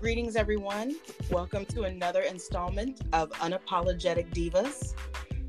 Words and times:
Greetings, 0.00 0.36
everyone. 0.36 0.94
Welcome 1.28 1.64
to 1.66 1.82
another 1.82 2.20
installment 2.20 3.00
of 3.12 3.30
Unapologetic 3.30 4.32
Divas. 4.32 4.94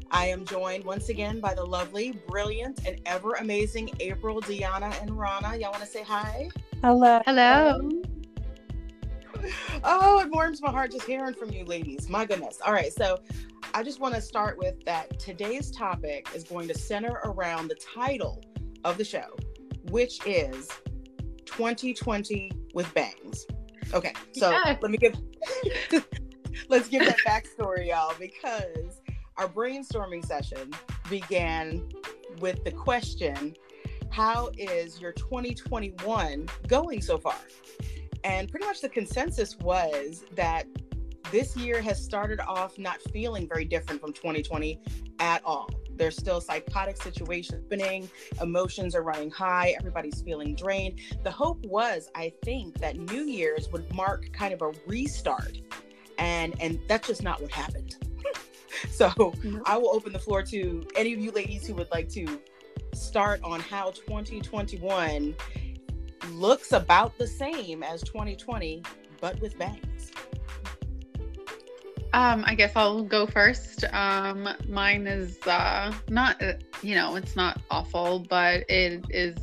I 0.09 0.25
am 0.25 0.43
joined 0.43 0.85
once 0.85 1.09
again 1.09 1.39
by 1.39 1.53
the 1.53 1.63
lovely, 1.63 2.19
brilliant, 2.27 2.79
and 2.87 2.99
ever 3.05 3.33
amazing 3.33 3.91
April, 3.99 4.39
Diana, 4.39 4.91
and 5.01 5.11
Rana. 5.11 5.55
Y'all 5.55 5.69
want 5.69 5.83
to 5.83 5.85
say 5.87 6.01
hi? 6.01 6.49
Hello. 6.81 7.21
Hello. 7.27 7.91
Oh, 9.85 10.19
it 10.19 10.29
warms 10.31 10.61
my 10.61 10.71
heart 10.71 10.91
just 10.91 11.05
hearing 11.05 11.33
from 11.33 11.51
you, 11.51 11.63
ladies. 11.63 12.09
My 12.09 12.25
goodness. 12.25 12.59
All 12.65 12.73
right, 12.73 12.91
so 12.91 13.19
I 13.73 13.83
just 13.83 14.01
want 14.01 14.15
to 14.15 14.21
start 14.21 14.57
with 14.57 14.83
that 14.83 15.17
today's 15.19 15.71
topic 15.71 16.27
is 16.35 16.43
going 16.43 16.67
to 16.67 16.77
center 16.77 17.21
around 17.23 17.69
the 17.69 17.75
title 17.75 18.43
of 18.83 18.97
the 18.97 19.05
show, 19.05 19.37
which 19.91 20.19
is 20.25 20.67
2020 21.45 22.51
with 22.73 22.91
Bangs. 22.93 23.45
Okay, 23.93 24.13
so 24.33 24.51
Yeah. 24.51 24.77
let 24.81 24.91
me 24.91 24.97
give 24.97 25.15
let's 26.69 26.87
give 26.89 27.05
that 27.05 27.17
backstory, 27.25 27.87
y'all, 27.87 28.13
because 28.19 29.01
our 29.37 29.47
brainstorming 29.47 30.25
session 30.25 30.71
began 31.09 31.89
with 32.39 32.63
the 32.63 32.71
question, 32.71 33.55
how 34.09 34.49
is 34.57 34.99
your 34.99 35.11
2021 35.13 36.47
going 36.67 37.01
so 37.01 37.17
far? 37.17 37.35
And 38.23 38.49
pretty 38.49 38.65
much 38.65 38.81
the 38.81 38.89
consensus 38.89 39.57
was 39.59 40.25
that 40.35 40.65
this 41.31 41.55
year 41.55 41.81
has 41.81 42.03
started 42.03 42.39
off 42.41 42.77
not 42.77 43.01
feeling 43.13 43.47
very 43.47 43.65
different 43.65 44.01
from 44.01 44.13
2020 44.13 44.79
at 45.19 45.43
all. 45.45 45.69
There's 45.99 46.17
still 46.17 46.41
psychotic 46.41 46.97
situations 46.97 47.61
happening, 47.69 48.09
emotions 48.41 48.95
are 48.95 49.03
running 49.03 49.29
high, 49.29 49.75
everybody's 49.77 50.21
feeling 50.21 50.55
drained. 50.55 50.99
The 51.23 51.31
hope 51.31 51.63
was, 51.65 52.09
I 52.15 52.31
think, 52.43 52.79
that 52.79 52.97
New 52.97 53.25
Year's 53.25 53.69
would 53.71 53.93
mark 53.93 54.31
kind 54.33 54.53
of 54.53 54.61
a 54.61 54.71
restart. 54.87 55.59
And 56.17 56.55
and 56.61 56.79
that's 56.87 57.07
just 57.07 57.21
not 57.21 57.41
what 57.41 57.51
happened. 57.51 57.97
so. 58.89 59.33
I 59.65 59.77
will 59.77 59.93
open 59.93 60.13
the 60.13 60.19
floor 60.19 60.41
to 60.43 60.87
any 60.95 61.13
of 61.13 61.19
you 61.19 61.31
ladies 61.31 61.67
who 61.67 61.73
would 61.75 61.91
like 61.91 62.09
to 62.09 62.39
start 62.93 63.41
on 63.43 63.59
how 63.59 63.91
2021 63.91 65.35
looks 66.31 66.71
about 66.71 67.17
the 67.17 67.27
same 67.27 67.83
as 67.83 68.01
2020, 68.03 68.83
but 69.21 69.39
with 69.41 69.57
bangs. 69.57 70.11
Um, 72.11 72.43
I 72.47 72.55
guess 72.55 72.71
I'll 72.75 73.03
go 73.03 73.27
first. 73.27 73.85
Um, 73.93 74.49
mine 74.67 75.05
is 75.05 75.37
uh, 75.45 75.93
not, 76.09 76.41
uh, 76.41 76.53
you 76.81 76.95
know, 76.95 77.15
it's 77.15 77.35
not 77.35 77.61
awful, 77.69 78.25
but 78.29 78.63
it 78.69 79.05
is. 79.09 79.37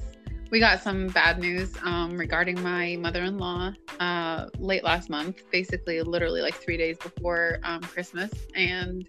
We 0.50 0.60
got 0.60 0.80
some 0.80 1.08
bad 1.08 1.38
news 1.38 1.74
um, 1.84 2.16
regarding 2.16 2.60
my 2.62 2.96
mother-in-law 2.96 3.72
uh, 3.98 4.46
late 4.58 4.84
last 4.84 5.10
month, 5.10 5.42
basically, 5.50 6.00
literally 6.02 6.40
like 6.40 6.54
three 6.54 6.76
days 6.76 6.96
before 6.98 7.58
um, 7.64 7.80
Christmas. 7.80 8.30
And 8.54 9.08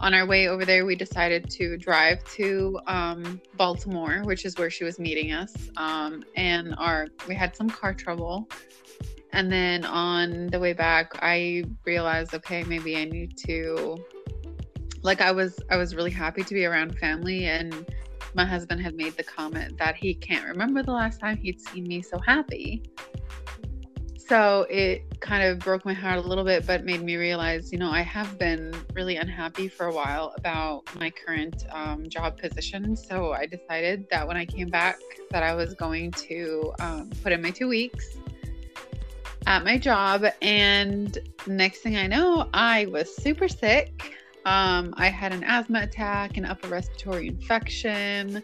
on 0.00 0.14
our 0.14 0.26
way 0.26 0.48
over 0.48 0.64
there, 0.64 0.84
we 0.84 0.96
decided 0.96 1.48
to 1.50 1.76
drive 1.76 2.22
to 2.34 2.78
um, 2.86 3.40
Baltimore, 3.56 4.22
which 4.24 4.44
is 4.44 4.56
where 4.56 4.70
she 4.70 4.84
was 4.84 4.98
meeting 4.98 5.32
us. 5.32 5.54
Um, 5.76 6.24
and 6.36 6.74
our 6.78 7.06
we 7.28 7.34
had 7.34 7.54
some 7.54 7.70
car 7.70 7.94
trouble. 7.94 8.48
And 9.32 9.50
then 9.50 9.84
on 9.84 10.48
the 10.48 10.60
way 10.60 10.74
back, 10.74 11.12
I 11.22 11.64
realized, 11.86 12.34
okay, 12.34 12.64
maybe 12.64 12.96
I 12.96 13.04
need 13.04 13.38
to 13.46 13.96
like 15.02 15.20
I 15.20 15.32
was 15.32 15.58
I 15.70 15.76
was 15.76 15.94
really 15.94 16.10
happy 16.10 16.42
to 16.44 16.54
be 16.54 16.64
around 16.64 16.96
family 16.98 17.46
and 17.46 17.86
my 18.34 18.44
husband 18.44 18.80
had 18.80 18.94
made 18.94 19.16
the 19.16 19.24
comment 19.24 19.76
that 19.78 19.96
he 19.96 20.14
can't 20.14 20.46
remember 20.46 20.82
the 20.82 20.92
last 20.92 21.20
time 21.20 21.36
he'd 21.36 21.60
seen 21.60 21.86
me 21.86 22.00
so 22.00 22.18
happy. 22.20 22.82
So 24.16 24.66
it 24.70 25.20
kind 25.20 25.42
of 25.42 25.58
broke 25.58 25.84
my 25.84 25.92
heart 25.92 26.16
a 26.16 26.22
little 26.22 26.44
bit, 26.44 26.66
but 26.66 26.84
made 26.84 27.02
me 27.02 27.16
realize, 27.16 27.70
you 27.70 27.78
know, 27.78 27.90
I 27.90 28.00
have 28.00 28.38
been 28.38 28.72
really 28.94 29.16
unhappy 29.16 29.68
for 29.68 29.86
a 29.86 29.92
while 29.92 30.32
about 30.38 30.84
my 30.98 31.10
current 31.10 31.64
um, 31.70 32.08
job 32.08 32.38
position. 32.38 32.96
So 32.96 33.32
I 33.32 33.44
decided 33.44 34.06
that 34.10 34.26
when 34.26 34.38
I 34.38 34.46
came 34.46 34.68
back, 34.68 34.98
that 35.32 35.42
I 35.42 35.54
was 35.54 35.74
going 35.74 36.12
to 36.12 36.72
um, 36.80 37.10
put 37.22 37.32
in 37.32 37.42
my 37.42 37.50
two 37.50 37.68
weeks 37.68 38.16
at 39.46 39.64
my 39.64 39.78
job. 39.78 40.24
And 40.40 41.16
next 41.46 41.80
thing 41.80 41.96
I 41.96 42.06
know, 42.06 42.48
I 42.52 42.86
was 42.86 43.14
super 43.14 43.48
sick. 43.48 44.14
Um, 44.44 44.94
I 44.96 45.08
had 45.08 45.32
an 45.32 45.44
asthma 45.44 45.82
attack, 45.82 46.36
an 46.36 46.44
upper 46.44 46.68
respiratory 46.68 47.28
infection, 47.28 48.42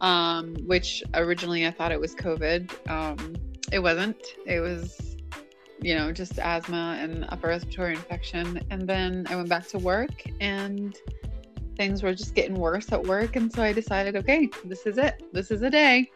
um, 0.00 0.56
which 0.66 1.02
originally 1.14 1.66
I 1.66 1.70
thought 1.70 1.92
it 1.92 2.00
was 2.00 2.14
COVID. 2.14 2.90
Um, 2.90 3.36
it 3.70 3.78
wasn't. 3.78 4.20
It 4.46 4.60
was, 4.60 5.16
you 5.80 5.94
know, 5.94 6.12
just 6.12 6.38
asthma 6.38 6.98
and 7.00 7.24
upper 7.28 7.48
respiratory 7.48 7.94
infection. 7.94 8.60
And 8.70 8.88
then 8.88 9.26
I 9.30 9.36
went 9.36 9.48
back 9.48 9.68
to 9.68 9.78
work 9.78 10.24
and 10.40 10.96
things 11.76 12.02
were 12.02 12.14
just 12.14 12.34
getting 12.34 12.54
worse 12.54 12.92
at 12.92 13.02
work. 13.02 13.36
And 13.36 13.52
so 13.52 13.62
I 13.62 13.72
decided, 13.72 14.16
okay, 14.16 14.48
this 14.64 14.86
is 14.86 14.98
it. 14.98 15.22
This 15.32 15.50
is 15.50 15.62
a 15.62 15.70
day. 15.70 16.10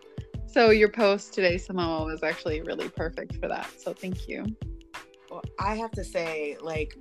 So 0.56 0.70
your 0.70 0.88
post 0.88 1.34
today, 1.34 1.58
Samoa, 1.58 2.06
was 2.06 2.22
actually 2.22 2.62
really 2.62 2.88
perfect 2.88 3.34
for 3.34 3.46
that. 3.46 3.68
So 3.78 3.92
thank 3.92 4.26
you. 4.26 4.42
Well, 5.30 5.42
I 5.58 5.74
have 5.74 5.90
to 5.90 6.02
say, 6.02 6.56
like, 6.62 6.96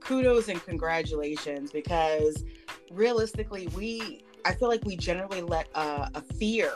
kudos 0.00 0.48
and 0.48 0.64
congratulations 0.64 1.70
because 1.70 2.42
realistically, 2.90 3.68
we, 3.76 4.22
I 4.46 4.54
feel 4.54 4.68
like 4.68 4.86
we 4.86 4.96
generally 4.96 5.42
let 5.42 5.68
uh, 5.74 6.08
a 6.14 6.22
fear 6.22 6.72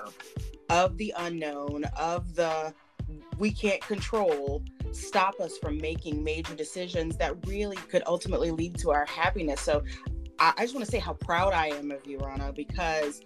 of 0.69 0.99
the 0.99 1.15
unknown, 1.17 1.85
of 1.97 2.35
the 2.35 2.75
we 3.39 3.51
can't 3.51 3.81
control, 3.81 4.63
stop 4.93 5.41
us 5.41 5.57
from 5.57 5.79
making 5.79 6.23
major 6.23 6.55
decisions 6.55 7.17
that 7.17 7.47
really 7.47 7.79
could 7.91 8.03
ultimately 8.07 8.51
lead 8.51 8.77
to 8.81 8.91
our 8.91 9.07
happiness. 9.07 9.63
So 9.63 9.83
I, 10.39 10.53
I 10.59 10.63
just 10.65 10.75
want 10.75 10.85
to 10.85 10.93
say 10.93 10.99
how 10.99 11.15
proud 11.15 11.55
I 11.55 11.69
am 11.69 11.91
of 11.91 12.07
you, 12.07 12.19
Rana, 12.19 12.53
because 12.53 13.23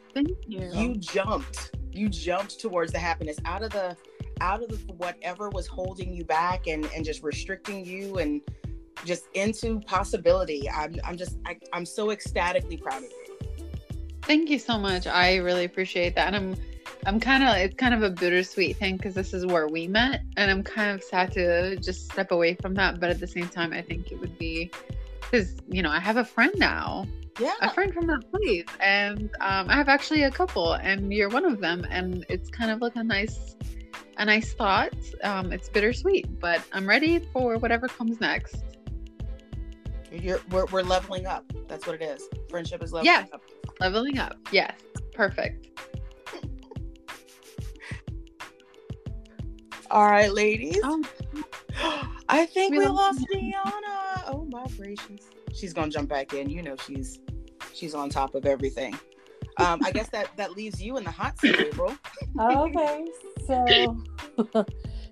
you. 0.46 0.70
you 0.72 0.94
jumped 0.94 1.72
you 1.94 2.08
jumped 2.08 2.60
towards 2.60 2.92
the 2.92 2.98
happiness 2.98 3.38
out 3.44 3.62
of 3.62 3.70
the 3.70 3.96
out 4.40 4.62
of 4.62 4.68
the, 4.68 4.92
whatever 4.94 5.50
was 5.50 5.66
holding 5.66 6.12
you 6.12 6.24
back 6.24 6.66
and 6.66 6.86
and 6.94 7.04
just 7.04 7.22
restricting 7.22 7.84
you 7.84 8.18
and 8.18 8.40
just 9.04 9.26
into 9.34 9.80
possibility 9.80 10.68
i'm 10.70 10.94
i'm 11.04 11.16
just 11.16 11.38
I, 11.46 11.58
i'm 11.72 11.86
so 11.86 12.10
ecstatically 12.10 12.76
proud 12.76 12.98
of 12.98 13.10
you 13.10 13.32
Thank 14.22 14.50
you 14.50 14.58
so 14.58 14.78
much. 14.78 15.06
I 15.06 15.36
really 15.36 15.64
appreciate 15.64 16.14
that. 16.14 16.28
And 16.32 16.36
I'm 16.36 16.56
I'm 17.04 17.18
kind 17.18 17.42
of 17.42 17.56
it's 17.56 17.74
kind 17.74 17.92
of 17.92 18.02
a 18.04 18.10
bittersweet 18.10 18.76
thing 18.76 18.96
because 18.96 19.14
this 19.14 19.34
is 19.34 19.44
where 19.44 19.66
we 19.66 19.88
met, 19.88 20.22
and 20.36 20.50
I'm 20.50 20.62
kind 20.62 20.90
of 20.90 21.02
sad 21.02 21.32
to 21.32 21.76
just 21.76 22.10
step 22.10 22.30
away 22.30 22.54
from 22.54 22.74
that. 22.74 23.00
But 23.00 23.10
at 23.10 23.18
the 23.18 23.26
same 23.26 23.48
time, 23.48 23.72
I 23.72 23.82
think 23.82 24.12
it 24.12 24.20
would 24.20 24.38
be 24.38 24.70
because 25.32 25.56
you 25.68 25.82
know 25.82 25.90
I 25.90 25.98
have 25.98 26.16
a 26.18 26.24
friend 26.24 26.52
now, 26.58 27.06
yeah 27.40 27.54
a 27.62 27.70
friend 27.72 27.92
from 27.94 28.06
that 28.08 28.30
place, 28.30 28.66
and 28.80 29.30
um, 29.40 29.68
I 29.70 29.74
have 29.74 29.88
actually 29.88 30.24
a 30.24 30.30
couple, 30.30 30.74
and 30.74 31.12
you're 31.12 31.30
one 31.30 31.44
of 31.46 31.60
them, 31.60 31.86
and 31.90 32.24
it's 32.28 32.50
kind 32.50 32.70
of 32.70 32.80
like 32.80 32.96
a 32.96 33.02
nice 33.04 33.56
a 34.18 34.24
nice 34.26 34.52
thought. 34.52 34.92
Um, 35.24 35.52
it's 35.52 35.68
bittersweet, 35.68 36.38
but 36.38 36.62
I'm 36.72 36.86
ready 36.86 37.18
for 37.32 37.56
whatever 37.58 37.88
comes 37.88 38.20
next. 38.20 38.56
you're 40.12 40.40
we're, 40.50 40.66
we're 40.66 40.82
leveling 40.82 41.24
up 41.26 41.42
that's 41.68 41.86
what 41.86 41.94
it 41.98 42.02
is 42.04 42.28
friendship 42.50 42.82
is 42.82 42.92
leveling 42.92 43.06
Yes. 43.14 43.28
up 43.32 43.40
Leveling 43.80 44.18
up, 44.18 44.36
yes, 44.52 44.74
perfect. 45.14 45.68
all 49.90 50.04
right 50.06 50.32
ladies 50.32 50.78
Oh, 50.84 51.02
i 52.28 52.44
think 52.44 52.72
we, 52.72 52.78
We 52.80 52.86
lost 52.88 53.20
Deanna. 53.32 54.11
Oh 54.26 54.46
my 54.50 54.66
gracious 54.76 55.28
she's 55.52 55.72
gonna 55.72 55.90
jump 55.90 56.08
back 56.08 56.32
in 56.32 56.48
you 56.48 56.62
know 56.62 56.76
she's 56.86 57.20
she's 57.72 57.94
on 57.94 58.08
top 58.08 58.34
of 58.34 58.46
everything 58.46 58.94
um 59.58 59.80
i 59.84 59.90
guess 59.90 60.08
that 60.08 60.28
that 60.36 60.52
leaves 60.52 60.82
you 60.82 60.96
in 60.96 61.04
the 61.04 61.10
hot 61.10 61.38
seat 61.38 61.58
april 61.58 61.96
Okay, 62.40 63.06
so 63.46 63.64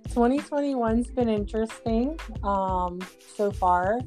2021's 0.08 1.10
been 1.10 1.28
interesting 1.28 2.18
um, 2.42 2.98
so 3.36 3.50
far. 3.50 4.00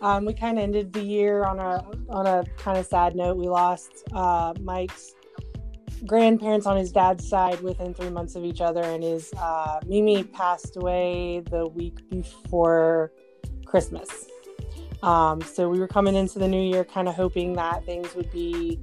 Um, 0.00 0.24
we 0.24 0.34
kind 0.34 0.58
of 0.58 0.64
ended 0.64 0.92
the 0.92 1.02
year 1.02 1.44
on 1.44 1.60
a 1.60 1.84
on 2.08 2.26
a 2.26 2.44
kind 2.56 2.78
of 2.78 2.86
sad 2.86 3.14
note. 3.14 3.36
We 3.36 3.46
lost 3.46 4.04
uh, 4.12 4.54
Mike's 4.60 5.14
grandparents 6.06 6.66
on 6.66 6.76
his 6.76 6.90
dad's 6.90 7.28
side 7.28 7.60
within 7.60 7.94
three 7.94 8.10
months 8.10 8.34
of 8.34 8.44
each 8.44 8.60
other, 8.60 8.82
and 8.82 9.02
his 9.04 9.32
uh, 9.38 9.80
Mimi 9.86 10.24
passed 10.24 10.76
away 10.76 11.42
the 11.50 11.68
week 11.68 12.08
before 12.08 13.12
Christmas. 13.70 14.26
Um, 15.02 15.40
so 15.40 15.68
we 15.68 15.78
were 15.78 15.88
coming 15.88 16.14
into 16.14 16.38
the 16.38 16.48
new 16.48 16.60
year, 16.60 16.84
kind 16.84 17.08
of 17.08 17.14
hoping 17.14 17.54
that 17.54 17.84
things 17.86 18.14
would 18.14 18.30
be 18.30 18.78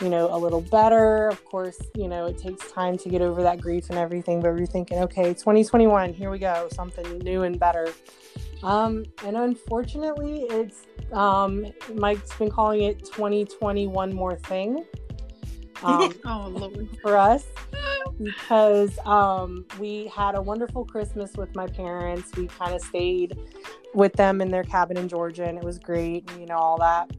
you 0.00 0.08
know, 0.08 0.34
a 0.34 0.36
little 0.36 0.60
better. 0.60 1.28
Of 1.28 1.44
course, 1.44 1.80
you 1.94 2.08
know, 2.08 2.26
it 2.26 2.38
takes 2.38 2.70
time 2.70 2.98
to 2.98 3.08
get 3.08 3.22
over 3.22 3.42
that 3.42 3.60
grief 3.60 3.90
and 3.90 3.98
everything, 3.98 4.40
but 4.40 4.52
we're 4.54 4.66
thinking, 4.66 4.98
okay, 4.98 5.34
2021, 5.34 6.12
here 6.12 6.30
we 6.30 6.38
go, 6.38 6.68
something 6.72 7.18
new 7.18 7.42
and 7.42 7.58
better. 7.58 7.88
Um, 8.62 9.04
and 9.24 9.36
unfortunately, 9.36 10.46
it's 10.50 10.86
um, 11.12 11.66
Mike's 11.94 12.34
been 12.36 12.50
calling 12.50 12.82
it 12.82 13.04
2020 13.04 13.86
one 13.86 14.12
more 14.12 14.36
thing. 14.36 14.84
Um, 15.82 16.14
Oh 16.24 16.48
Lord. 16.48 16.88
for 17.02 17.14
us 17.14 17.44
because 18.22 18.96
um, 19.04 19.66
we 19.78 20.06
had 20.06 20.34
a 20.34 20.40
wonderful 20.40 20.86
Christmas 20.86 21.34
with 21.36 21.54
my 21.54 21.66
parents. 21.66 22.34
We 22.36 22.46
kind 22.46 22.74
of 22.74 22.80
stayed 22.80 23.36
with 23.94 24.12
them 24.14 24.40
in 24.40 24.50
their 24.50 24.64
cabin 24.64 24.96
in 24.96 25.08
Georgia, 25.08 25.44
and 25.44 25.56
it 25.56 25.64
was 25.64 25.78
great, 25.78 26.28
and, 26.30 26.40
you 26.40 26.46
know, 26.46 26.56
all 26.56 26.78
that. 26.78 27.10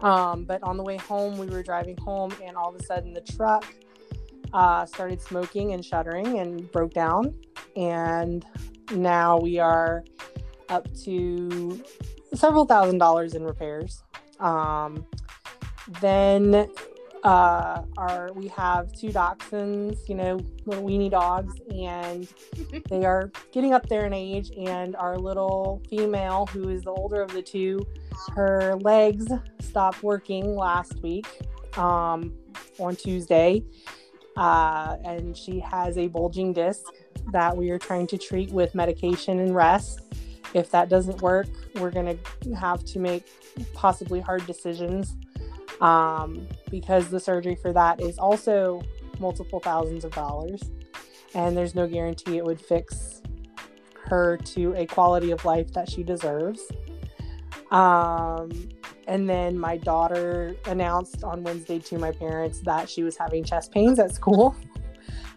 Um, 0.00 0.44
but 0.44 0.62
on 0.62 0.76
the 0.76 0.82
way 0.82 0.96
home, 0.96 1.38
we 1.38 1.46
were 1.46 1.62
driving 1.62 1.96
home, 1.98 2.34
and 2.44 2.56
all 2.56 2.74
of 2.74 2.80
a 2.80 2.84
sudden, 2.84 3.12
the 3.12 3.20
truck 3.20 3.64
uh, 4.52 4.84
started 4.84 5.20
smoking 5.20 5.72
and 5.72 5.84
shuddering 5.84 6.40
and 6.40 6.70
broke 6.72 6.92
down. 6.92 7.34
And 7.76 8.44
now 8.92 9.38
we 9.38 9.58
are 9.58 10.04
up 10.68 10.92
to 11.04 11.82
several 12.34 12.66
thousand 12.66 12.98
dollars 12.98 13.34
in 13.34 13.44
repairs. 13.44 14.02
Um, 14.40 15.06
then 16.00 16.68
uh 17.24 17.82
our 17.98 18.32
we 18.34 18.48
have 18.48 18.92
two 18.92 19.08
dachshunds 19.08 20.08
you 20.08 20.14
know 20.14 20.40
little 20.66 20.82
weenie 20.82 21.10
dogs 21.10 21.54
and 21.72 22.26
they 22.88 23.04
are 23.04 23.30
getting 23.52 23.72
up 23.72 23.88
there 23.88 24.06
in 24.06 24.12
age 24.12 24.50
and 24.66 24.96
our 24.96 25.16
little 25.16 25.80
female 25.88 26.46
who 26.46 26.68
is 26.68 26.82
the 26.82 26.90
older 26.90 27.22
of 27.22 27.32
the 27.32 27.42
two 27.42 27.86
her 28.34 28.74
legs 28.80 29.26
stopped 29.60 30.02
working 30.02 30.56
last 30.56 31.00
week 31.02 31.26
um 31.78 32.34
on 32.78 32.96
tuesday 32.96 33.62
uh 34.36 34.96
and 35.04 35.36
she 35.36 35.60
has 35.60 35.96
a 35.98 36.08
bulging 36.08 36.52
disc 36.52 36.92
that 37.30 37.56
we 37.56 37.70
are 37.70 37.78
trying 37.78 38.06
to 38.08 38.18
treat 38.18 38.50
with 38.50 38.74
medication 38.74 39.38
and 39.38 39.54
rest. 39.54 40.00
If 40.54 40.70
that 40.72 40.88
doesn't 40.88 41.22
work 41.22 41.46
we're 41.76 41.90
going 41.90 42.18
to 42.42 42.54
have 42.54 42.84
to 42.84 42.98
make 42.98 43.24
possibly 43.72 44.20
hard 44.20 44.44
decisions 44.46 45.16
um, 45.82 46.46
because 46.70 47.08
the 47.08 47.20
surgery 47.20 47.56
for 47.56 47.72
that 47.72 48.00
is 48.00 48.16
also 48.18 48.80
multiple 49.18 49.60
thousands 49.60 50.04
of 50.04 50.12
dollars. 50.12 50.62
And 51.34 51.56
there's 51.56 51.74
no 51.74 51.86
guarantee 51.86 52.38
it 52.38 52.44
would 52.44 52.60
fix 52.60 53.20
her 54.04 54.36
to 54.36 54.74
a 54.74 54.86
quality 54.86 55.32
of 55.32 55.44
life 55.44 55.72
that 55.72 55.90
she 55.90 56.02
deserves. 56.02 56.60
Um, 57.70 58.68
and 59.08 59.28
then 59.28 59.58
my 59.58 59.76
daughter 59.78 60.54
announced 60.66 61.24
on 61.24 61.42
wednesday 61.42 61.78
to 61.78 61.98
my 61.98 62.12
parents 62.12 62.60
that 62.60 62.88
she 62.88 63.02
was 63.02 63.16
having 63.16 63.42
chest 63.44 63.72
pains 63.72 63.98
at 63.98 64.14
school. 64.14 64.56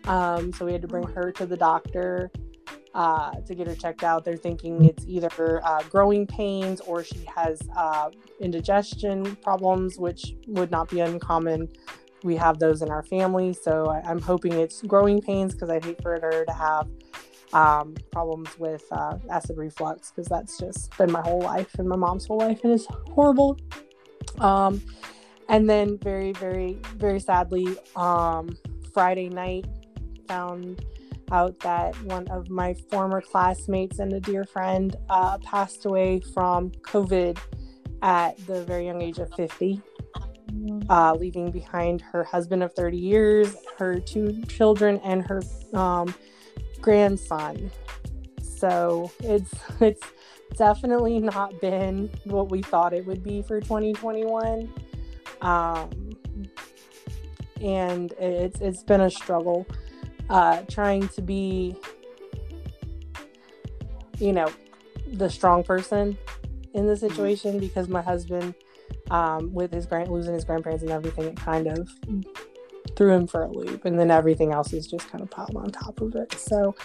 Um, 0.08 0.54
so 0.54 0.68
we 0.68 0.72
had 0.72 0.84
to 0.84 0.88
bring 0.88 1.08
her 1.08 1.32
to 1.32 1.48
the 1.48 1.58
doctor 1.58 2.30
uh, 2.96 3.34
to 3.42 3.54
get 3.54 3.68
her 3.68 3.76
checked 3.76 4.04
out. 4.04 4.24
They're 4.24 4.38
thinking 4.38 4.86
it's 4.86 5.06
either 5.06 5.62
uh, 5.64 5.84
growing 5.90 6.26
pains 6.26 6.80
or 6.82 7.04
she 7.04 7.28
has 7.36 7.62
uh, 7.76 8.10
indigestion 8.40 9.36
problems, 9.38 10.00
which 10.00 10.34
would 10.48 10.72
not 10.72 10.90
be 10.90 11.02
uncommon. 11.02 11.68
We 12.24 12.38
have 12.38 12.58
those 12.58 12.82
in 12.82 12.90
our 12.90 13.04
family, 13.04 13.54
so 13.54 13.88
I, 13.88 14.10
am 14.10 14.20
hoping 14.20 14.54
it's 14.54 14.82
growing 14.82 15.22
pains 15.22 15.54
because 15.54 15.70
I'd 15.70 15.84
hate 15.84 16.02
for 16.02 16.14
her 16.14 16.46
to 16.46 16.54
have 16.54 16.88
um, 17.54 17.96
problems 18.12 18.58
with 18.58 18.86
uh, 18.92 19.18
acid 19.30 19.58
reflux 19.58 20.12
because 20.12 20.28
that's 20.28 20.58
just 20.58 20.98
been 20.98 21.12
my 21.12 21.22
whole 21.22 21.42
life 21.42 21.76
and 21.78 21.88
my 21.88 21.98
mom's 21.98 22.26
whole 22.26 22.38
life 22.38 22.62
and 22.64 22.74
it's 22.74 22.88
horrible. 23.14 23.60
Um, 24.40 24.82
and 25.50 25.70
then 25.70 25.98
very, 25.98 26.32
very, 26.32 26.80
very 26.96 27.20
sadly, 27.20 27.78
um, 27.98 28.58
Friday 28.94 29.28
night 29.28 29.66
found 30.28 30.84
out 31.32 31.60
that 31.60 31.96
one 32.04 32.28
of 32.28 32.50
my 32.50 32.76
former 32.90 33.22
classmates 33.22 34.00
and 34.00 34.14
a 34.14 34.20
dear 34.20 34.44
friend 34.44 34.96
uh, 35.10 35.38
passed 35.40 35.86
away 35.86 36.22
from 36.34 36.72
COVID 36.72 37.38
at 38.02 38.38
the 38.46 38.64
very 38.66 38.86
young 38.86 39.02
age 39.02 39.18
of 39.20 39.34
50, 39.34 39.82
uh, 40.90 41.14
leaving 41.14 41.52
behind 41.52 42.02
her 42.02 42.24
husband 42.24 42.64
of 42.64 42.74
30 42.74 42.98
years, 42.98 43.56
her 43.78 44.00
two 44.00 44.42
children, 44.44 45.00
and 45.04 45.26
her 45.26 45.42
um, 45.74 46.14
grandson. 46.82 47.72
So 48.42 49.12
it's 49.20 49.52
it's 49.82 50.04
definitely 50.58 51.20
not 51.20 51.60
been 51.60 52.10
what 52.26 52.50
we 52.50 52.62
thought 52.62 52.94
it 52.94 53.06
would 53.06 53.24
be 53.24 53.42
for 53.42 53.60
2021. 53.60 54.72
Um, 55.42 56.12
and 57.62 58.12
it's 58.14 58.60
it's 58.62 58.84
been 58.84 59.02
a 59.02 59.10
struggle 59.10 59.66
uh, 60.30 60.62
trying 60.70 61.08
to 61.10 61.22
be, 61.22 61.76
you 64.20 64.34
know, 64.34 64.52
the 65.14 65.30
strong 65.30 65.64
person 65.64 66.18
in 66.74 66.88
the 66.88 66.94
mm-hmm. 66.94 67.08
situation 67.08 67.60
because 67.60 67.88
my 67.88 68.02
husband, 68.02 68.56
um, 69.12 69.54
with 69.54 69.72
his 69.72 69.86
grand 69.86 70.10
losing 70.10 70.34
his 70.34 70.44
grandparents 70.44 70.84
and 70.84 70.92
everything, 70.92 71.26
it 71.26 71.38
kind 71.38 71.68
of 71.68 71.90
threw 72.96 73.14
him 73.14 73.28
for 73.28 73.44
a 73.44 73.52
loop, 73.52 73.86
and 73.86 74.00
then 74.00 74.12
everything 74.12 74.52
else 74.52 74.74
is 74.74 74.88
just 74.88 75.10
kind 75.10 75.22
of 75.24 75.30
piled 75.30 75.56
on 75.56 75.72
top 75.72 76.02
of 76.02 76.16
it. 76.16 76.34
So. 76.34 76.76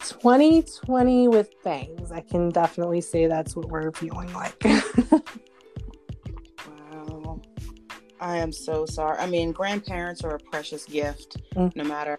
2020 0.00 1.28
with 1.28 1.50
bangs. 1.62 2.12
I 2.12 2.20
can 2.20 2.50
definitely 2.50 3.00
say 3.00 3.26
that's 3.26 3.56
what 3.56 3.70
we're 3.70 3.90
feeling 3.92 4.30
like. 4.34 4.62
wow. 6.66 7.40
I 8.20 8.36
am 8.36 8.52
so 8.52 8.84
sorry. 8.84 9.18
I 9.18 9.26
mean, 9.26 9.52
grandparents 9.52 10.22
are 10.22 10.34
a 10.34 10.38
precious 10.38 10.84
gift, 10.84 11.38
mm-hmm. 11.54 11.78
no 11.78 11.84
matter 11.84 12.18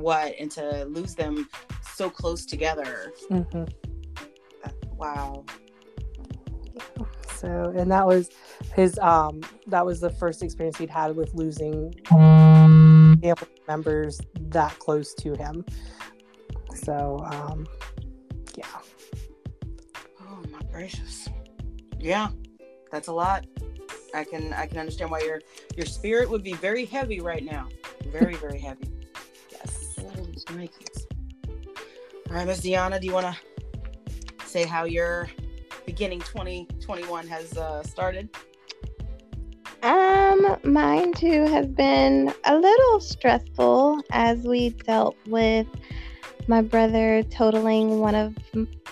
what 0.00 0.34
and 0.38 0.50
to 0.52 0.84
lose 0.86 1.14
them 1.14 1.48
so 1.94 2.10
close 2.10 2.46
together. 2.46 3.12
Mm-hmm. 3.30 3.64
wow. 4.96 5.44
So 7.36 7.72
and 7.76 7.90
that 7.90 8.06
was 8.06 8.30
his 8.74 8.98
um 8.98 9.40
that 9.66 9.84
was 9.84 10.00
the 10.00 10.10
first 10.10 10.42
experience 10.42 10.76
he'd 10.78 10.90
had 10.90 11.16
with 11.16 11.34
losing 11.34 11.94
family 12.08 13.34
members 13.66 14.20
that 14.48 14.78
close 14.78 15.14
to 15.14 15.34
him. 15.34 15.64
So 16.74 17.20
um 17.30 17.66
yeah. 18.56 18.66
Oh 20.20 20.42
my 20.50 20.60
gracious. 20.70 21.28
Yeah 21.98 22.30
that's 22.90 23.08
a 23.08 23.12
lot. 23.12 23.46
I 24.12 24.24
can 24.24 24.52
i 24.52 24.66
can 24.66 24.78
understand 24.78 25.10
why 25.10 25.20
your 25.20 25.40
your 25.76 25.86
spirit 25.86 26.28
would 26.28 26.42
be 26.42 26.54
very 26.54 26.84
heavy 26.84 27.20
right 27.20 27.44
now. 27.44 27.68
Very 28.06 28.34
very 28.34 28.58
heavy 28.58 28.89
All 32.30 32.36
right, 32.36 32.46
Miss 32.46 32.60
Deanna, 32.60 33.00
do 33.00 33.06
you 33.06 33.12
want 33.12 33.26
to 33.26 34.46
say 34.46 34.64
how 34.64 34.84
your 34.84 35.28
beginning 35.86 36.20
2021 36.20 37.26
has 37.26 37.56
uh, 37.56 37.82
started? 37.82 38.28
Um, 39.82 40.56
mine 40.62 41.14
too 41.14 41.46
has 41.46 41.66
been 41.66 42.32
a 42.44 42.56
little 42.56 43.00
stressful 43.00 44.02
as 44.12 44.38
we 44.44 44.70
dealt 44.70 45.16
with 45.26 45.66
my 46.48 46.60
brother 46.60 47.22
totaling 47.24 48.00
one 48.00 48.14
of 48.14 48.36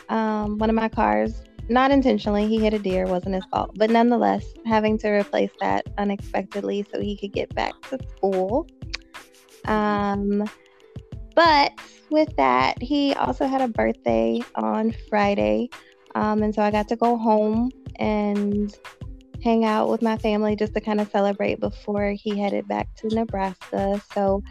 um, 0.08 0.58
one 0.58 0.70
of 0.70 0.76
my 0.76 0.88
cars. 0.88 1.42
Not 1.68 1.90
intentionally, 1.90 2.46
he 2.46 2.58
hit 2.58 2.72
a 2.72 2.78
deer, 2.78 3.06
wasn't 3.06 3.34
his 3.34 3.44
fault, 3.46 3.72
but 3.74 3.90
nonetheless, 3.90 4.44
having 4.64 4.96
to 4.98 5.08
replace 5.10 5.50
that 5.60 5.86
unexpectedly 5.98 6.86
so 6.90 7.00
he 7.00 7.14
could 7.14 7.32
get 7.32 7.54
back 7.54 7.74
to 7.90 7.98
school. 8.16 8.66
Um, 9.66 10.48
but 11.38 11.72
with 12.10 12.34
that, 12.34 12.82
he 12.82 13.14
also 13.14 13.46
had 13.46 13.60
a 13.60 13.68
birthday 13.68 14.40
on 14.56 14.92
Friday. 15.08 15.70
Um, 16.16 16.42
and 16.42 16.52
so 16.52 16.62
I 16.62 16.72
got 16.72 16.88
to 16.88 16.96
go 16.96 17.16
home 17.16 17.70
and 18.00 18.76
hang 19.44 19.64
out 19.64 19.88
with 19.88 20.02
my 20.02 20.18
family 20.18 20.56
just 20.56 20.74
to 20.74 20.80
kind 20.80 21.00
of 21.00 21.08
celebrate 21.12 21.60
before 21.60 22.10
he 22.10 22.36
headed 22.36 22.66
back 22.66 22.92
to 22.96 23.14
Nebraska. 23.14 24.02
So 24.12 24.42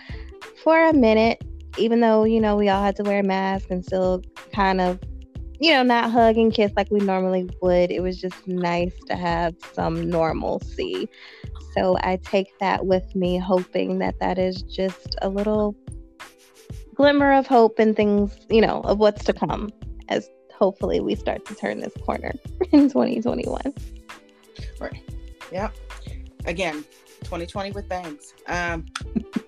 for 0.64 0.82
a 0.88 0.94
minute, 0.94 1.44
even 1.78 2.00
though, 2.00 2.24
you 2.24 2.40
know, 2.40 2.56
we 2.56 2.70
all 2.70 2.82
had 2.82 2.96
to 2.96 3.04
wear 3.04 3.22
masks 3.22 3.70
and 3.70 3.84
still 3.84 4.22
kind 4.54 4.80
of, 4.80 4.98
you 5.60 5.74
know, 5.74 5.84
not 5.84 6.10
hug 6.10 6.38
and 6.38 6.54
kiss 6.54 6.72
like 6.78 6.90
we 6.90 7.02
normally 7.02 7.50
would, 7.62 7.92
it 7.92 8.00
was 8.00 8.18
just 8.18 8.48
nice 8.48 8.94
to 9.08 9.18
have 9.18 9.56
some 9.74 10.10
normalcy. 10.10 11.10
So 11.76 11.98
I 12.00 12.16
take 12.24 12.48
that 12.62 12.86
with 12.86 13.14
me, 13.14 13.38
hoping 13.38 14.00
that 14.00 14.22
that 14.22 14.38
is 14.38 14.62
just 14.62 15.18
a 15.22 15.28
little 15.28 15.76
glimmer 16.98 17.32
of 17.32 17.46
hope 17.46 17.78
and 17.78 17.96
things, 17.96 18.36
you 18.50 18.60
know, 18.60 18.82
of 18.82 18.98
what's 18.98 19.24
to 19.24 19.32
come 19.32 19.72
as 20.10 20.30
hopefully 20.54 21.00
we 21.00 21.14
start 21.14 21.46
to 21.46 21.54
turn 21.54 21.80
this 21.80 21.94
corner 22.04 22.34
in 22.72 22.90
2021. 22.90 23.62
Right. 24.80 25.04
Yep. 25.52 25.76
Again, 26.46 26.84
2020 27.24 27.72
with 27.72 27.88
bangs. 27.88 28.34
Um, 28.48 28.86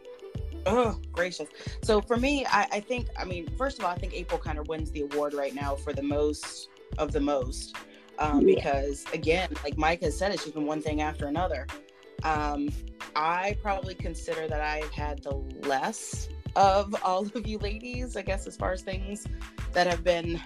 oh, 0.68 1.00
gracious. 1.12 1.50
So 1.82 2.02
for 2.02 2.18
me, 2.18 2.46
I, 2.46 2.68
I 2.74 2.80
think, 2.80 3.08
I 3.18 3.26
mean, 3.26 3.50
first 3.58 3.80
of 3.80 3.86
all, 3.86 3.92
I 3.92 3.98
think 3.98 4.14
April 4.14 4.40
kind 4.40 4.60
of 4.60 4.68
wins 4.68 4.92
the 4.92 5.02
award 5.02 5.34
right 5.34 5.56
now 5.56 5.76
for 5.76 5.92
the 5.92 6.04
most 6.04 6.70
of 7.00 7.12
the 7.12 7.20
most. 7.20 7.76
Um, 8.20 8.48
yeah. 8.48 8.56
Because 8.56 9.06
again, 9.12 9.50
like 9.64 9.76
Mike 9.76 10.04
has 10.04 10.16
said, 10.16 10.32
it's 10.32 10.44
just 10.44 10.54
been 10.54 10.68
one 10.68 10.84
thing 10.84 11.02
after 11.02 11.26
another. 11.26 11.66
Um, 12.22 12.70
I 13.16 13.58
probably 13.64 13.96
consider 13.96 14.48
that 14.48 14.62
I've 14.62 14.92
had 14.92 15.24
the 15.24 15.34
less 15.68 16.30
of 16.56 16.96
all 17.04 17.26
of 17.26 17.48
you 17.48 17.58
ladies, 17.60 18.18
I 18.18 18.22
guess, 18.22 18.48
as 18.48 18.56
far 18.56 18.72
as 18.72 18.82
things 18.82 19.26
that 19.74 19.88
have 19.88 20.04
been 20.04 20.42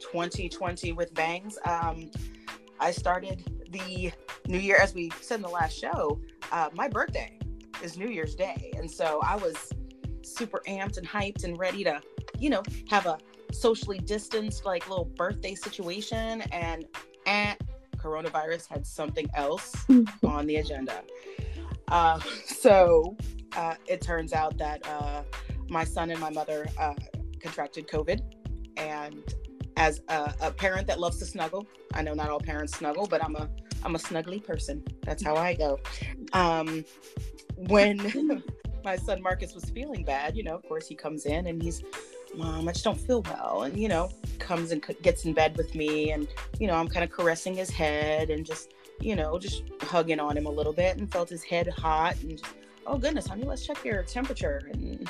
2020 0.00 0.92
with 0.92 1.12
bangs. 1.14 1.58
Um, 1.64 2.10
I 2.80 2.90
started 2.90 3.44
the 3.70 4.12
new 4.46 4.58
year, 4.58 4.76
as 4.76 4.94
we 4.94 5.10
said 5.20 5.36
in 5.36 5.42
the 5.42 5.48
last 5.48 5.78
show, 5.78 6.20
uh, 6.52 6.70
my 6.74 6.88
birthday 6.88 7.38
is 7.82 7.96
New 7.96 8.08
Year's 8.08 8.34
Day. 8.34 8.72
And 8.76 8.90
so 8.90 9.20
I 9.22 9.36
was 9.36 9.72
super 10.22 10.62
amped 10.66 10.98
and 10.98 11.06
hyped 11.06 11.44
and 11.44 11.58
ready 11.58 11.84
to, 11.84 12.00
you 12.38 12.50
know, 12.50 12.62
have 12.88 13.06
a 13.06 13.18
socially 13.52 13.98
distanced, 13.98 14.64
like 14.64 14.88
little 14.88 15.04
birthday 15.04 15.54
situation. 15.54 16.42
And, 16.52 16.86
and 17.26 17.58
coronavirus 17.96 18.68
had 18.68 18.86
something 18.86 19.28
else 19.34 19.74
on 20.24 20.46
the 20.46 20.56
agenda. 20.56 21.02
Uh, 21.88 22.18
so 22.46 23.16
uh, 23.56 23.74
it 23.86 24.00
turns 24.00 24.32
out 24.32 24.56
that 24.58 24.86
uh, 24.86 25.22
my 25.68 25.84
son 25.84 26.10
and 26.10 26.20
my 26.20 26.30
mother 26.30 26.66
uh, 26.78 26.94
contracted 27.40 27.86
COVID. 27.88 28.20
And 28.76 29.22
as 29.76 30.02
a, 30.08 30.34
a, 30.40 30.50
parent 30.50 30.86
that 30.88 30.98
loves 31.00 31.18
to 31.18 31.26
snuggle, 31.26 31.66
I 31.94 32.02
know 32.02 32.14
not 32.14 32.28
all 32.28 32.40
parents 32.40 32.76
snuggle, 32.76 33.06
but 33.06 33.24
I'm 33.24 33.36
a 33.36 33.48
I'm 33.84 33.94
a 33.94 33.98
snuggly 33.98 34.42
person. 34.42 34.82
That's 35.02 35.22
how 35.22 35.36
I 35.36 35.54
go. 35.54 35.78
Um, 36.32 36.84
when 37.56 38.42
my 38.84 38.96
son 38.96 39.22
Marcus 39.22 39.54
was 39.54 39.64
feeling 39.66 40.04
bad, 40.04 40.36
you 40.36 40.42
know, 40.42 40.54
of 40.54 40.62
course 40.62 40.88
he 40.88 40.94
comes 40.94 41.26
in 41.26 41.46
and 41.46 41.62
he's, 41.62 41.82
Mom, 42.34 42.66
I 42.66 42.72
just 42.72 42.84
don't 42.84 42.98
feel 42.98 43.22
well, 43.22 43.64
and 43.64 43.78
you 43.78 43.88
know, 43.88 44.10
comes 44.38 44.72
and 44.72 44.82
gets 45.02 45.24
in 45.24 45.34
bed 45.34 45.56
with 45.56 45.74
me, 45.74 46.12
and 46.12 46.26
you 46.58 46.66
know, 46.66 46.74
I'm 46.74 46.88
kind 46.88 47.04
of 47.04 47.10
caressing 47.10 47.54
his 47.54 47.70
head 47.70 48.30
and 48.30 48.44
just, 48.44 48.72
you 49.00 49.14
know, 49.14 49.38
just 49.38 49.64
hugging 49.82 50.18
on 50.18 50.36
him 50.36 50.46
a 50.46 50.50
little 50.50 50.72
bit, 50.72 50.96
and 50.96 51.10
felt 51.12 51.28
his 51.28 51.44
head 51.44 51.68
hot, 51.68 52.16
and 52.22 52.38
just, 52.38 52.54
oh 52.86 52.98
goodness, 52.98 53.26
honey, 53.26 53.44
let's 53.44 53.66
check 53.66 53.84
your 53.84 54.02
temperature, 54.02 54.62
and 54.72 55.08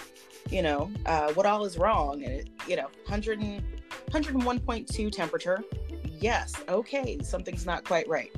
you 0.51 0.63
know, 0.63 0.91
uh, 1.07 1.33
what 1.33 1.47
all 1.47 1.65
is 1.65 1.79
wrong, 1.79 2.23
and 2.25 2.33
it, 2.33 2.49
you 2.69 2.77
know, 2.77 2.89
100 3.07 3.41
and 3.41 3.63
101.2 4.11 5.11
temperature. 5.11 5.63
Yes, 6.05 6.55
okay, 6.69 7.19
something's 7.23 7.67
not 7.67 7.85
quite 7.85 8.09
right. 8.09 8.31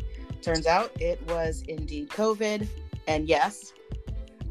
Turns 0.42 0.66
out 0.66 0.90
it 1.00 1.20
was 1.28 1.62
indeed 1.68 2.08
COVID. 2.10 2.68
And 3.06 3.28
yes, 3.28 3.72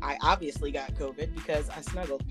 I 0.01 0.17
obviously 0.21 0.71
got 0.71 0.93
COVID 0.95 1.33
because 1.33 1.69
I 1.69 1.81
snuggled. 1.81 2.23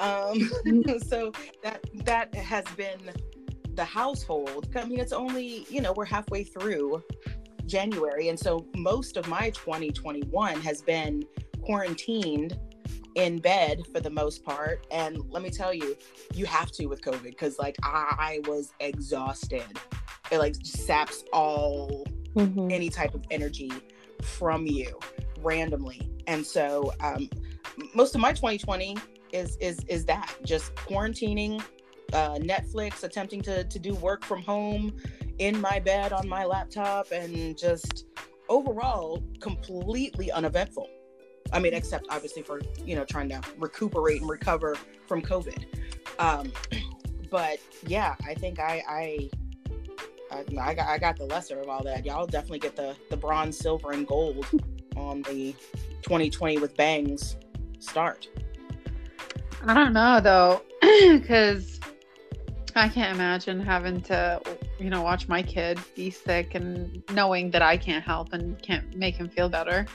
Um, 0.00 0.50
so 1.06 1.32
that 1.62 1.84
that 2.04 2.34
has 2.34 2.64
been 2.76 3.00
the 3.74 3.84
household. 3.84 4.68
I 4.76 4.84
mean, 4.84 5.00
it's 5.00 5.12
only 5.12 5.66
you 5.68 5.80
know 5.80 5.92
we're 5.92 6.04
halfway 6.04 6.44
through 6.44 7.02
January, 7.66 8.28
and 8.28 8.38
so 8.38 8.66
most 8.76 9.16
of 9.16 9.28
my 9.28 9.50
2021 9.50 10.60
has 10.60 10.82
been 10.82 11.24
quarantined 11.62 12.58
in 13.14 13.38
bed 13.38 13.82
for 13.92 14.00
the 14.00 14.10
most 14.10 14.44
part. 14.44 14.86
And 14.90 15.18
let 15.30 15.42
me 15.42 15.50
tell 15.50 15.72
you, 15.72 15.96
you 16.34 16.46
have 16.46 16.70
to 16.72 16.86
with 16.86 17.02
COVID 17.02 17.24
because 17.24 17.58
like 17.58 17.76
I 17.82 18.40
was 18.46 18.72
exhausted. 18.80 19.64
It 20.30 20.38
like 20.38 20.56
saps 20.62 21.24
all 21.32 22.06
mm-hmm. 22.34 22.70
any 22.70 22.88
type 22.88 23.14
of 23.14 23.24
energy 23.30 23.70
from 24.22 24.66
you 24.66 24.98
randomly. 25.40 26.10
And 26.26 26.46
so 26.46 26.92
um, 27.00 27.28
most 27.94 28.14
of 28.14 28.20
my 28.20 28.32
2020 28.32 28.96
is 29.32 29.56
is 29.56 29.80
is 29.88 30.04
that 30.06 30.34
just 30.44 30.74
quarantining, 30.74 31.62
uh, 32.12 32.36
Netflix, 32.36 33.02
attempting 33.02 33.42
to 33.42 33.64
to 33.64 33.78
do 33.78 33.94
work 33.96 34.24
from 34.24 34.42
home 34.42 34.94
in 35.38 35.60
my 35.60 35.80
bed 35.80 36.12
on 36.12 36.28
my 36.28 36.44
laptop, 36.44 37.10
and 37.12 37.56
just 37.56 38.06
overall 38.48 39.22
completely 39.40 40.30
uneventful. 40.30 40.88
I 41.52 41.58
mean, 41.58 41.74
except 41.74 42.06
obviously 42.10 42.42
for 42.42 42.60
you 42.84 42.96
know 42.96 43.04
trying 43.04 43.28
to 43.30 43.40
recuperate 43.58 44.20
and 44.20 44.30
recover 44.30 44.76
from 45.06 45.22
COVID. 45.22 45.64
Um, 46.18 46.52
but 47.30 47.58
yeah, 47.86 48.14
I 48.26 48.34
think 48.34 48.58
I 48.58 48.82
I 48.88 49.30
I, 50.30 50.44
I, 50.60 50.74
got, 50.74 50.88
I 50.88 50.98
got 50.98 51.16
the 51.16 51.26
lesser 51.26 51.60
of 51.60 51.68
all 51.68 51.84
that. 51.84 52.06
Y'all 52.06 52.26
definitely 52.26 52.60
get 52.60 52.76
the 52.76 52.96
the 53.10 53.16
bronze, 53.16 53.58
silver, 53.58 53.92
and 53.92 54.06
gold 54.06 54.46
on 54.96 55.22
the 55.22 55.54
2020 56.02 56.58
with 56.58 56.76
bangs 56.76 57.36
start. 57.78 58.28
I 59.64 59.74
don't 59.74 59.92
know 59.92 60.20
though, 60.20 60.62
because 61.18 61.78
I 62.74 62.88
can't 62.88 63.14
imagine 63.14 63.60
having 63.60 64.00
to, 64.02 64.40
you 64.78 64.90
know, 64.90 65.02
watch 65.02 65.28
my 65.28 65.42
kid 65.42 65.78
be 65.94 66.10
sick 66.10 66.54
and 66.54 67.02
knowing 67.12 67.50
that 67.50 67.62
I 67.62 67.76
can't 67.76 68.02
help 68.02 68.32
and 68.32 68.60
can't 68.62 68.96
make 68.96 69.14
him 69.14 69.28
feel 69.28 69.48
better. 69.48 69.86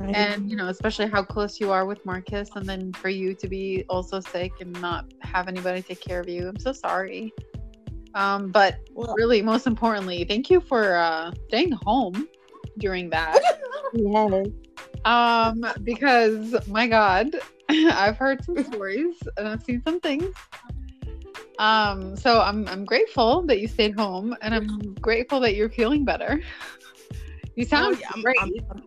Right. 0.00 0.16
And, 0.16 0.50
you 0.50 0.56
know, 0.56 0.68
especially 0.68 1.08
how 1.08 1.22
close 1.22 1.60
you 1.60 1.70
are 1.70 1.84
with 1.84 2.04
Marcus, 2.06 2.48
and 2.56 2.66
then 2.66 2.92
for 2.94 3.10
you 3.10 3.34
to 3.34 3.48
be 3.48 3.84
also 3.90 4.18
sick 4.20 4.52
and 4.60 4.72
not 4.80 5.04
have 5.20 5.46
anybody 5.46 5.82
take 5.82 6.00
care 6.00 6.20
of 6.20 6.28
you. 6.28 6.48
I'm 6.48 6.58
so 6.58 6.72
sorry. 6.72 7.34
Um, 8.14 8.50
but 8.50 8.78
well, 8.92 9.14
really, 9.14 9.42
most 9.42 9.66
importantly, 9.66 10.24
thank 10.24 10.48
you 10.48 10.60
for 10.60 10.96
uh, 10.96 11.32
staying 11.48 11.72
home 11.72 12.26
during 12.78 13.10
that. 13.10 13.40
yes. 13.92 14.46
Um, 15.04 15.64
because 15.84 16.66
my 16.66 16.86
God, 16.86 17.36
I've 17.68 18.16
heard 18.16 18.42
some 18.44 18.62
stories 18.72 19.16
and 19.36 19.48
I've 19.48 19.62
seen 19.62 19.82
some 19.84 20.00
things. 20.00 20.34
Um, 21.58 22.16
so 22.16 22.40
I'm 22.40 22.66
I'm 22.68 22.86
grateful 22.86 23.42
that 23.42 23.60
you 23.60 23.68
stayed 23.68 23.94
home, 23.94 24.34
and 24.40 24.54
I'm 24.54 24.94
grateful 24.94 25.40
that 25.40 25.56
you're 25.56 25.70
feeling 25.70 26.06
better. 26.06 26.40
You 27.56 27.66
sound 27.66 27.96
oh, 27.96 28.00
yeah, 28.00 28.22
great. 28.22 28.36
I'm, 28.40 28.52
I'm, 28.70 28.82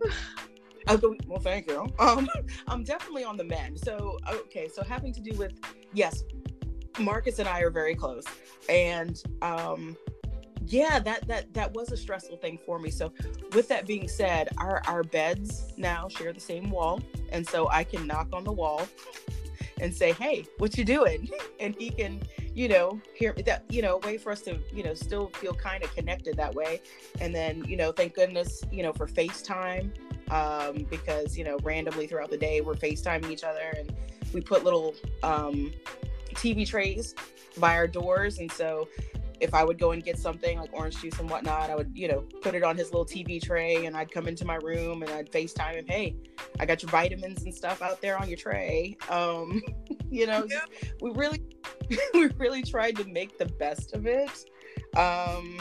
well, 0.88 1.40
thank 1.42 1.68
you. 1.68 1.88
Um, 2.00 2.28
I'm 2.68 2.84
definitely 2.84 3.24
on 3.24 3.38
the 3.38 3.44
mend. 3.44 3.80
So, 3.80 4.18
okay, 4.30 4.68
so 4.68 4.84
having 4.84 5.14
to 5.14 5.22
do 5.22 5.36
with 5.38 5.54
yes, 5.94 6.24
Marcus 7.00 7.40
and 7.40 7.48
I 7.48 7.62
are 7.62 7.70
very 7.70 7.96
close, 7.96 8.26
and 8.70 9.22
um, 9.42 9.98
yeah, 10.68 11.00
that 11.00 11.28
that 11.28 11.54
that 11.54 11.74
was 11.74 11.92
a 11.92 11.98
stressful 11.98 12.38
thing 12.38 12.60
for 12.66 12.80
me. 12.80 12.90
So, 12.90 13.12
with 13.54 13.68
that 13.70 13.86
being 13.86 14.08
said, 14.08 14.50
our 14.58 14.82
our 14.88 15.04
beds 15.04 15.74
now 15.78 16.08
share 16.08 16.34
the 16.34 16.40
same 16.40 16.70
wall, 16.70 17.02
and 17.32 17.48
so 17.48 17.70
I 17.70 17.84
can 17.84 18.08
knock 18.08 18.28
on 18.34 18.44
the 18.44 18.52
wall 18.52 18.88
and 19.82 19.94
say, 19.94 20.14
"Hey, 20.14 20.46
what 20.58 20.78
you 20.78 20.86
doing?" 20.86 21.30
And 21.60 21.76
he 21.76 21.92
can, 21.92 22.22
you 22.54 22.68
know, 22.68 23.02
here 23.16 23.34
that, 23.46 23.64
you 23.70 23.82
know, 23.82 23.98
way 23.98 24.18
for 24.18 24.32
us 24.32 24.42
to, 24.44 24.60
you 24.74 24.84
know, 24.84 24.94
still 24.94 25.28
feel 25.28 25.54
kind 25.54 25.84
of 25.84 25.94
connected 25.96 26.38
that 26.38 26.54
way. 26.54 26.82
And 27.20 27.34
then, 27.34 27.64
you 27.66 27.78
know, 27.78 27.92
thank 27.92 28.14
goodness, 28.14 28.62
you 28.72 28.84
know, 28.84 28.94
for 28.94 29.08
FaceTime, 29.08 29.92
um, 30.30 30.86
because 30.90 31.38
you 31.38 31.44
know, 31.44 31.58
randomly 31.64 32.08
throughout 32.08 32.30
the 32.30 32.38
day 32.38 32.62
we're 32.62 32.76
FaceTiming 32.76 33.30
each 33.30 33.44
other, 33.44 33.74
and 33.78 33.94
we 34.34 34.42
put 34.42 34.64
little 34.64 34.96
um 35.22 35.72
TV 36.34 36.68
trays 36.68 37.16
by 37.58 37.76
our 37.76 37.88
doors. 37.88 38.40
And 38.40 38.52
so 38.52 38.88
if 39.40 39.54
I 39.54 39.64
would 39.64 39.78
go 39.78 39.92
and 39.92 40.04
get 40.04 40.18
something 40.18 40.58
like 40.58 40.72
orange 40.74 41.02
juice 41.02 41.20
and 41.20 41.30
whatnot, 41.30 41.70
I 41.70 41.76
would, 41.76 41.92
you 41.94 42.08
know, 42.08 42.22
put 42.42 42.56
it 42.56 42.64
on 42.64 42.78
his 42.78 42.92
little 42.92 43.06
TV 43.06 43.42
tray 43.42 43.86
and 43.86 43.96
I'd 43.96 44.10
come 44.10 44.28
into 44.28 44.46
my 44.46 44.56
room 44.56 45.04
and 45.04 45.12
I'd 45.12 45.32
FaceTime 45.32 45.76
him, 45.76 45.86
hey, 45.88 46.16
I 46.60 46.66
got 46.66 46.82
your 46.82 46.90
vitamins 46.90 47.44
and 47.44 47.54
stuff 47.54 47.82
out 47.82 48.02
there 48.02 48.18
on 48.18 48.30
your 48.30 48.38
tray. 48.38 48.98
Um, 49.10 49.62
you 50.10 50.28
know, 50.28 50.46
yeah. 50.50 50.62
we 51.02 51.12
really 51.12 51.42
we 52.14 52.28
really 52.38 52.64
tried 52.64 52.96
to 52.98 53.06
make 53.06 53.38
the 53.38 53.46
best 53.46 53.94
of 53.94 54.06
it. 54.06 54.46
Um 54.98 55.58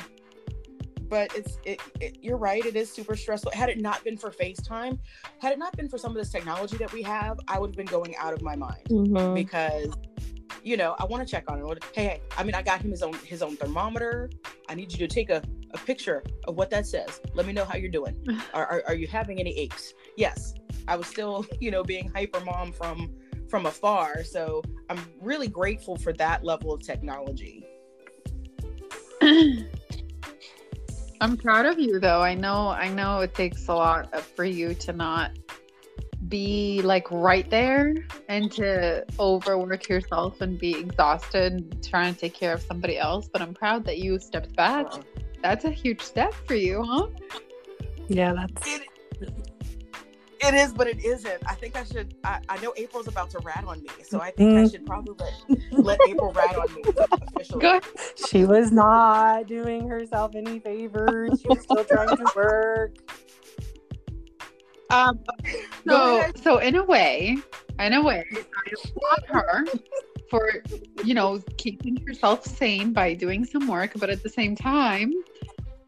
but 1.09 1.35
it's 1.37 1.59
it, 1.65 1.79
it, 2.01 2.17
you're 2.23 2.39
right 2.39 2.65
it 2.65 2.75
is 2.75 2.91
super 2.91 3.15
stressful 3.15 3.53
had 3.53 3.69
it 3.69 3.79
not 3.79 4.03
been 4.03 4.17
for 4.17 4.31
facetime 4.31 4.99
had 5.41 5.53
it 5.53 5.59
not 5.59 5.77
been 5.77 5.87
for 5.87 5.99
some 5.99 6.11
of 6.11 6.17
this 6.17 6.31
technology 6.31 6.79
that 6.79 6.91
we 6.91 7.03
have 7.03 7.39
i 7.49 7.59
would 7.59 7.69
have 7.69 7.77
been 7.77 7.85
going 7.85 8.17
out 8.17 8.33
of 8.33 8.41
my 8.41 8.57
mind 8.57 8.83
mm-hmm. 8.89 9.35
because 9.35 9.93
you 10.62 10.77
know, 10.77 10.95
I 10.99 11.05
want 11.05 11.27
to 11.27 11.31
check 11.31 11.51
on 11.51 11.59
him. 11.59 11.79
Hey, 11.93 12.05
hey, 12.05 12.23
I 12.37 12.45
mean, 12.45 12.55
I 12.55 12.62
got 12.62 12.81
him 12.81 12.91
his 12.91 13.03
own 13.03 13.15
his 13.25 13.43
own 13.43 13.57
thermometer. 13.57 14.31
I 14.69 14.75
need 14.75 14.93
you 14.93 14.99
to 14.99 15.09
take 15.09 15.31
a, 15.31 15.43
a 15.73 15.79
picture 15.79 16.23
of 16.45 16.57
what 16.57 16.71
that 16.71 16.87
says. 16.87 17.21
Let 17.35 17.47
me 17.47 17.53
know 17.53 17.65
how 17.65 17.77
you're 17.77 17.91
doing. 17.91 18.17
are, 18.55 18.67
are, 18.67 18.83
are 18.89 18.95
you 18.95 19.07
having 19.07 19.41
any 19.41 19.57
aches? 19.59 19.95
Yes, 20.17 20.55
I 20.89 20.97
was 20.97 21.07
still, 21.07 21.47
you 21.61 21.71
know, 21.71 21.83
being 21.83 22.11
hyper 22.11 22.41
mom 22.41 22.73
from 22.73 23.15
from 23.52 23.66
afar. 23.66 24.25
So 24.25 24.62
I'm 24.88 24.99
really 25.21 25.47
grateful 25.47 25.99
for 25.99 26.14
that 26.14 26.42
level 26.42 26.73
of 26.73 26.82
technology. 26.82 27.66
I'm 31.21 31.37
proud 31.37 31.66
of 31.66 31.78
you 31.78 32.00
though. 32.00 32.23
I 32.23 32.35
know 32.35 32.68
I 32.68 32.88
know 32.88 33.21
it 33.21 33.35
takes 33.35 33.68
a 33.68 33.75
lot 33.75 34.25
for 34.25 34.47
you 34.47 34.73
to 34.87 34.94
not 34.94 35.32
be 36.28 36.80
like 36.82 37.11
right 37.11 37.50
there 37.50 37.94
and 38.30 38.50
to 38.52 39.04
overwork 39.21 39.87
yourself 39.87 40.40
and 40.40 40.59
be 40.59 40.75
exhausted 40.75 41.85
trying 41.85 42.14
to 42.14 42.21
take 42.21 42.32
care 42.32 42.54
of 42.54 42.62
somebody 42.62 42.97
else. 42.97 43.28
But 43.30 43.42
I'm 43.42 43.52
proud 43.52 43.85
that 43.85 43.99
you 43.99 44.18
stepped 44.18 44.56
back. 44.56 44.87
That's 45.42 45.66
a 45.66 45.71
huge 45.71 46.00
step 46.00 46.32
for 46.47 46.54
you, 46.54 46.82
huh? 46.82 47.09
Yeah, 48.09 48.32
that's. 48.32 48.66
It, 48.66 48.88
it 50.42 50.54
is, 50.54 50.72
but 50.72 50.87
it 50.87 51.04
isn't. 51.04 51.42
I 51.46 51.54
think 51.54 51.76
I 51.76 51.84
should. 51.84 52.14
I, 52.25 52.40
I 52.49 52.58
know 52.58 52.72
April's 52.76 53.08
about 53.08 53.30
to 53.30 53.38
rat 53.40 53.64
on 53.66 53.82
me, 53.82 53.88
so 54.04 54.20
I 54.20 54.30
think 54.30 54.52
mm. 54.52 54.64
I 54.64 54.68
should 54.68 54.87
probably 54.87 55.14
let, 55.18 55.84
let 55.84 56.00
April 56.08 56.32
rat 56.32 56.56
on 56.56 56.75
me 56.75 56.82
officially. 57.37 57.80
She 58.28 58.44
was 58.44 58.72
not 58.72 59.46
doing 59.46 59.88
herself 59.88 60.34
any 60.34 60.58
favors. 60.58 61.40
She 61.40 61.49
was 61.49 61.62
still 61.62 61.84
trying 61.84 62.16
to 62.16 62.32
work. 62.34 62.96
Um, 64.90 65.20
so, 65.88 66.30
so 66.42 66.58
in 66.58 66.76
a 66.76 66.84
way, 66.84 67.38
in 67.78 67.92
a 67.92 68.02
way, 68.02 68.25
I 68.32 68.72
applaud 68.84 69.25
her 69.28 69.64
for, 70.30 70.62
you 71.04 71.14
know, 71.14 71.40
keeping 71.56 71.96
herself 72.06 72.44
sane 72.44 72.92
by 72.92 73.14
doing 73.14 73.44
some 73.44 73.66
work. 73.66 73.92
But 73.96 74.11
at 74.11 74.22
the 74.22 74.28
same 74.28 74.54
time, 74.54 75.12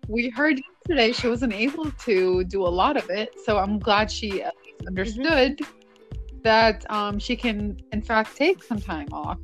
we 0.09 0.31
heard 0.31 0.61
yesterday 0.89 1.13
she 1.13 1.29
wasn't 1.29 1.53
able 1.53 1.91
to 1.93 2.45
do 2.45 2.63
a 2.63 2.69
lot 2.69 2.97
of 2.97 3.09
it. 3.09 3.35
So 3.45 3.59
I'm 3.59 3.79
glad 3.79 4.11
she 4.11 4.45
understood 4.87 5.59
mm-hmm. 5.59 6.39
that 6.43 6.91
um, 6.91 7.19
she 7.19 7.37
can, 7.37 7.81
in 7.93 8.03
fact, 8.03 8.37
take 8.37 8.63
some 8.63 8.81
time 8.81 9.09
off 9.13 9.39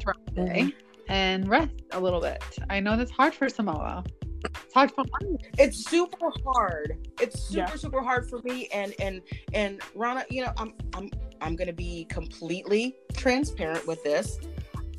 throughout 0.00 0.34
the 0.34 0.44
day 0.44 0.72
and 1.08 1.48
rest 1.48 1.74
a 1.92 2.00
little 2.00 2.20
bit. 2.20 2.42
I 2.70 2.80
know 2.80 2.96
that's 2.96 3.10
hard 3.10 3.34
for 3.34 3.48
Samoa. 3.48 4.04
It's 4.44 4.72
hard 4.72 4.92
for 4.92 5.04
me. 5.20 5.38
it's 5.58 5.90
super 5.90 6.30
hard 6.44 7.08
it's 7.20 7.48
super 7.48 7.58
Yeah. 7.58 7.74
super 7.74 8.00
hard 8.00 8.28
for 8.28 8.40
me 8.42 8.68
and 8.72 8.94
and 9.00 9.22
and 9.54 9.80
rana 9.94 10.24
you 10.30 10.44
know 10.44 10.52
i'm 10.56 10.72
i'm 10.94 11.10
i'm 11.40 11.56
gonna 11.56 11.72
be 11.72 12.04
completely 12.04 12.94
transparent 13.14 13.84
with 13.88 14.04
this 14.04 14.38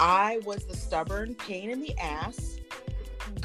i 0.02 0.40
was 0.44 0.66
the 0.66 0.76
stubborn 0.76 1.34
pain 1.36 1.70
in 1.70 1.80
the 1.80 1.98
ass 1.98 2.58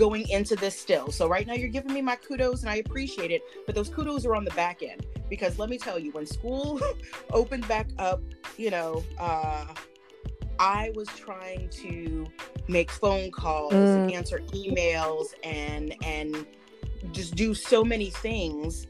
going 0.02 0.28
into 0.30 0.56
this 0.56 0.76
still. 0.86 1.08
So 1.12 1.28
right 1.28 1.46
now 1.46 1.54
you're 1.54 1.68
giving 1.78 1.92
me 1.94 2.02
my 2.02 2.16
kudos 2.16 2.62
and 2.62 2.70
i 2.70 2.76
appreciate 2.86 3.30
it 3.30 3.42
but 3.66 3.74
those 3.76 3.88
kudos 3.88 4.26
are 4.26 4.34
on 4.34 4.44
the 4.44 4.50
back 4.62 4.82
end 4.82 5.06
because 5.30 5.52
let 5.60 5.68
me 5.70 5.78
tell 5.78 5.98
you 6.04 6.10
when 6.16 6.26
school 6.26 6.80
opened 7.40 7.66
back 7.68 7.88
up 7.98 8.20
you 8.56 8.70
know 8.70 8.90
uh 9.18 9.64
i 10.58 10.90
was 10.96 11.08
trying 11.26 11.68
to 11.84 12.26
make 12.68 12.90
phone 12.90 13.30
calls 13.30 13.94
and 13.96 14.04
Mm. 14.08 14.14
answer 14.18 14.38
emails 14.62 15.26
and 15.44 15.94
and 16.02 16.46
just 17.12 17.34
do 17.34 17.54
so 17.54 17.84
many 17.84 18.10
things. 18.10 18.86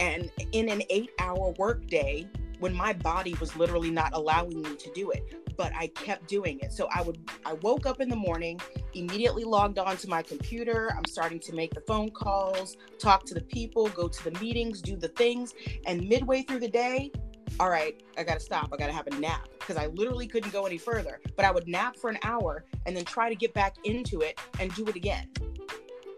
And 0.00 0.30
in 0.52 0.68
an 0.70 0.82
eight 0.90 1.10
hour 1.18 1.54
workday 1.58 2.26
when 2.58 2.74
my 2.74 2.92
body 2.94 3.34
was 3.40 3.54
literally 3.56 3.90
not 3.90 4.10
allowing 4.14 4.62
me 4.62 4.74
to 4.76 4.90
do 4.94 5.10
it 5.10 5.24
but 5.56 5.72
i 5.76 5.86
kept 5.88 6.28
doing 6.28 6.58
it. 6.60 6.72
So 6.72 6.88
i 6.94 7.02
would 7.02 7.18
i 7.44 7.52
woke 7.54 7.86
up 7.86 8.00
in 8.00 8.08
the 8.08 8.16
morning 8.16 8.60
immediately 8.94 9.44
logged 9.44 9.78
on 9.78 9.96
to 9.98 10.08
my 10.08 10.22
computer. 10.22 10.94
I'm 10.96 11.04
starting 11.06 11.40
to 11.40 11.54
make 11.54 11.74
the 11.74 11.80
phone 11.82 12.10
calls 12.10 12.76
talk 12.98 13.24
to 13.26 13.34
the 13.34 13.42
people 13.42 13.88
go 13.88 14.08
to 14.08 14.24
the 14.24 14.38
meetings 14.40 14.80
do 14.80 14.96
the 14.96 15.08
things. 15.08 15.54
And 15.86 16.08
midway 16.08 16.42
through 16.42 16.60
the 16.60 16.68
day 16.68 17.12
all 17.60 17.70
right 17.70 18.02
i 18.18 18.22
gotta 18.22 18.40
stop. 18.40 18.70
I 18.72 18.76
gotta 18.76 18.92
have 18.92 19.06
a 19.06 19.18
nap 19.20 19.48
because 19.58 19.76
i 19.76 19.86
literally 19.86 20.26
couldn't 20.26 20.52
go 20.52 20.66
any 20.66 20.78
further. 20.78 21.20
But 21.36 21.44
i 21.44 21.50
would 21.50 21.68
nap 21.68 21.96
for 21.96 22.10
an 22.10 22.18
hour 22.22 22.64
and 22.86 22.96
then 22.96 23.04
try 23.04 23.28
to 23.28 23.34
get 23.34 23.54
back 23.54 23.76
into 23.84 24.20
it 24.20 24.38
and 24.60 24.74
do 24.74 24.86
it 24.86 24.96
again. 24.96 25.28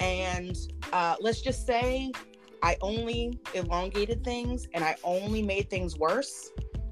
And 0.01 0.57
uh, 0.93 1.17
let's 1.21 1.41
just 1.41 1.67
say 1.67 2.13
I 2.63 2.77
only 2.81 3.39
elongated 3.55 4.25
things 4.25 4.67
and 4.75 4.83
I 4.85 4.97
only 5.05 5.43
made 5.43 5.71
things 5.71 5.99
worse 5.99 6.51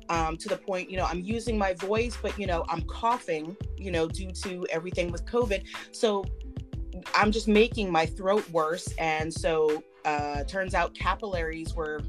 um, 0.09 0.37
to 0.37 0.49
the 0.49 0.57
point, 0.57 0.91
you 0.91 0.97
know, 0.97 1.05
I'm 1.05 1.21
using 1.21 1.57
my 1.59 1.75
voice, 1.75 2.17
but, 2.21 2.39
you 2.39 2.47
know, 2.47 2.65
I'm 2.69 2.83
coughing, 2.83 3.57
you 3.77 3.91
know, 3.91 4.07
due 4.07 4.31
to 4.31 4.67
everything 4.71 5.11
with 5.13 5.25
COVID. 5.27 5.65
So 5.93 6.25
I'm 7.15 7.33
just 7.33 7.49
making 7.49 7.91
my 7.91 8.07
throat 8.07 8.49
worse. 8.51 8.89
And 8.99 9.33
so 9.33 9.83
uh, 10.05 10.45
turns 10.45 10.75
out 10.75 10.95
capillaries 10.95 11.75
were, 11.75 12.01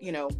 you 0.00 0.12
know, 0.12 0.30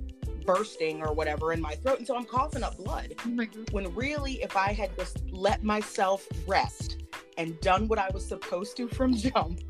bursting 0.44 1.02
or 1.02 1.12
whatever 1.12 1.52
in 1.52 1.60
my 1.60 1.74
throat. 1.74 1.98
And 1.98 2.06
so 2.06 2.16
I'm 2.16 2.24
coughing 2.24 2.62
up 2.62 2.76
blood 2.76 3.14
Oh 3.26 3.46
when 3.72 3.94
really 3.94 4.34
if 4.42 4.56
i 4.56 4.72
had 4.72 4.96
just 4.96 5.22
let 5.30 5.62
myself 5.64 6.26
rest 6.46 7.02
and 7.36 7.58
done 7.60 7.88
what 7.88 7.98
i 7.98 8.08
was 8.12 8.26
supposed 8.26 8.76
to 8.76 8.88
from 8.88 9.14
jump 9.26 9.60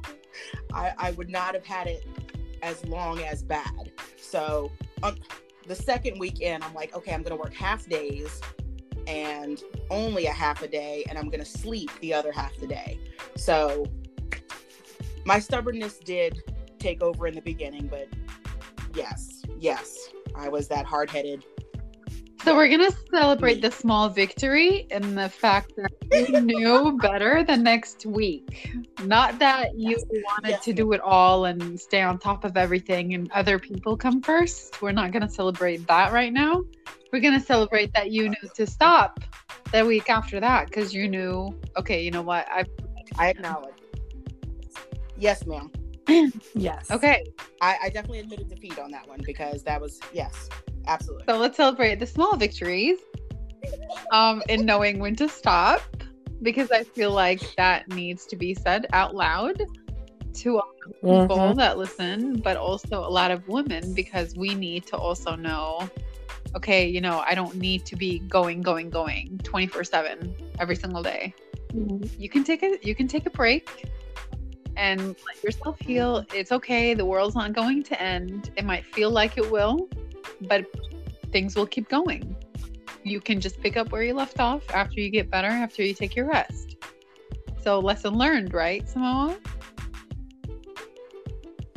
i, 0.73 0.93
I 0.99 1.11
would 1.13 1.31
not 1.31 1.55
have 1.55 1.65
had 1.65 1.87
it 1.87 2.07
as 2.63 2.85
long 2.85 3.21
as 3.21 3.43
bad 3.43 3.93
so 4.17 4.71
um, 5.03 5.17
the 5.67 5.75
second 5.75 6.19
weekend 6.19 6.63
i'm 6.65 6.75
like 6.75 6.95
okay 6.95 7.13
i'm 7.13 7.23
gonna 7.23 7.37
work 7.37 7.55
half 7.55 7.87
days 7.87 8.41
and 9.07 9.63
only 9.91 10.27
a 10.27 10.33
half 10.33 10.63
a 10.63 10.69
day 10.69 11.05
and 11.09 11.19
i'm 11.19 11.29
gonna 11.29 11.45
sleep 11.45 11.91
the 12.01 12.13
other 12.13 12.33
half 12.33 12.57
the 12.57 12.67
day. 12.67 12.99
So 13.37 13.87
my 15.25 15.39
stubbornness 15.39 15.99
did 15.99 16.43
take 16.79 17.03
over 17.03 17.27
in 17.27 17.35
the 17.35 17.41
beginning 17.41 17.89
but 17.89 18.09
yes 18.95 19.43
yes 19.59 20.09
i 20.37 20.49
was 20.49 20.69
that 20.69 20.87
hard-headed 20.87 21.45
So 22.45 22.55
we're 22.55 22.69
gonna 22.69 22.91
celebrate 23.11 23.61
the 23.61 23.71
small 23.73 24.09
victory 24.09 24.87
and 24.93 25.19
the 25.19 25.29
fact 25.29 25.73
that 25.77 25.91
you 26.13 26.41
knew 26.41 26.97
better 27.03 27.43
the 27.43 27.57
next 27.57 28.07
week. 28.07 28.71
Not 29.03 29.39
that 29.41 29.77
you 29.77 29.97
wanted 30.09 30.51
Yes. 30.51 30.65
to 30.65 30.73
do 30.73 30.93
it 30.93 31.01
all 31.01 31.45
and 31.47 31.79
stay 31.81 32.03
on 32.03 32.19
top 32.19 32.45
of 32.45 32.57
everything 32.57 33.15
and 33.15 33.31
other 33.33 33.59
people 33.59 33.97
come 33.97 34.23
first. 34.23 34.81
We're 34.81 34.93
not 34.93 35.11
gonna 35.13 35.29
celebrate 35.29 35.87
that 35.89 36.13
right 36.13 36.33
now. 36.33 36.63
We're 37.13 37.21
gonna 37.21 37.41
celebrate 37.41 37.93
that 37.95 38.11
you 38.13 38.29
knew 38.29 38.49
to 38.55 38.67
stop 38.67 39.19
the 39.73 39.85
week 39.85 40.09
after 40.09 40.39
that 40.39 40.67
because 40.67 40.95
you 40.95 41.09
knew, 41.09 41.59
okay, 41.77 42.03
you 42.03 42.11
know 42.13 42.23
what? 42.23 42.47
I 42.51 42.65
I 43.19 43.31
acknowledge. 43.31 43.75
Yes, 45.19 45.47
ma'am. 45.47 45.71
Yes. 46.55 46.91
okay. 46.91 47.25
I, 47.61 47.77
I 47.85 47.89
definitely 47.91 48.21
admitted 48.21 48.49
defeat 48.49 48.79
on 48.79 48.91
that 48.93 49.09
one 49.09 49.21
because 49.25 49.63
that 49.65 49.81
was 49.81 49.99
yes, 50.13 50.49
absolutely. 50.87 51.25
So 51.29 51.39
let's 51.39 51.57
celebrate 51.57 51.99
the 51.99 52.07
small 52.07 52.37
victories 52.37 52.99
um 54.13 54.43
in 54.49 54.65
knowing 54.65 54.99
when 54.99 55.17
to 55.17 55.29
stop 55.29 55.83
because 56.43 56.71
I 56.71 56.85
feel 56.85 57.13
like 57.13 57.41
that 57.57 57.89
needs 57.89 58.27
to 58.27 58.37
be 58.37 58.55
said 58.55 58.87
out 58.93 59.15
loud 59.15 59.63
to 60.35 60.59
all 60.59 60.73
the 60.87 61.09
people 61.09 61.39
Mhm. 61.39 61.57
that 61.57 61.79
listen, 61.79 62.41
but 62.41 62.57
also 62.57 63.01
a 63.01 63.09
lot 63.09 63.31
of 63.31 63.47
women 63.49 63.95
because 63.95 64.35
we 64.37 64.55
need 64.55 64.87
to 64.87 64.97
also 64.97 65.35
know 65.35 65.89
okay, 66.55 66.87
you 66.87 67.01
know, 67.01 67.23
I 67.27 67.35
don't 67.35 67.57
need 67.57 67.85
to 67.87 67.97
be 67.97 68.21
going 68.21 68.63
going 68.63 68.89
going 68.89 69.39
24/7 69.43 70.35
every 70.59 70.77
single 70.77 71.03
day. 71.03 71.35
You 72.19 72.29
can 72.29 72.45
take 72.45 72.63
a 72.63 72.79
you 72.83 72.95
can 72.95 73.09
take 73.09 73.27
a 73.27 73.31
break 73.31 73.69
and 74.77 75.01
let 75.01 75.43
yourself 75.43 75.79
heal. 75.81 76.25
It's 76.33 76.53
okay. 76.53 76.95
The 76.95 77.05
world's 77.05 77.35
not 77.35 77.53
going 77.53 77.83
to 77.85 78.01
end. 78.01 78.51
It 78.57 78.65
might 78.65 78.85
feel 78.87 79.11
like 79.11 79.37
it 79.37 79.51
will, 79.51 79.89
but 80.43 80.67
things 81.33 81.57
will 81.57 81.67
keep 81.67 81.89
going. 81.89 82.37
You 83.03 83.21
can 83.21 83.41
just 83.41 83.61
pick 83.61 83.77
up 83.77 83.93
where 83.93 84.03
you 84.03 84.15
left 84.15 84.41
off 84.41 84.69
after 84.71 85.01
you 85.01 85.11
get 85.11 85.31
better, 85.31 85.49
after 85.49 85.83
you 85.83 85.95
take 85.95 86.17
your 86.17 86.27
rest. 86.27 86.77
So, 87.63 87.79
lesson 87.79 88.15
learned, 88.15 88.55
right, 88.55 88.89
Samoa? 88.89 89.37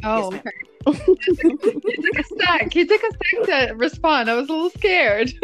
Oh, 0.03 0.31
ma'am. 0.31 0.41
okay. 0.87 1.03
you 1.07 2.01
took 2.01 2.19
a 2.19 2.23
sec. 2.23 2.75
You 2.75 2.87
took 2.87 3.03
a 3.03 3.11
sec 3.11 3.67
to 3.67 3.73
respond. 3.75 4.29
I 4.29 4.35
was 4.35 4.49
a 4.49 4.53
little 4.53 4.69
scared. 4.69 5.33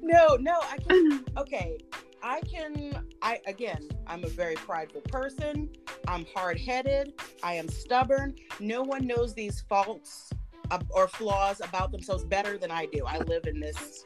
no, 0.00 0.36
no, 0.40 0.58
I 0.62 0.78
can 0.78 1.24
okay. 1.36 1.78
I 2.22 2.40
can 2.40 3.04
I 3.22 3.38
again, 3.46 3.88
I'm 4.06 4.24
a 4.24 4.28
very 4.28 4.54
prideful 4.54 5.02
person. 5.02 5.68
I'm 6.08 6.26
hard-headed. 6.34 7.12
I 7.42 7.54
am 7.54 7.68
stubborn. 7.68 8.34
No 8.58 8.82
one 8.82 9.06
knows 9.06 9.34
these 9.34 9.60
faults 9.62 10.30
or 10.90 11.08
flaws 11.08 11.60
about 11.60 11.92
themselves 11.92 12.24
better 12.24 12.58
than 12.58 12.70
I 12.70 12.86
do. 12.86 13.04
I 13.06 13.18
live 13.18 13.46
in 13.46 13.60
this 13.60 14.04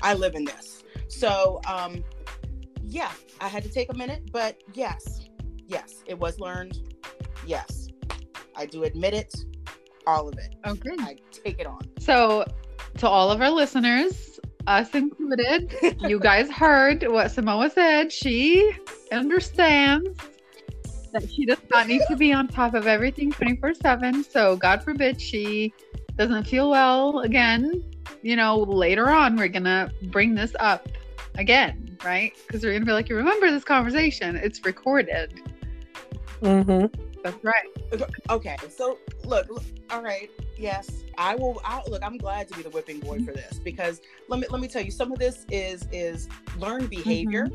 I 0.00 0.14
live 0.14 0.34
in 0.34 0.44
this. 0.44 0.84
So, 1.08 1.60
um 1.66 2.04
yeah, 2.90 3.10
I 3.40 3.48
had 3.48 3.62
to 3.64 3.68
take 3.68 3.92
a 3.92 3.96
minute, 3.96 4.30
but 4.32 4.56
yes. 4.72 5.28
Yes, 5.66 6.02
it 6.06 6.18
was 6.18 6.40
learned. 6.40 6.94
Yes. 7.46 7.88
I 8.56 8.66
do 8.66 8.84
admit 8.84 9.14
it. 9.14 9.34
All 10.06 10.26
of 10.26 10.38
it. 10.38 10.54
Okay. 10.66 10.96
I 11.00 11.16
take 11.30 11.60
it 11.60 11.66
on. 11.66 11.80
So, 11.98 12.46
to 12.96 13.08
all 13.08 13.30
of 13.30 13.42
our 13.42 13.50
listeners, 13.50 14.40
us 14.66 14.94
included, 14.94 15.74
you 16.00 16.18
guys 16.20 16.50
heard 16.50 17.06
what 17.08 17.30
Samoa 17.30 17.70
said. 17.70 18.10
She 18.10 18.72
understands 19.12 20.18
that 21.12 21.30
she 21.30 21.44
does 21.44 21.58
not 21.70 21.86
need 21.86 22.02
to 22.08 22.16
be 22.16 22.32
on 22.32 22.48
top 22.48 22.74
of 22.74 22.86
everything 22.86 23.32
24 23.32 23.74
7. 23.74 24.24
So, 24.24 24.56
God 24.56 24.82
forbid 24.82 25.20
she 25.20 25.74
doesn't 26.18 26.44
feel 26.44 26.68
well 26.68 27.20
again. 27.20 27.82
You 28.22 28.36
know, 28.36 28.58
later 28.58 29.08
on, 29.08 29.36
we're 29.36 29.48
going 29.48 29.64
to 29.64 29.90
bring 30.04 30.34
this 30.34 30.54
up 30.58 30.88
again, 31.36 31.96
right? 32.04 32.32
Because 32.46 32.62
we're 32.62 32.72
going 32.72 32.82
to 32.82 32.86
be 32.86 32.92
like, 32.92 33.08
you 33.08 33.16
remember 33.16 33.50
this 33.50 33.64
conversation? 33.64 34.36
It's 34.36 34.64
recorded. 34.64 35.40
Mm-hmm. 36.42 37.04
That's 37.22 37.44
right. 37.44 38.02
Okay, 38.30 38.56
so 38.76 38.98
look, 39.24 39.48
look, 39.48 39.64
all 39.90 40.02
right, 40.02 40.30
yes, 40.56 41.02
I 41.16 41.34
will. 41.34 41.60
I, 41.64 41.82
look, 41.88 42.02
I'm 42.04 42.16
glad 42.16 42.48
to 42.48 42.54
be 42.54 42.62
the 42.62 42.70
whipping 42.70 43.00
boy 43.00 43.18
for 43.24 43.32
this 43.32 43.58
because 43.58 44.00
let 44.28 44.38
me 44.38 44.46
let 44.50 44.60
me 44.60 44.68
tell 44.68 44.82
you, 44.82 44.92
some 44.92 45.10
of 45.10 45.18
this 45.18 45.44
is 45.50 45.88
is 45.90 46.28
learned 46.58 46.90
behavior, 46.90 47.48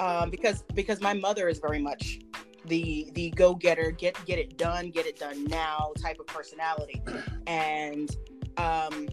um, 0.00 0.30
because 0.30 0.62
because 0.74 1.00
my 1.00 1.12
mother 1.12 1.48
is 1.48 1.58
very 1.58 1.80
much 1.80 2.20
the 2.66 3.10
the 3.14 3.30
go 3.30 3.54
getter, 3.54 3.90
get 3.90 4.22
get 4.26 4.38
it 4.38 4.56
done, 4.56 4.90
get 4.90 5.06
it 5.06 5.18
done 5.18 5.44
now 5.46 5.92
type 6.00 6.18
of 6.20 6.26
personality, 6.26 7.02
and 7.46 8.16
um, 8.56 9.08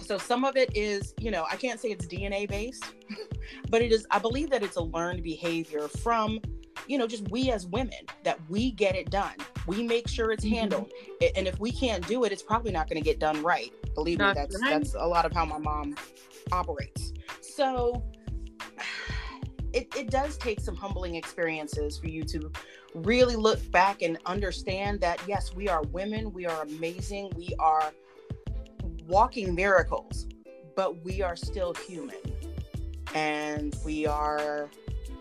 so 0.00 0.18
some 0.18 0.44
of 0.44 0.56
it 0.56 0.74
is, 0.76 1.14
you 1.18 1.30
know, 1.30 1.46
I 1.50 1.56
can't 1.56 1.80
say 1.80 1.88
it's 1.90 2.06
DNA 2.06 2.48
based, 2.48 2.84
but 3.70 3.82
it 3.82 3.92
is. 3.92 4.06
I 4.10 4.18
believe 4.18 4.50
that 4.50 4.62
it's 4.62 4.76
a 4.76 4.82
learned 4.82 5.22
behavior 5.22 5.88
from 5.88 6.40
you 6.88 6.98
know, 6.98 7.06
just 7.06 7.28
we 7.30 7.50
as 7.50 7.66
women 7.66 7.98
that 8.22 8.38
we 8.48 8.70
get 8.70 8.94
it 8.94 9.10
done. 9.10 9.32
We 9.66 9.82
make 9.82 10.06
sure 10.06 10.30
it's 10.30 10.44
Mhm. 10.44 10.50
handled. 10.56 10.92
A- 11.20 11.36
And 11.36 11.48
if 11.48 11.58
we 11.58 11.72
can't 11.72 12.06
do 12.06 12.22
it, 12.22 12.30
it's 12.30 12.44
probably 12.44 12.70
not 12.70 12.88
going 12.88 13.02
to 13.02 13.04
get 13.04 13.18
done 13.18 13.42
right. 13.42 13.72
Believe 13.96 14.20
me, 14.20 14.26
That's 14.26 14.52
that's 14.52 14.62
right. 14.62 14.70
that's 14.70 14.94
a 14.94 15.04
lot 15.04 15.24
of 15.24 15.32
how 15.32 15.44
my 15.46 15.58
mom 15.58 15.96
operates. 16.52 17.12
So 17.40 18.04
it, 19.72 19.94
it 19.96 20.10
does 20.10 20.36
take 20.36 20.60
some 20.60 20.76
humbling 20.76 21.14
experiences 21.14 21.98
for 21.98 22.08
you 22.08 22.24
to 22.24 22.50
really 22.94 23.36
look 23.36 23.70
back 23.70 24.02
and 24.02 24.18
understand 24.26 25.00
that 25.00 25.20
yes, 25.26 25.54
we 25.54 25.68
are 25.68 25.82
women, 25.84 26.32
we 26.32 26.46
are 26.46 26.62
amazing, 26.62 27.32
we 27.36 27.54
are 27.58 27.92
walking 29.06 29.54
miracles, 29.54 30.26
but 30.74 31.02
we 31.04 31.22
are 31.22 31.36
still 31.36 31.74
human. 31.74 32.16
And 33.14 33.74
we 33.84 34.06
are 34.06 34.68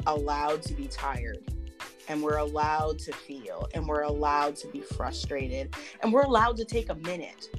allowed 0.07 0.61
to 0.63 0.73
be 0.73 0.87
tired 0.87 1.43
and 2.07 2.21
we're 2.21 2.37
allowed 2.37 2.99
to 2.99 3.13
feel 3.13 3.67
and 3.73 3.87
we're 3.87 4.03
allowed 4.03 4.55
to 4.57 4.67
be 4.67 4.81
frustrated 4.81 5.73
and 6.01 6.11
we're 6.11 6.23
allowed 6.23 6.57
to 6.57 6.65
take 6.65 6.89
a 6.89 6.95
minute. 6.95 7.49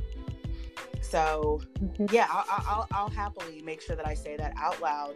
So 1.01 1.63
mm-hmm. 1.79 2.07
yeah 2.13 2.27
I'll, 2.31 2.45
I'll, 2.49 2.87
I'll 2.93 3.11
happily 3.11 3.63
make 3.63 3.81
sure 3.81 3.95
that 3.95 4.07
i 4.07 4.15
say 4.15 4.37
that 4.37 4.55
out 4.59 4.81
loud 4.83 5.15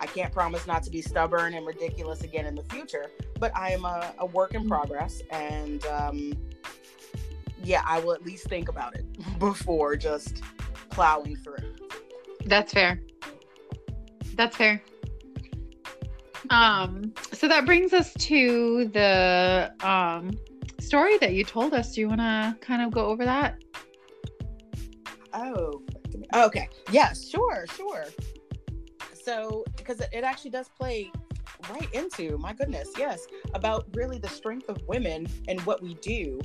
i 0.00 0.06
can't 0.06 0.32
promise 0.32 0.66
not 0.66 0.82
to 0.82 0.90
be 0.90 1.00
stubborn 1.00 1.54
and 1.54 1.66
ridiculous 1.66 2.22
again 2.22 2.46
in 2.46 2.54
the 2.54 2.64
future 2.64 3.10
but 3.38 3.54
i 3.56 3.70
am 3.70 3.84
a, 3.84 4.12
a 4.18 4.26
work 4.26 4.54
in 4.54 4.62
mm-hmm. 4.62 4.70
progress 4.70 5.22
and 5.30 5.86
um, 5.86 6.32
yeah 7.62 7.82
i 7.86 8.00
will 8.00 8.12
at 8.12 8.24
least 8.24 8.48
think 8.48 8.68
about 8.68 8.94
it 8.96 9.04
before 9.38 9.96
just 9.96 10.42
plowing 10.90 11.36
through 11.36 11.74
that's 12.46 12.72
fair 12.72 13.00
that's 14.34 14.56
fair 14.56 14.82
um, 16.50 17.12
so 17.32 17.46
that 17.46 17.64
brings 17.64 17.92
us 17.92 18.12
to 18.14 18.88
the 18.88 19.72
um, 19.82 20.32
story 20.80 21.16
that 21.18 21.32
you 21.32 21.44
told 21.44 21.72
us. 21.72 21.94
Do 21.94 22.00
you 22.00 22.08
want 22.08 22.20
to 22.20 22.56
kind 22.60 22.82
of 22.82 22.90
go 22.90 23.06
over 23.06 23.24
that? 23.24 23.56
Oh, 25.32 25.82
okay. 26.34 26.68
Yes, 26.90 27.28
sure, 27.28 27.64
sure. 27.76 28.06
So, 29.24 29.64
because 29.76 30.00
it 30.00 30.24
actually 30.24 30.50
does 30.50 30.68
play 30.68 31.10
right 31.70 31.92
into 31.92 32.38
my 32.38 32.52
goodness, 32.52 32.88
yes, 32.98 33.26
about 33.54 33.86
really 33.94 34.18
the 34.18 34.28
strength 34.28 34.68
of 34.68 34.80
women 34.86 35.26
and 35.48 35.60
what 35.62 35.82
we 35.82 35.94
do. 35.94 36.40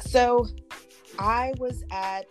So, 0.00 0.46
I 1.18 1.52
was 1.58 1.84
at 1.90 2.26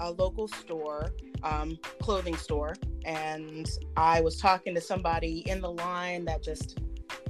a 0.00 0.12
local 0.12 0.48
store, 0.48 1.12
um, 1.42 1.78
clothing 2.00 2.36
store, 2.36 2.76
and 3.04 3.68
I 3.96 4.20
was 4.20 4.36
talking 4.36 4.74
to 4.74 4.80
somebody 4.80 5.40
in 5.48 5.60
the 5.60 5.70
line 5.70 6.24
that 6.26 6.42
just, 6.42 6.78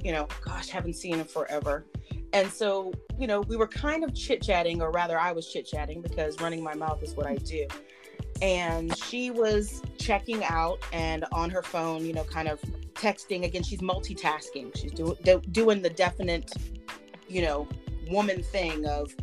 you 0.03 0.11
know, 0.11 0.27
gosh, 0.43 0.69
haven't 0.69 0.95
seen 0.95 1.15
him 1.15 1.25
forever. 1.25 1.85
And 2.33 2.49
so, 2.51 2.93
you 3.17 3.27
know, 3.27 3.41
we 3.41 3.55
were 3.55 3.67
kind 3.67 4.03
of 4.03 4.13
chit 4.13 4.43
chatting, 4.43 4.81
or 4.81 4.91
rather, 4.91 5.17
I 5.17 5.31
was 5.31 5.51
chit 5.51 5.65
chatting 5.65 6.01
because 6.01 6.39
running 6.39 6.63
my 6.63 6.75
mouth 6.75 7.01
is 7.01 7.15
what 7.15 7.25
I 7.25 7.35
do. 7.37 7.65
And 8.41 8.95
she 8.97 9.31
was 9.31 9.81
checking 9.97 10.43
out 10.43 10.79
and 10.93 11.25
on 11.31 11.49
her 11.49 11.61
phone, 11.61 12.05
you 12.05 12.13
know, 12.13 12.23
kind 12.23 12.47
of 12.47 12.61
texting. 12.93 13.43
Again, 13.43 13.63
she's 13.63 13.81
multitasking. 13.81 14.75
She's 14.77 14.91
do, 14.91 15.15
do, 15.23 15.41
doing 15.51 15.81
the 15.81 15.89
definite, 15.89 16.51
you 17.27 17.41
know, 17.41 17.67
woman 18.09 18.41
thing 18.41 18.85
of, 18.85 19.13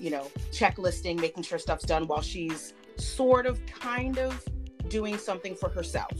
you 0.00 0.10
know, 0.10 0.30
checklisting, 0.50 1.20
making 1.20 1.44
sure 1.44 1.58
stuff's 1.58 1.84
done 1.84 2.06
while 2.06 2.22
she's 2.22 2.74
sort 2.96 3.46
of 3.46 3.64
kind 3.66 4.18
of 4.18 4.44
doing 4.88 5.18
something 5.18 5.54
for 5.54 5.68
herself. 5.68 6.12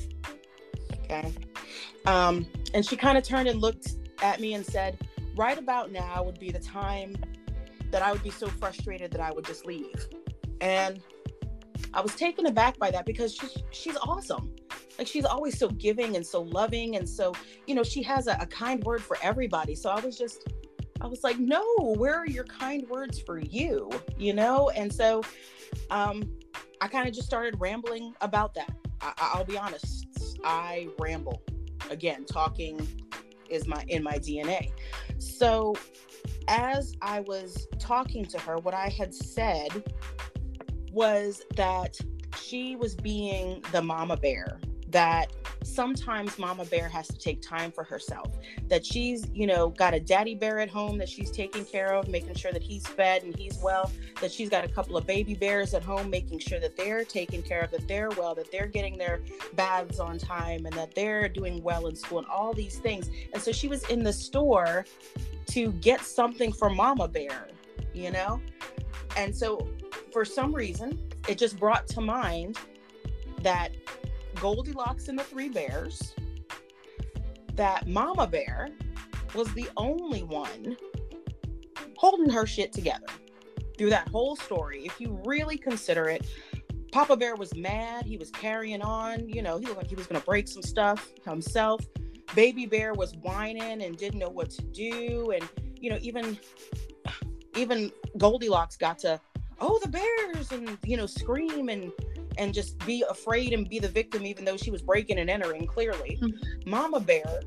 Okay. 1.05 1.33
Um, 2.07 2.47
and 2.73 2.85
she 2.85 2.97
kind 2.97 3.19
of 3.19 3.25
turned 3.25 3.49
and 3.49 3.61
looked 3.61 3.89
at 4.23 4.41
me 4.41 4.55
and 4.55 4.65
said, 4.65 4.99
Right 5.37 5.59
about 5.59 5.91
now 5.91 6.23
would 6.23 6.39
be 6.39 6.51
the 6.51 6.61
time 6.61 7.17
that 7.91 8.03
I 8.03 8.13
would 8.13 8.23
be 8.23 8.31
so 8.31 8.47
frustrated 8.47 9.11
that 9.13 9.21
I 9.21 9.33
would 9.33 9.45
just 9.45 9.67
leave. 9.67 10.09
And 10.61 11.01
I 11.95 12.01
was 12.01 12.15
taken 12.17 12.47
aback 12.47 12.77
by 12.79 12.91
that 12.91 13.07
because 13.07 13.35
she's 13.35 13.57
she's 13.71 13.97
awesome. 14.03 14.53
Like 14.99 15.07
she's 15.07 15.25
always 15.25 15.59
so 15.59 15.69
giving 15.69 16.17
and 16.17 16.27
so 16.27 16.43
loving. 16.43 16.97
And 16.97 17.09
so, 17.09 17.33
you 17.67 17.75
know, 17.75 17.85
she 17.85 18.03
has 18.03 18.27
a, 18.27 18.37
a 18.41 18.47
kind 18.47 18.83
word 18.85 19.03
for 19.03 19.17
everybody. 19.23 19.75
So 19.75 19.91
I 19.91 20.01
was 20.01 20.19
just 20.19 20.49
I 21.01 21.07
was 21.07 21.23
like, 21.23 21.39
no, 21.39 21.63
where 21.97 22.15
are 22.15 22.27
your 22.27 22.45
kind 22.45 22.89
words 22.89 23.21
for 23.21 23.39
you? 23.39 23.91
You 24.19 24.35
know? 24.35 24.71
And 24.71 24.93
so 24.93 25.23
um 25.91 26.29
I 26.81 26.89
kind 26.89 27.09
of 27.09 27.15
just 27.15 27.27
started 27.27 27.61
rambling 27.61 28.15
about 28.21 28.55
that. 28.55 28.73
I, 29.01 29.35
will 29.37 29.45
be 29.45 29.59
honest, 29.59 30.39
I 30.45 30.89
ramble. 30.99 31.43
Again, 31.91 32.25
talking 32.25 32.87
is 33.51 33.67
my 33.67 33.85
in 33.89 34.03
my 34.03 34.19
DNA. 34.19 34.73
So 35.19 35.75
as 36.49 36.95
I 37.03 37.21
was 37.21 37.67
talking 37.79 38.25
to 38.27 38.39
her, 38.41 38.59
what 38.59 38.75
I 38.75 38.89
had 38.89 39.15
said 39.15 39.85
was 40.95 41.43
that 41.57 41.99
she 42.41 42.77
was 42.77 42.95
being 42.95 43.63
the 43.73 43.83
mama 43.83 44.17
bear 44.17 44.59
that 44.89 45.33
sometimes 45.65 46.39
mama 46.39 46.65
bear 46.67 46.89
has 46.89 47.09
to 47.09 47.19
take 47.19 47.43
time 47.43 47.73
for 47.73 47.83
herself 47.83 48.37
that 48.69 48.87
she's 48.87 49.27
you 49.33 49.47
know 49.47 49.71
got 49.71 49.93
a 49.93 49.99
daddy 49.99 50.37
bear 50.37 50.61
at 50.61 50.71
home 50.71 50.99
that 50.99 51.09
she's 51.09 51.33
taking 51.33 51.65
care 51.65 51.95
of 51.95 52.07
making 52.07 52.35
sure 52.35 52.53
that 52.53 52.63
he's 52.63 52.87
fed 52.87 53.25
and 53.25 53.37
he's 53.37 53.59
well 53.59 53.91
that 54.21 54.31
she's 54.31 54.49
got 54.49 54.65
a 54.65 54.69
couple 54.69 54.97
of 54.97 55.05
baby 55.05 55.35
bears 55.35 55.75
at 55.75 55.83
home 55.83 56.09
making 56.09 56.39
sure 56.39 56.61
that 56.61 56.77
they're 56.77 57.05
taken 57.05 57.43
care 57.43 57.63
of 57.63 57.71
that 57.73 57.87
they're 57.89 58.11
well 58.11 58.35
that 58.37 58.51
they're 58.53 58.69
getting 58.69 58.97
their 58.97 59.21
baths 59.55 59.99
on 59.99 60.17
time 60.17 60.65
and 60.65 60.75
that 60.77 60.95
they're 60.95 61.29
doing 61.29 61.61
well 61.63 61.89
in 61.89 61.97
school 61.97 62.19
and 62.19 62.27
all 62.29 62.53
these 62.53 62.79
things. 62.79 63.11
And 63.33 63.43
so 63.43 63.53
she 63.53 63.69
was 63.69 63.83
in 63.91 64.03
the 64.03 64.13
store 64.13 64.85
to 65.47 65.73
get 65.73 66.03
something 66.03 66.53
for 66.53 66.71
mama 66.71 67.09
bear 67.09 67.49
you 67.93 68.11
know 68.11 68.41
and 69.17 69.35
so 69.35 69.69
for 70.13 70.25
some 70.25 70.55
reason 70.55 70.99
it 71.29 71.39
just 71.39 71.59
brought 71.59 71.87
to 71.87 72.01
mind 72.01 72.59
that 73.43 73.71
Goldilocks 74.37 75.09
and 75.09 75.19
the 75.19 75.25
Three 75.25 75.49
Bears 75.49 76.15
that 77.55 77.87
Mama 77.87 78.27
Bear 78.27 78.69
was 79.35 79.53
the 79.55 79.69
only 79.77 80.23
one 80.23 80.77
holding 81.97 82.29
her 82.31 82.47
shit 82.47 82.73
together 82.73 83.07
through 83.79 83.91
that 83.91 84.09
whole 84.09 84.37
story. 84.37 84.85
If 84.85 85.01
you 85.01 85.21
really 85.25 85.57
consider 85.57 86.09
it, 86.09 86.27
Papa 86.93 87.17
Bear 87.17 87.35
was 87.35 87.55
mad. 87.57 88.07
He 88.07 88.17
was 88.17 88.31
carrying 88.31 88.83
on. 88.83 89.29
You 89.29 89.43
know, 89.43 89.59
he 89.59 89.67
looked 89.67 89.79
like 89.79 89.89
he 89.89 89.97
was 89.97 90.07
going 90.07 90.21
to 90.21 90.27
break 90.27 90.47
some 90.47 90.63
stuff 90.63 91.13
himself. 91.25 91.81
Baby 92.35 92.67
Bear 92.67 92.95
was 92.95 93.15
whining 93.17 93.83
and 93.83 93.97
didn't 93.97 94.19
know 94.21 94.29
what 94.29 94.51
to 94.51 94.63
do. 94.63 95.33
And, 95.33 95.49
you 95.81 95.91
know, 95.91 95.99
even 96.03 96.39
even 97.57 97.93
Goldilocks 98.19 98.77
got 98.77 98.99
to, 99.01 99.21
oh, 99.61 99.79
the 99.83 99.89
bears, 99.89 100.53
and, 100.53 100.79
you 100.85 100.97
know, 100.97 101.07
scream 101.07 101.69
and 101.69 101.93
and 102.37 102.53
just 102.53 102.85
be 102.85 103.05
afraid 103.09 103.53
and 103.53 103.69
be 103.69 103.79
the 103.79 103.89
victim, 103.89 104.27
even 104.27 104.45
though 104.45 104.57
she 104.57 104.71
was 104.71 104.83
breaking 104.83 105.19
and 105.19 105.31
entering 105.31 105.67
clearly. 105.67 106.19
Mm-hmm. 106.21 106.71
Mama 106.71 107.01
Bear 107.01 107.41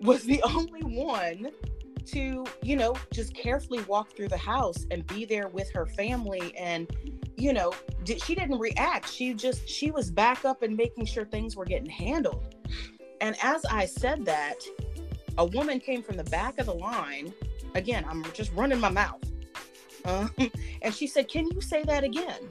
was 0.00 0.24
the 0.24 0.42
only 0.44 0.82
one 0.82 1.50
to, 2.06 2.44
you 2.62 2.76
know, 2.76 2.96
just 3.12 3.34
carefully 3.34 3.82
walk 3.84 4.16
through 4.16 4.28
the 4.28 4.36
house 4.36 4.86
and 4.90 5.06
be 5.06 5.24
there 5.24 5.48
with 5.48 5.70
her 5.72 5.86
family. 5.86 6.56
And, 6.56 6.90
you 7.36 7.52
know, 7.52 7.72
did, 8.04 8.22
she 8.22 8.34
didn't 8.34 8.58
react. 8.58 9.10
She 9.10 9.34
just, 9.34 9.68
she 9.68 9.90
was 9.90 10.10
back 10.10 10.44
up 10.44 10.62
and 10.62 10.76
making 10.76 11.06
sure 11.06 11.24
things 11.24 11.56
were 11.56 11.64
getting 11.64 11.90
handled. 11.90 12.54
And 13.20 13.36
as 13.42 13.64
I 13.66 13.86
said 13.86 14.24
that, 14.24 14.56
a 15.38 15.44
woman 15.44 15.78
came 15.78 16.02
from 16.02 16.16
the 16.16 16.24
back 16.24 16.58
of 16.58 16.66
the 16.66 16.74
line. 16.74 17.32
Again, 17.74 18.04
I'm 18.08 18.24
just 18.32 18.52
running 18.52 18.80
my 18.80 18.90
mouth. 18.90 19.20
Um, 20.04 20.30
and 20.82 20.94
she 20.94 21.06
said, 21.06 21.28
Can 21.28 21.46
you 21.50 21.60
say 21.60 21.82
that 21.84 22.04
again? 22.04 22.50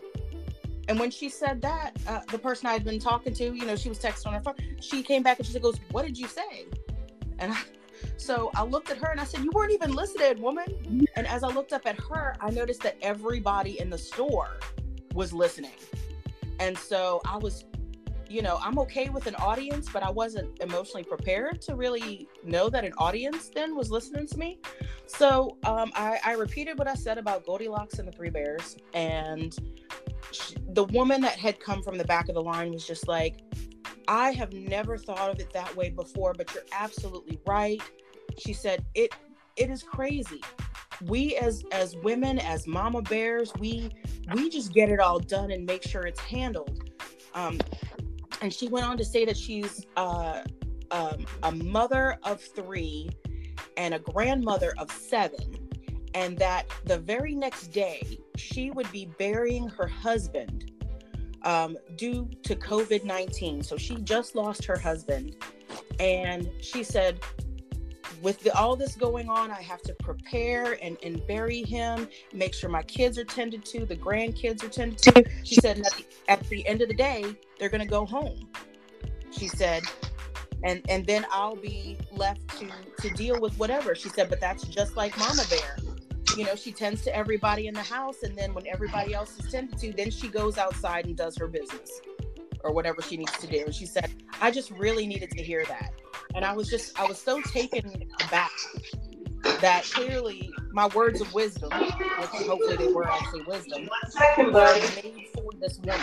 And 0.89 0.99
when 0.99 1.12
she 1.12 1.29
said 1.29 1.62
that, 1.62 1.91
uh, 2.08 2.21
the 2.32 2.39
person 2.39 2.65
I 2.65 2.73
had 2.73 2.84
been 2.84 2.99
talking 2.99 3.32
to, 3.36 3.43
you 3.53 3.63
know, 3.65 3.75
she 3.75 3.89
was 3.89 3.99
texting 3.99 4.25
on 4.25 4.34
her 4.34 4.39
phone. 4.39 4.55
She 4.82 5.03
came 5.03 5.21
back 5.21 5.38
and 5.38 5.47
she 5.47 5.60
goes, 5.60 5.79
"What 5.91 6.03
did 6.03 6.17
you 6.17 6.27
say?" 6.27 6.65
And 7.38 7.53
I, 7.53 7.62
so 8.17 8.49
I 8.55 8.63
looked 8.63 8.89
at 8.89 8.97
her 8.97 9.12
and 9.12 9.19
I 9.19 9.23
said, 9.23 9.43
"You 9.43 9.51
weren't 9.53 9.71
even 9.71 9.91
listening, 9.91 10.41
woman." 10.41 11.05
And 11.15 11.27
as 11.27 11.43
I 11.43 11.49
looked 11.49 11.73
up 11.73 11.86
at 11.86 11.99
her, 12.10 12.36
I 12.41 12.49
noticed 12.49 12.82
that 12.82 12.97
everybody 13.03 13.79
in 13.79 13.91
the 13.91 13.99
store 13.99 14.60
was 15.13 15.32
listening. 15.32 15.77
And 16.60 16.75
so 16.75 17.21
I 17.23 17.38
was, 17.38 17.65
you 18.29 18.41
know, 18.41 18.59
I'm 18.61 18.77
okay 18.79 19.09
with 19.09 19.25
an 19.27 19.35
audience, 19.35 19.89
but 19.91 20.03
I 20.03 20.09
wasn't 20.09 20.61
emotionally 20.61 21.03
prepared 21.03 21.61
to 21.63 21.75
really 21.75 22.27
know 22.43 22.69
that 22.69 22.85
an 22.85 22.93
audience 22.97 23.49
then 23.49 23.75
was 23.75 23.89
listening 23.89 24.27
to 24.27 24.37
me. 24.37 24.59
So 25.07 25.57
um, 25.63 25.91
I, 25.95 26.19
I 26.23 26.33
repeated 26.33 26.77
what 26.77 26.87
I 26.87 26.93
said 26.93 27.17
about 27.17 27.45
Goldilocks 27.45 27.97
and 27.97 28.07
the 28.07 28.11
Three 28.11 28.29
Bears, 28.29 28.77
and 28.93 29.57
the 30.73 30.83
woman 30.85 31.21
that 31.21 31.37
had 31.37 31.59
come 31.59 31.81
from 31.81 31.97
the 31.97 32.03
back 32.03 32.29
of 32.29 32.35
the 32.35 32.41
line 32.41 32.71
was 32.71 32.85
just 32.85 33.07
like, 33.07 33.41
I 34.07 34.31
have 34.31 34.53
never 34.53 34.97
thought 34.97 35.31
of 35.31 35.39
it 35.39 35.51
that 35.53 35.75
way 35.75 35.89
before, 35.89 36.33
but 36.33 36.53
you're 36.53 36.65
absolutely 36.71 37.39
right. 37.47 37.81
She 38.37 38.53
said, 38.53 38.85
it 38.93 39.13
it 39.55 39.69
is 39.69 39.83
crazy. 39.83 40.41
We 41.05 41.35
as 41.35 41.63
as 41.71 41.95
women, 41.97 42.39
as 42.39 42.67
mama 42.67 43.01
bears, 43.01 43.51
we 43.59 43.89
we 44.33 44.49
just 44.49 44.73
get 44.73 44.89
it 44.89 44.99
all 44.99 45.19
done 45.19 45.51
and 45.51 45.65
make 45.65 45.83
sure 45.83 46.03
it's 46.03 46.19
handled. 46.19 46.89
Um, 47.33 47.59
and 48.41 48.54
she 48.54 48.67
went 48.67 48.86
on 48.86 48.97
to 48.97 49.06
say 49.06 49.25
that 49.25 49.38
she's 49.38 49.86
uh, 49.97 50.41
um, 50.91 51.25
a 51.43 51.52
mother 51.52 52.17
of 52.23 52.41
three 52.41 53.10
and 53.78 53.93
a 53.93 53.99
grandmother 53.99 54.73
of 54.78 54.91
seven 54.91 55.69
and 56.13 56.38
that 56.38 56.65
the 56.86 56.97
very 56.97 57.36
next 57.36 57.67
day 57.67 58.17
she 58.36 58.71
would 58.71 58.91
be 58.91 59.06
burying 59.17 59.67
her 59.67 59.88
husband 59.88 60.71
um, 61.43 61.78
due 61.95 62.30
to 62.43 62.56
COVID 62.56 63.04
19. 63.04 63.63
So 63.63 63.78
she 63.78 63.95
just 63.97 64.36
lost 64.36 64.65
her 64.65 64.78
husband. 64.78 65.36
And 65.99 66.49
she 66.62 66.84
said, 66.84 67.19
with 68.21 68.39
the, 68.41 68.55
all 68.58 68.75
this 68.75 68.95
going 68.95 69.29
on, 69.29 69.51
I 69.51 69.62
have 69.62 69.82
to 69.84 69.93
prepare 69.95 70.77
and, 70.82 70.97
and 71.03 71.25
bury 71.27 71.63
him, 71.63 72.08
make 72.34 72.53
sure 72.53 72.69
my 72.69 72.84
kids 72.84 73.17
are 73.17 73.23
tended 73.23 73.65
to, 73.65 73.86
the 73.86 73.95
grandkids 73.95 74.63
are 74.63 74.69
tended 74.69 74.97
to. 74.99 75.25
She 75.43 75.55
said, 75.55 75.79
at 75.79 75.93
the, 75.93 76.05
at 76.27 76.49
the 76.49 76.67
end 76.67 76.82
of 76.82 76.88
the 76.88 76.95
day, 76.95 77.25
they're 77.60 77.69
going 77.69 77.82
to 77.82 77.88
go 77.88 78.05
home. 78.05 78.49
She 79.32 79.47
said, 79.47 79.84
and 80.63 80.82
and 80.89 81.05
then 81.05 81.25
I'll 81.32 81.55
be 81.55 81.97
left 82.12 82.47
to 82.60 82.69
to 82.99 83.10
deal 83.15 83.39
with 83.39 83.58
whatever. 83.58 83.95
She 83.95 84.10
said, 84.10 84.29
but 84.29 84.41
that's 84.41 84.63
just 84.63 84.97
like 84.97 85.17
Mama 85.17 85.43
Bear. 85.49 85.77
You 86.36 86.45
know, 86.45 86.55
she 86.55 86.71
tends 86.71 87.03
to 87.03 87.15
everybody 87.15 87.67
in 87.67 87.73
the 87.73 87.82
house, 87.82 88.23
and 88.23 88.38
then 88.38 88.53
when 88.53 88.67
everybody 88.67 89.13
else 89.13 89.38
is 89.39 89.51
tended 89.51 89.79
to, 89.79 89.93
then 89.93 90.12
she 90.12 90.27
goes 90.27 90.58
outside 90.58 91.05
and 91.05 91.15
does 91.15 91.38
her 91.38 91.47
business 91.47 92.01
or 92.63 92.71
whatever 92.71 93.01
she 93.01 93.17
needs 93.17 93.36
to 93.38 93.47
do. 93.47 93.63
And 93.65 93.73
she 93.73 93.86
said, 93.86 94.12
I 94.41 94.52
just 94.52 94.71
really 94.71 95.06
needed 95.06 95.32
to 95.32 95.43
hear 95.43 95.65
that. 95.65 95.91
And 96.36 96.45
I 96.45 96.54
was 96.54 96.69
just, 96.69 96.99
I 96.99 97.06
was 97.06 97.17
so 97.17 97.41
taken 97.41 98.04
aback 98.23 98.52
that 99.62 99.84
clearly 99.84 100.54
my 100.71 100.88
words 100.88 101.21
of 101.21 101.34
wisdom, 101.34 101.71
which 102.17 102.30
hopefully 102.30 102.78
they 102.78 102.93
were 102.93 103.10
actually 103.10 103.43
wisdom, 103.43 103.89
made 104.38 105.28
for 105.34 105.52
this 105.60 105.80
woman. 105.80 105.99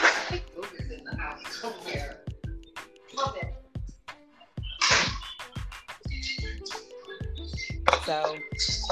So 8.04 8.36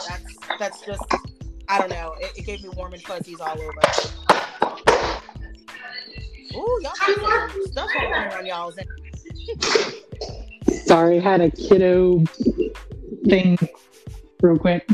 that's 0.09 0.39
that's 0.59 0.81
just 0.87 1.03
I 1.69 1.79
don't 1.79 1.91
know. 1.91 2.15
It, 2.21 2.39
it 2.39 2.47
gave 2.47 2.63
me 2.63 2.69
warm 2.71 2.95
and 2.95 3.03
fuzzies 3.03 3.41
all 3.41 3.61
over. 3.61 3.81
Ooh, 6.57 6.79
y'all 6.83 6.93
got 6.99 7.15
some 7.21 7.63
stuff 7.67 7.91
going 8.01 8.29
on 8.29 8.47
y'all's. 8.47 8.79
Sorry, 10.87 11.19
had 11.19 11.41
a 11.41 11.51
kiddo 11.51 12.25
thing 13.27 13.59
real 14.43 14.59
quick. 14.59 14.87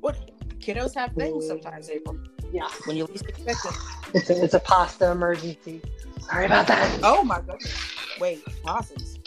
What 0.00 0.30
kiddos 0.58 0.94
have 0.94 1.12
things 1.12 1.46
sometimes, 1.46 1.90
April. 1.90 2.18
Yeah, 2.52 2.68
When 2.84 2.96
you 2.96 3.04
least 3.06 3.24
expect 3.26 3.64
it. 3.64 3.74
it's 4.14 4.30
a, 4.30 4.44
it's 4.44 4.54
a 4.54 4.60
pasta 4.60 5.10
emergency. 5.10 5.80
Sorry 6.20 6.46
about 6.46 6.66
that. 6.66 7.00
Oh 7.02 7.24
my 7.24 7.40
goodness. 7.40 7.74
Wait, 8.20 8.44
possums. 8.62 9.18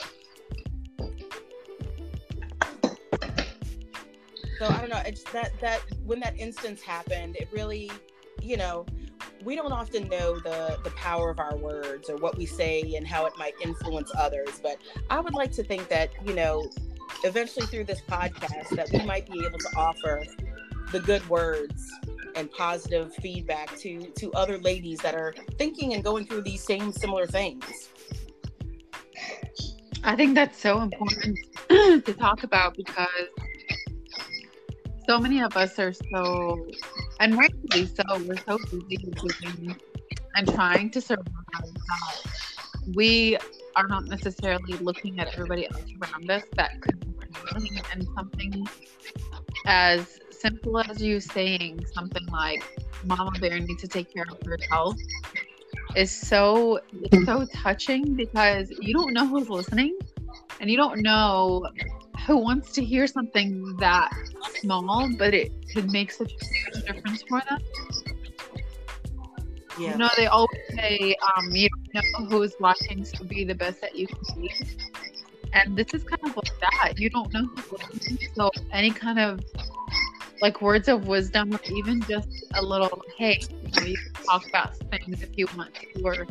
So 4.60 4.68
I 4.68 4.78
don't 4.80 4.90
know. 4.90 5.02
It's 5.06 5.24
that 5.34 5.52
that 5.60 5.82
when 6.06 6.20
that 6.22 6.38
instance 6.40 6.82
happened, 6.82 7.36
it 7.36 7.50
really, 7.52 7.92
you 8.42 8.58
know, 8.58 8.86
we 9.44 9.56
don't 9.56 9.72
often 9.72 10.08
know 10.10 10.40
the 10.40 10.80
the 10.84 10.92
power 10.92 11.30
of 11.30 11.40
our 11.40 11.56
words 11.56 12.10
or 12.10 12.18
what 12.18 12.38
we 12.38 12.46
say 12.46 12.96
and 12.96 13.08
how 13.08 13.26
it 13.26 13.34
might 13.38 13.54
influence 13.62 14.12
others. 14.18 14.60
But 14.62 14.78
I 15.10 15.20
would 15.20 15.34
like 15.34 15.52
to 15.54 15.64
think 15.64 15.88
that 15.90 16.10
you 16.26 16.34
know, 16.34 16.70
eventually 17.24 17.66
through 17.68 17.86
this 17.86 18.02
podcast, 18.02 18.70
that 18.76 18.90
we 18.92 19.04
might 19.06 19.30
be 19.30 19.46
able 19.46 19.60
to 19.60 19.70
offer 19.78 20.24
the 20.92 21.00
good 21.00 21.28
words 21.30 21.92
and 22.36 22.52
positive 22.52 23.14
feedback 23.16 23.76
to 23.78 24.08
to 24.12 24.32
other 24.34 24.58
ladies 24.60 25.00
that 25.00 25.16
are 25.16 25.34
thinking 25.58 25.94
and 25.94 26.04
going 26.04 26.26
through 26.26 26.42
these 26.42 26.64
same 26.64 26.92
similar 26.92 27.28
things. 27.28 27.90
I 30.04 30.16
think 30.16 30.36
that's 30.36 30.60
so 30.60 30.82
important 30.82 31.40
to 31.70 32.14
talk 32.14 32.44
about 32.44 32.78
because 32.78 33.08
so 35.08 35.20
many 35.20 35.42
of 35.42 35.56
us 35.56 35.80
are 35.80 35.94
so, 35.94 36.68
and 37.20 37.38
rightfully 37.38 37.86
so, 37.88 38.04
we're 38.26 38.38
so 38.48 38.58
busy 38.58 38.98
and 40.36 40.54
trying 40.54 40.90
to 40.92 41.02
survive 41.02 41.26
that 41.54 42.32
we 42.96 43.38
are 43.76 43.88
not 43.88 44.06
necessarily 44.06 44.74
looking 44.78 45.20
at 45.20 45.28
everybody 45.34 45.68
else 45.68 45.84
around 46.02 46.30
us 46.30 46.44
that 46.56 46.80
could 46.82 47.00
be 47.00 47.14
struggling. 47.34 47.82
and 47.94 48.08
something 48.16 48.68
as 49.66 50.20
simple 50.32 50.80
as 50.80 51.02
you 51.02 51.20
saying 51.20 51.84
something 51.94 52.26
like 52.28 52.64
mama 53.06 53.32
bear 53.40 53.60
needs 53.60 53.82
to 53.82 53.88
take 53.88 54.14
care 54.14 54.26
of 54.30 54.38
her 54.46 54.58
health 54.70 54.98
is 55.96 56.12
so 56.12 56.80
it's 56.94 57.26
so 57.26 57.46
touching 57.54 58.16
because 58.16 58.72
you 58.82 58.94
don't 58.94 59.14
know 59.14 59.26
who's 59.26 59.50
listening 59.50 59.98
and 60.60 60.70
you 60.70 60.78
don't 60.78 61.02
know 61.02 61.66
who 62.26 62.38
wants 62.38 62.72
to 62.74 62.84
hear 62.84 63.08
something 63.08 63.76
that 63.78 64.12
small 64.62 65.10
but 65.18 65.34
it 65.34 65.52
could 65.72 65.92
make 65.92 66.12
such 66.12 66.34
a 66.34 66.46
huge 66.46 66.86
difference 66.86 67.24
for 67.24 67.42
them? 67.50 67.60
Yeah. 69.78 69.92
you 69.92 69.98
know 69.98 70.10
they 70.16 70.28
always 70.28 70.62
say 70.74 71.16
um, 71.36 71.52
you 71.52 71.68
don't 71.94 72.06
know 72.06 72.26
who's 72.30 72.56
watching 72.60 73.04
so 73.04 73.26
be 73.26 73.44
the 73.44 73.56
best 73.56 73.82
that 73.82 73.96
you 73.96 74.08
can 74.08 74.42
be. 74.42 74.52
And 75.54 75.78
this 75.78 75.94
is 75.94 76.04
kind 76.04 76.22
of 76.24 76.36
like 76.36 76.60
that. 76.62 76.94
You 76.98 77.10
don't 77.10 77.32
know 77.34 77.46
who's 77.46 77.72
listening 77.72 78.30
so 78.34 78.52
any 78.72 78.92
kind 78.92 79.20
of 79.20 79.40
like 80.42 80.62
words 80.62 80.88
of 80.88 81.08
wisdom 81.08 81.54
or 81.54 81.60
even 81.74 82.02
just 82.04 82.46
a 82.56 82.62
little 82.62 83.02
hey 83.18 83.40
you, 83.50 83.82
know, 83.82 83.88
you 83.88 83.98
can 83.98 84.26
talk 84.26 84.48
about 84.48 84.78
things 84.78 85.22
if 85.22 85.30
you 85.38 85.48
want 85.58 85.74
to 85.76 86.04
or 86.04 86.26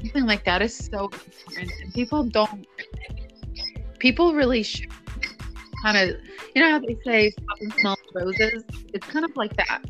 something 0.00 0.26
like 0.26 0.44
that 0.44 0.62
is 0.62 0.74
so 0.74 1.04
important. 1.04 1.72
And 1.82 1.92
people 1.94 2.24
don't 2.24 2.66
people 3.98 4.34
really 4.34 4.62
should 4.62 4.88
kind 5.82 5.96
of 5.96 6.16
you 6.54 6.62
know 6.62 6.70
how 6.70 6.78
they 6.78 6.96
say 7.04 7.30
stop 7.30 7.58
and 7.60 7.72
smell 7.74 7.96
roses 8.14 8.64
it's 8.92 9.06
kind 9.06 9.24
of 9.24 9.34
like 9.36 9.54
that 9.56 9.82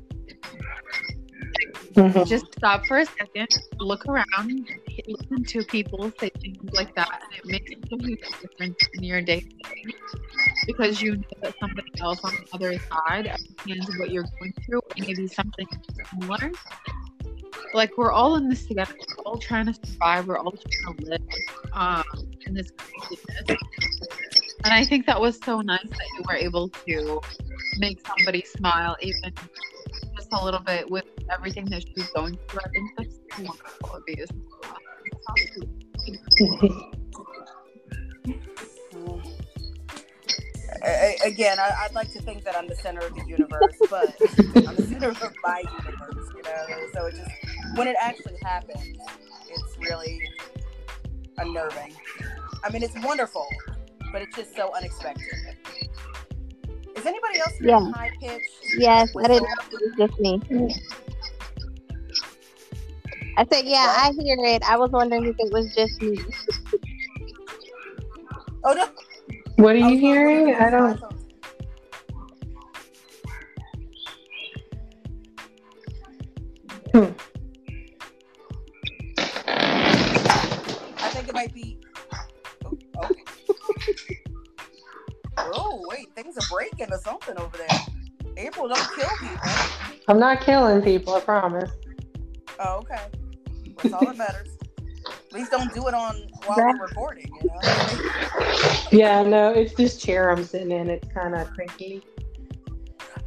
just 2.27 2.47
stop 2.57 2.87
for 2.87 2.99
a 2.99 3.07
second, 3.07 3.49
look 3.81 4.07
around, 4.07 4.69
listen 5.07 5.45
to 5.45 5.65
people 5.65 6.13
say 6.19 6.31
things 6.41 6.73
like 6.73 6.95
that, 6.95 7.23
and 7.23 7.39
it 7.39 7.47
makes 7.47 7.71
a 7.71 7.97
huge 7.97 8.21
difference 8.41 8.77
in 8.95 9.03
your 9.03 9.21
day 9.23 9.45
because 10.67 11.03
you 11.03 11.17
know 11.17 11.23
that 11.43 11.55
somebody 11.59 11.91
else 12.01 12.21
on 12.23 12.33
the 12.33 12.47
other 12.53 12.79
side 12.79 13.27
understands 13.27 13.99
what 13.99 14.11
you're 14.11 14.27
going 14.39 14.53
through, 14.65 14.79
or 14.79 14.95
maybe 14.99 15.27
something 15.27 15.67
similar. 16.13 16.53
Like 17.75 17.97
we're 17.99 18.13
all 18.13 18.37
in 18.37 18.49
this 18.49 18.67
together. 18.67 18.95
We're 19.17 19.25
all 19.25 19.39
trying 19.39 19.67
to 19.67 19.75
survive. 19.75 20.27
We're 20.29 20.39
all 20.39 20.53
trying 20.53 20.97
to 20.97 21.05
live 21.05 21.23
um, 21.73 22.05
in 22.47 22.55
this 22.55 22.71
craziness. 22.77 23.59
And 24.65 24.75
I 24.75 24.85
think 24.85 25.07
that 25.07 25.21
was 25.21 25.39
so 25.45 25.61
nice 25.61 25.83
that 25.89 26.07
you 26.17 26.25
were 26.29 26.35
able 26.35 26.69
to 26.69 27.21
make 27.79 28.01
somebody 28.07 28.45
smile, 28.45 28.97
even 29.01 29.33
just 30.17 30.29
a 30.33 30.45
little 30.45 30.61
bit 30.61 30.91
with 30.91 31.05
everything 31.31 31.65
that 31.67 31.85
she's 31.87 32.09
going 32.11 32.37
through. 32.49 32.61
I 32.65 32.69
think 32.71 32.91
that's 32.97 33.15
so 33.37 33.43
wonderful 33.45 33.91
of 33.95 34.03
you. 34.09 34.27
A- 40.83 41.17
a- 41.23 41.27
again, 41.29 41.59
I, 41.59 41.71
I'd 41.85 41.95
like 41.95 42.13
to 42.13 42.21
think 42.21 42.45
that 42.45 42.57
I'm 42.57 42.69
the 42.69 42.77
center 42.77 43.01
of 43.07 43.15
the 43.15 43.25
universe, 43.27 43.77
but 43.91 44.15
I'm 44.67 44.77
the 44.77 44.87
center 44.91 45.11
of 45.11 45.33
my 45.43 45.63
universe, 45.85 46.31
you 46.37 46.43
know. 46.43 46.67
So 46.95 47.07
it 47.07 47.15
just 47.15 47.31
when 47.77 47.89
it 47.89 47.97
actually 48.01 48.37
happens, 48.43 48.97
it's 49.51 49.79
really 49.79 50.21
unnerving. 51.39 51.95
I 52.65 52.71
mean, 52.71 52.83
it's 52.83 52.95
wonderful, 53.05 53.47
but 54.13 54.23
it's 54.23 54.37
just 54.37 54.55
so 54.57 54.73
unexpected. 54.75 55.57
Is 56.97 57.07
anybody 57.07 57.39
else 57.41 57.53
hearing 57.59 57.69
Yeah. 57.69 57.91
high 57.93 58.11
pitched? 58.21 58.75
Yes, 58.77 59.09
I 59.17 59.29
didn't 59.29 59.43
know 59.43 59.49
if 59.73 60.09
just 60.09 60.21
me. 60.21 60.41
I 63.37 63.47
said, 63.53 63.65
yeah, 63.67 63.95
I 63.97 64.13
hear 64.19 64.37
it. 64.45 64.63
I 64.69 64.77
was 64.77 64.91
wondering 64.91 65.27
if 65.27 65.37
it 65.39 65.53
was 65.53 65.73
just 65.75 66.03
me. 66.03 66.19
Oh 68.65 68.73
no! 68.73 68.89
What 69.57 69.77
are 69.77 69.79
you 69.79 69.91
was 69.91 70.01
hearing? 70.01 70.55
I 70.55 70.71
don't. 70.71 71.01
I'm 90.09 90.19
not 90.19 90.41
killing 90.41 90.83
people. 90.83 91.15
I 91.15 91.21
promise. 91.21 91.71
Oh, 92.61 92.79
okay. 92.79 92.99
That's 93.83 93.93
all 93.95 94.07
that 94.07 94.17
matters. 94.17 94.49
At 95.07 95.33
least 95.33 95.51
don't 95.51 95.73
do 95.75 95.87
it 95.89 95.95
on 95.95 96.23
while 96.47 96.57
we're 96.59 96.87
recording, 96.87 97.31
you 97.43 97.49
know? 97.49 97.61
Yeah, 98.91 99.23
no, 99.23 99.53
it's 99.53 99.75
this 99.75 99.99
chair 99.99 100.31
I'm 100.31 100.43
sitting 100.43 100.71
in. 100.73 100.89
It's 100.89 101.07
kind 101.13 101.35
of 101.35 101.51
crinkly. 101.53 102.03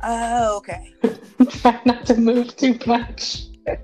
Oh, 0.04 0.58
okay. 0.58 0.94
Try 1.50 1.80
not 1.86 2.06
to 2.08 2.16
move 2.18 2.56
too 2.58 2.78
much. 2.88 3.44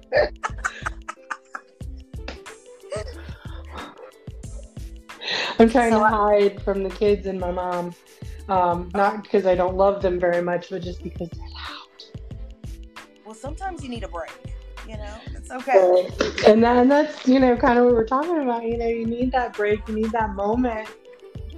I'm 5.59 5.69
trying 5.69 5.91
So 5.91 5.99
to 5.99 6.05
I- 6.05 6.09
hide 6.09 6.61
from 6.63 6.83
the 6.83 6.89
kids 6.89 7.27
and 7.27 7.39
my 7.39 7.51
mom. 7.51 7.93
Um, 8.49 8.89
not 8.93 9.23
because 9.23 9.45
I 9.45 9.55
don't 9.55 9.75
love 9.75 10.01
them 10.01 10.19
very 10.19 10.41
much, 10.41 10.69
but 10.69 10.81
just 10.81 11.03
because 11.03 11.29
they're 11.29 11.46
Well, 13.27 13.35
sometimes 13.35 13.83
you 13.83 13.89
need 13.89 14.05
a 14.05 14.07
break, 14.07 14.31
you 14.87 14.95
know? 14.95 15.13
It's 15.35 15.51
okay. 15.51 16.07
And, 16.47 16.63
that, 16.63 16.77
and 16.77 16.89
that's, 16.89 17.27
you 17.27 17.41
know, 17.41 17.57
kind 17.57 17.77
of 17.77 17.83
what 17.83 17.93
we're 17.93 18.05
talking 18.05 18.41
about. 18.41 18.63
You 18.63 18.77
know, 18.77 18.87
you 18.87 19.05
need 19.05 19.33
that 19.33 19.51
break, 19.53 19.85
you 19.89 19.95
need 19.95 20.13
that 20.13 20.33
moment 20.33 20.87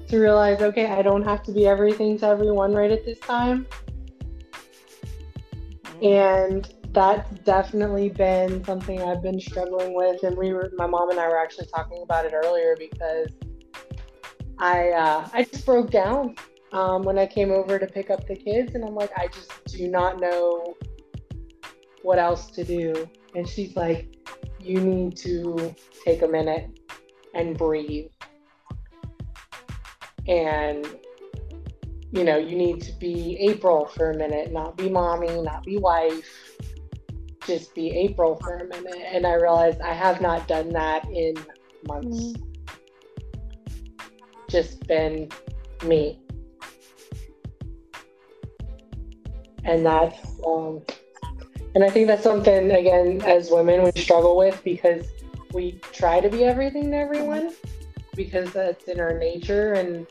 to 0.07 0.17
realize, 0.17 0.63
okay, 0.63 0.87
I 0.87 1.03
don't 1.03 1.21
have 1.21 1.43
to 1.43 1.51
be 1.51 1.67
everything 1.67 2.17
to 2.17 2.25
everyone 2.25 2.73
right 2.73 2.89
at 2.89 3.05
this 3.05 3.19
time. 3.19 3.67
And 6.01 6.73
that's 6.91 7.29
definitely 7.41 8.09
been 8.09 8.63
something 8.65 9.03
I've 9.03 9.21
been 9.21 9.39
struggling 9.39 9.93
with. 9.93 10.23
And 10.23 10.35
we 10.35 10.53
were, 10.53 10.71
my 10.75 10.87
mom 10.87 11.11
and 11.11 11.19
I 11.19 11.27
were 11.27 11.37
actually 11.37 11.67
talking 11.67 12.01
about 12.01 12.25
it 12.25 12.33
earlier 12.33 12.75
because 12.79 13.29
I, 14.57 14.89
uh, 14.89 15.29
I 15.33 15.43
just 15.43 15.67
broke 15.67 15.91
down 15.91 16.33
um, 16.71 17.03
when 17.03 17.19
I 17.19 17.27
came 17.27 17.51
over 17.51 17.77
to 17.77 17.85
pick 17.85 18.09
up 18.09 18.25
the 18.25 18.35
kids. 18.35 18.73
And 18.73 18.83
I'm 18.83 18.95
like, 18.95 19.11
I 19.15 19.27
just 19.27 19.51
do 19.65 19.87
not 19.87 20.19
know 20.19 20.75
what 22.03 22.19
else 22.19 22.47
to 22.51 22.63
do. 22.63 23.09
And 23.35 23.47
she's 23.47 23.75
like, 23.75 24.15
you 24.59 24.79
need 24.81 25.17
to 25.17 25.75
take 26.03 26.21
a 26.21 26.27
minute 26.27 26.79
and 27.33 27.57
breathe. 27.57 28.09
And 30.27 30.85
you 32.11 32.23
know 32.23 32.37
you 32.37 32.55
need 32.55 32.81
to 32.81 32.91
be 32.93 33.37
april 33.39 33.85
for 33.85 34.11
a 34.11 34.17
minute 34.17 34.51
not 34.51 34.75
be 34.75 34.89
mommy 34.89 35.41
not 35.41 35.63
be 35.63 35.77
wife. 35.77 36.57
Just 37.45 37.73
be 37.73 37.91
april 37.91 38.35
for 38.35 38.57
a 38.57 38.67
minute. 38.67 39.03
And 39.11 39.25
i 39.25 39.33
realized 39.33 39.79
i 39.81 39.93
have 39.93 40.21
not 40.21 40.47
done 40.47 40.69
that 40.69 41.05
in 41.05 41.35
months. 41.87 42.19
Mm-hmm. 42.19 42.43
just 44.49 44.85
been 44.87 45.29
me. 45.85 46.19
And 49.63 49.85
that's 49.85 50.17
um, 50.45 50.81
and 51.75 51.83
i 51.83 51.89
think 51.89 52.07
that's 52.07 52.23
something 52.23 52.71
again 52.71 53.21
as 53.25 53.49
women 53.51 53.83
we 53.83 54.01
struggle 54.01 54.37
with 54.37 54.61
because 54.63 55.07
we 55.53 55.73
try 55.93 56.19
to 56.19 56.29
be 56.29 56.43
everything 56.43 56.91
to 56.91 56.97
everyone 56.97 57.53
because 58.15 58.51
that's 58.51 58.85
in 58.85 58.99
our 58.99 59.17
nature 59.17 59.73
and 59.73 60.05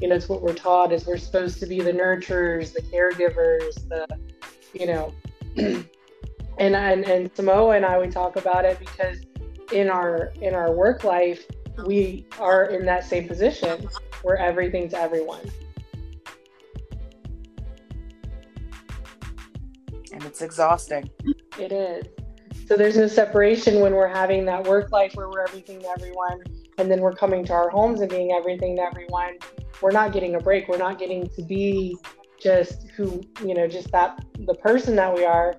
you 0.00 0.08
know, 0.08 0.14
it's 0.14 0.28
what 0.28 0.42
we're 0.42 0.54
taught 0.54 0.92
is 0.92 1.06
we're 1.06 1.18
supposed 1.18 1.60
to 1.60 1.66
be 1.66 1.80
the 1.80 1.92
nurturers, 1.92 2.72
the 2.72 2.80
caregivers, 2.80 3.86
the, 3.88 4.06
you 4.72 4.86
know, 4.86 5.12
and 5.56 6.74
and 6.74 7.04
and 7.06 7.30
Samoa 7.36 7.76
and 7.76 7.84
I 7.84 7.98
we 7.98 8.08
talk 8.08 8.36
about 8.36 8.64
it 8.64 8.78
because 8.78 9.18
in 9.72 9.90
our 9.90 10.32
in 10.40 10.54
our 10.54 10.72
work 10.72 11.04
life 11.04 11.44
we 11.86 12.26
are 12.38 12.66
in 12.66 12.86
that 12.86 13.04
same 13.04 13.28
position. 13.28 13.88
where 14.22 14.36
everything's 14.36 14.92
everyone. 14.92 15.50
And 20.20 20.28
it's 20.28 20.42
exhausting. 20.42 21.08
It 21.58 21.72
is. 21.72 22.04
So 22.68 22.76
there's 22.76 22.96
no 22.96 23.06
separation 23.06 23.80
when 23.80 23.94
we're 23.94 24.06
having 24.06 24.44
that 24.44 24.64
work 24.64 24.92
life 24.92 25.14
where 25.14 25.28
we're 25.30 25.42
everything 25.42 25.80
to 25.80 25.88
everyone 25.88 26.42
and 26.76 26.90
then 26.90 27.00
we're 27.00 27.14
coming 27.14 27.42
to 27.46 27.54
our 27.54 27.70
homes 27.70 28.02
and 28.02 28.10
being 28.10 28.32
everything 28.32 28.76
to 28.76 28.82
everyone. 28.82 29.38
We're 29.80 29.92
not 29.92 30.12
getting 30.12 30.34
a 30.34 30.38
break. 30.38 30.68
We're 30.68 30.76
not 30.76 30.98
getting 30.98 31.28
to 31.30 31.42
be 31.42 31.96
just 32.38 32.88
who 32.90 33.22
you 33.44 33.54
know 33.54 33.66
just 33.66 33.90
that 33.92 34.24
the 34.46 34.54
person 34.54 34.94
that 34.96 35.14
we 35.14 35.24
are. 35.24 35.54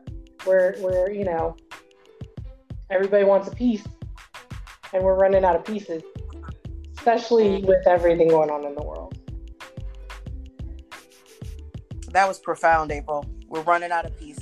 We're 0.45 0.75
we're 0.79 1.11
you 1.11 1.25
know 1.25 1.57
everybody 2.91 3.23
wants 3.23 3.47
a 3.47 3.51
piece 3.51 3.83
and 4.93 5.03
we're 5.03 5.17
running 5.17 5.43
out 5.43 5.55
of 5.55 5.65
pieces 5.65 6.03
especially 7.01 7.63
with 7.63 7.87
everything 7.87 8.27
going 8.27 8.51
on 8.51 8.63
in 8.63 8.75
the 8.75 8.83
world. 8.83 9.17
That 12.11 12.27
was 12.27 12.37
profound 12.37 12.91
april. 12.91 13.25
We're 13.47 13.63
running 13.63 13.91
out 13.91 14.05
of 14.05 14.17
pieces 14.19 14.40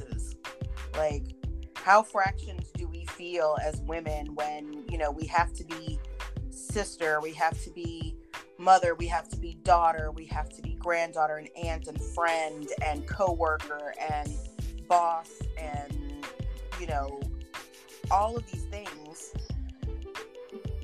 like 1.00 1.34
how 1.76 2.04
fractions 2.04 2.70
do 2.76 2.86
we 2.88 3.06
feel 3.06 3.58
as 3.64 3.80
women 3.84 4.36
when 4.36 4.84
you 4.90 4.98
know 4.98 5.10
we 5.10 5.26
have 5.26 5.54
to 5.54 5.64
be 5.64 5.98
sister, 6.50 7.22
we 7.22 7.34
have 7.34 7.60
to 7.64 7.70
be 7.72 8.16
mother, 8.58 8.96
we 8.96 9.08
have 9.08 9.30
to 9.30 9.38
be 9.38 9.54
daughter, 9.64 10.12
we 10.12 10.26
have 10.26 10.50
to 10.50 10.62
be 10.62 10.74
granddaughter 10.74 11.38
and 11.38 11.48
aunt 11.64 11.88
and 11.88 12.02
friend 12.02 12.68
and 12.86 13.08
coworker 13.08 13.94
and 14.12 14.30
boss 14.90 15.32
and 15.58 16.26
you 16.82 16.88
know 16.88 17.22
all 18.12 18.36
of 18.36 18.46
these 18.52 18.64
things. 18.64 19.34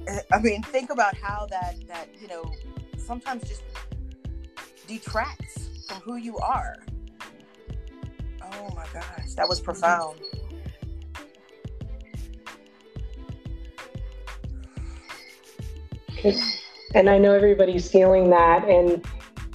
Eh, 0.08 0.20
I 0.32 0.40
mean, 0.40 0.64
think 0.64 0.92
about 0.92 1.18
how 1.18 1.46
that 1.52 1.76
that 1.88 2.08
you 2.22 2.30
know 2.30 2.54
sometimes 2.98 3.48
just 3.50 3.64
detracts 4.88 5.86
from 5.90 5.98
who 5.98 6.16
you 6.16 6.38
are. 6.38 6.78
Oh 8.54 8.70
my 8.76 8.86
gosh, 8.94 9.34
that 9.36 9.48
was 9.48 9.60
profound. 9.60 10.20
and 16.96 17.10
I 17.10 17.18
know 17.18 17.34
everybody's 17.34 17.92
feeling 17.92 18.30
that 18.32 18.68
and 18.68 19.06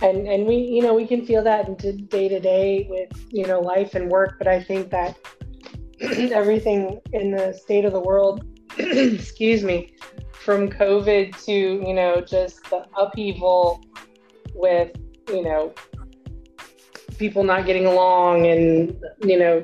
and 0.02 0.28
and 0.28 0.46
we 0.46 0.56
you 0.56 0.82
know 0.82 0.94
we 0.94 1.06
can 1.06 1.24
feel 1.24 1.42
that 1.42 1.78
day 2.08 2.28
to 2.28 2.38
day 2.38 2.86
with 2.88 3.10
you 3.30 3.46
know 3.46 3.60
life 3.60 3.94
and 3.94 4.08
work 4.10 4.36
but 4.38 4.46
I 4.46 4.62
think 4.62 4.90
that 4.90 5.16
everything 6.00 7.00
in 7.12 7.32
the 7.32 7.52
state 7.52 7.84
of 7.84 7.92
the 7.92 8.00
world 8.00 8.44
excuse 8.78 9.64
me 9.64 9.94
from 10.32 10.68
COVID 10.68 11.36
to 11.44 11.52
you 11.52 11.94
know 11.94 12.20
just 12.20 12.62
the 12.70 12.86
upheaval 12.96 13.82
with 14.54 14.92
you 15.28 15.42
know 15.42 15.74
people 17.20 17.44
not 17.44 17.66
getting 17.66 17.84
along 17.84 18.46
and 18.46 18.96
you 19.22 19.38
know 19.38 19.58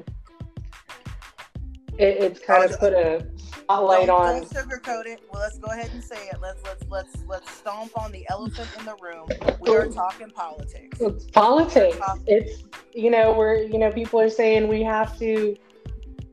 it, 1.99 2.19
it's 2.21 2.39
kind 2.39 2.71
of 2.71 2.79
put 2.79 2.93
a 2.93 3.27
spotlight 3.39 4.09
don't, 4.09 4.21
on. 4.21 4.35
Don't 4.43 4.51
sugarcoat 4.51 5.07
it. 5.07 5.23
Well, 5.33 5.41
let's 5.41 5.59
go 5.59 5.73
ahead 5.73 5.91
and 5.95 6.05
say 6.05 6.29
it. 6.29 6.39
Let's 6.43 6.63
let's 6.65 6.85
let's 6.91 7.17
let's 7.27 7.51
stomp 7.51 7.99
on 7.99 8.13
the 8.13 8.27
elephant 8.29 8.69
in 8.79 8.85
the 8.85 8.95
room. 8.97 9.27
We 9.63 9.75
are 9.75 9.87
talking 9.87 10.29
politics. 10.29 11.01
It's 11.01 11.25
politics. 11.31 11.97
Talking- 11.97 12.25
it's 12.27 12.63
you 12.93 13.11
know 13.11 13.33
we're 13.33 13.63
you 13.63 13.79
know 13.79 13.91
people 13.91 14.21
are 14.21 14.29
saying 14.29 14.69
we 14.69 14.83
have 14.83 15.19
to, 15.19 15.57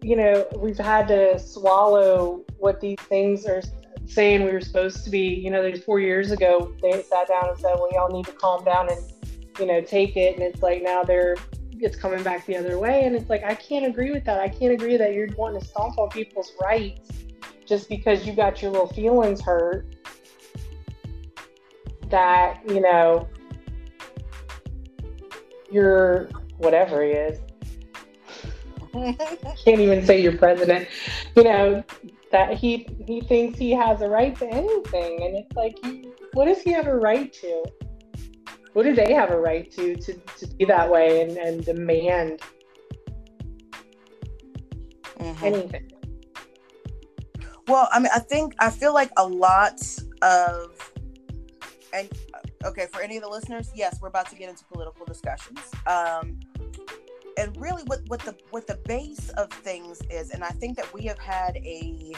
you 0.01 0.15
know 0.17 0.45
we've 0.57 0.77
had 0.77 1.07
to 1.07 1.39
swallow 1.39 2.43
what 2.57 2.81
these 2.81 2.99
things 2.99 3.45
are 3.45 3.62
saying 4.05 4.43
we 4.43 4.51
were 4.51 4.59
supposed 4.59 5.05
to 5.05 5.09
be. 5.09 5.27
You 5.27 5.51
know, 5.51 5.62
there's 5.62 5.86
four 5.86 6.01
years 6.01 6.31
ago 6.31 6.73
they 6.81 7.01
sat 7.01 7.29
down 7.29 7.47
and 7.47 7.57
said, 7.57 7.75
well, 7.75 7.88
y'all 7.93 8.12
need 8.12 8.25
to 8.25 8.33
calm 8.33 8.65
down 8.65 8.91
and 8.91 8.99
you 9.60 9.66
know 9.66 9.82
take 9.82 10.16
it, 10.18 10.36
and 10.36 10.44
it's 10.44 10.62
like 10.62 10.82
now 10.82 11.04
they're 11.04 11.36
it's 11.84 11.98
coming 11.98 12.24
back 12.24 12.46
the 12.46 12.56
other 12.56 12.80
way. 12.80 13.06
And 13.06 13.16
it's 13.16 13.30
like, 13.30 13.44
I 13.44 13.56
can't 13.56 13.86
agree 13.86 14.12
with 14.12 14.24
that. 14.26 14.39
I 14.39 14.48
can't 14.48 14.74
agree 14.74 14.98
that 14.98 15.13
you're 15.13 15.28
wanting 15.38 15.62
to 15.62 15.68
stomp 15.68 15.98
on 15.98 16.10
people's 16.10 16.54
rights 16.62 17.12
just 17.66 17.89
because 17.89 18.26
you 18.26 18.34
got 18.34 18.62
your 18.62 18.72
little 18.72 18.88
feelings 18.88 19.42
hurt. 19.42 19.96
That, 22.10 22.62
you 22.68 22.80
know, 22.80 23.28
you're 25.72 26.30
whatever 26.58 27.04
he 27.04 27.12
is. 27.12 27.39
can't 29.66 29.80
even 29.80 30.06
say 30.06 30.22
you're 30.22 30.38
president. 30.38 30.88
You 31.36 31.44
know, 31.44 31.84
that 32.32 32.54
he 32.54 32.88
he 33.08 33.22
thinks 33.22 33.58
he 33.58 33.72
has 33.72 34.02
a 34.02 34.08
right 34.08 34.38
to 34.38 34.48
anything. 34.48 35.24
And 35.24 35.36
it's 35.36 35.56
like, 35.56 35.80
what 36.34 36.46
does 36.46 36.62
he 36.62 36.72
have 36.72 36.86
a 36.86 36.96
right 36.96 37.34
to? 37.34 37.63
What 38.73 38.83
do 38.83 38.93
they 38.93 39.13
have 39.13 39.31
a 39.31 39.39
right 39.39 39.71
to 39.71 39.95
to, 39.95 40.13
to 40.38 40.47
be 40.55 40.65
that 40.65 40.89
way 40.89 41.21
and, 41.21 41.38
and 41.38 41.65
demand 41.65 42.41
mm-hmm. 45.19 45.45
anything 45.45 45.91
well 47.67 47.88
i 47.91 47.99
mean 47.99 48.09
i 48.13 48.19
think 48.19 48.53
i 48.59 48.69
feel 48.69 48.93
like 48.93 49.12
a 49.17 49.25
lot 49.25 49.81
of 50.21 50.91
and 51.93 52.09
okay 52.65 52.88
for 52.91 53.01
any 53.01 53.15
of 53.17 53.23
the 53.23 53.29
listeners 53.29 53.71
yes 53.75 53.99
we're 54.01 54.07
about 54.07 54.29
to 54.29 54.36
get 54.36 54.49
into 54.49 54.63
political 54.65 55.05
discussions 55.05 55.59
um 55.88 56.39
and 57.38 57.55
really 57.57 57.83
what 57.83 58.01
what 58.07 58.19
the 58.21 58.36
what 58.51 58.67
the 58.67 58.79
base 58.86 59.29
of 59.31 59.49
things 59.49 60.01
is 60.09 60.31
and 60.31 60.43
i 60.43 60.49
think 60.49 60.75
that 60.75 60.91
we 60.93 61.03
have 61.03 61.19
had 61.19 61.57
a 61.57 62.13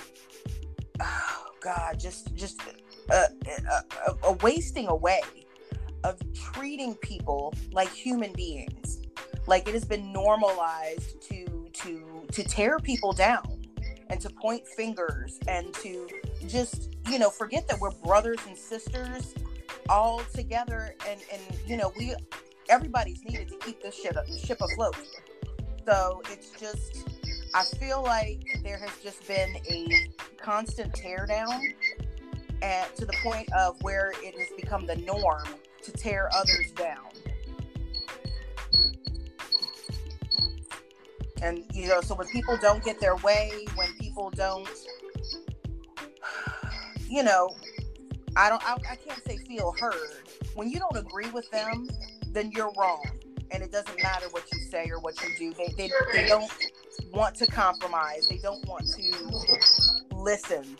oh 1.02 1.46
god 1.60 2.00
just 2.00 2.34
just 2.36 2.62
a, 3.10 3.14
a, 3.14 4.14
a 4.24 4.32
wasting 4.42 4.88
away 4.88 5.22
of 6.06 6.22
treating 6.34 6.94
people 6.96 7.54
like 7.72 7.90
human 7.90 8.32
beings. 8.34 9.02
Like 9.48 9.68
it 9.68 9.74
has 9.74 9.86
been 9.86 10.14
normalized 10.14 11.22
to 11.30 11.68
to 11.74 12.28
to 12.32 12.44
tear 12.44 12.80
people 12.80 13.12
down 13.12 13.62
and 14.10 14.22
to 14.22 14.30
point 14.30 14.68
fingers 14.68 15.40
and 15.48 15.74
to 15.76 16.08
just, 16.48 16.96
you 17.10 17.18
know, 17.18 17.30
forget 17.30 17.68
that 17.68 17.80
we're 17.80 17.92
brothers 18.04 18.38
and 18.48 18.58
sisters 18.58 19.34
all 19.90 20.22
together 20.34 20.96
and 21.10 21.20
and 21.34 21.42
you 21.68 21.76
know, 21.76 21.92
we 21.98 22.16
everybody's 22.70 23.24
needed 23.26 23.48
to 23.50 23.58
keep 23.58 23.82
this 23.82 23.96
ship 23.96 24.16
ship 24.38 24.60
afloat. 24.62 24.96
So 25.88 26.22
it's 26.32 26.52
just 26.60 27.08
I 27.54 27.64
feel 27.64 28.04
like 28.04 28.44
there 28.64 28.78
has 28.78 28.92
just 29.02 29.28
been 29.28 29.56
a 29.70 30.08
constant 30.38 30.94
tear 30.94 31.26
down 31.28 31.62
and 32.62 32.88
to 32.96 33.06
the 33.06 33.14
point 33.24 33.52
of 33.54 33.82
where 33.82 34.12
it 34.24 34.38
has 34.38 34.48
become 34.58 34.86
the 34.86 34.96
norm 34.98 35.46
to 35.86 35.92
tear 35.92 36.30
others 36.36 36.72
down. 36.72 36.98
And 41.42 41.64
you 41.74 41.88
know, 41.88 42.02
so 42.02 42.16
when 42.16 42.28
people 42.28 42.58
don't 42.58 42.84
get 42.84 43.00
their 43.00 43.16
way, 43.18 43.66
when 43.76 43.94
people 44.00 44.32
don't, 44.32 44.68
you 47.08 47.24
know, 47.24 47.56
I 48.36 48.50
don't. 48.50 48.68
I, 48.68 48.74
I 48.92 48.96
can't 48.96 49.24
say 49.26 49.38
feel 49.38 49.74
heard. 49.80 50.28
When 50.56 50.70
you 50.70 50.80
don't 50.80 50.98
agree 50.98 51.30
with 51.30 51.50
them, 51.52 51.88
then 52.28 52.52
you're 52.52 52.74
wrong, 52.78 53.06
and 53.52 53.62
it 53.62 53.72
doesn't 53.72 54.02
matter 54.02 54.28
what 54.32 54.52
you 54.52 54.60
say 54.60 54.90
or 54.90 55.00
what 55.00 55.22
you 55.22 55.30
do. 55.38 55.54
They 55.54 55.68
they, 55.78 55.92
they 56.14 56.28
don't 56.28 56.52
want 57.12 57.36
to 57.36 57.46
compromise. 57.46 58.28
They 58.28 58.38
don't 58.38 58.66
want 58.68 58.88
to 58.88 60.16
listen 60.16 60.78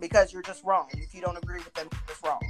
because 0.00 0.32
you're 0.32 0.42
just 0.42 0.64
wrong. 0.64 0.88
If 0.92 1.14
you 1.14 1.20
don't 1.20 1.38
agree 1.38 1.58
with 1.58 1.72
them, 1.74 1.88
you're 1.92 2.00
just 2.08 2.24
wrong. 2.24 2.40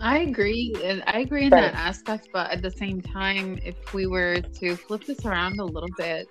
I 0.00 0.18
agree, 0.18 0.74
and 0.84 1.02
I 1.06 1.20
agree 1.20 1.46
in 1.46 1.54
that 1.54 1.74
aspect. 1.74 2.28
But 2.32 2.50
at 2.50 2.62
the 2.62 2.70
same 2.70 3.00
time, 3.00 3.58
if 3.64 3.76
we 3.92 4.06
were 4.06 4.40
to 4.60 4.76
flip 4.76 5.04
this 5.06 5.24
around 5.24 5.58
a 5.60 5.64
little 5.64 5.90
bit, 5.90 6.28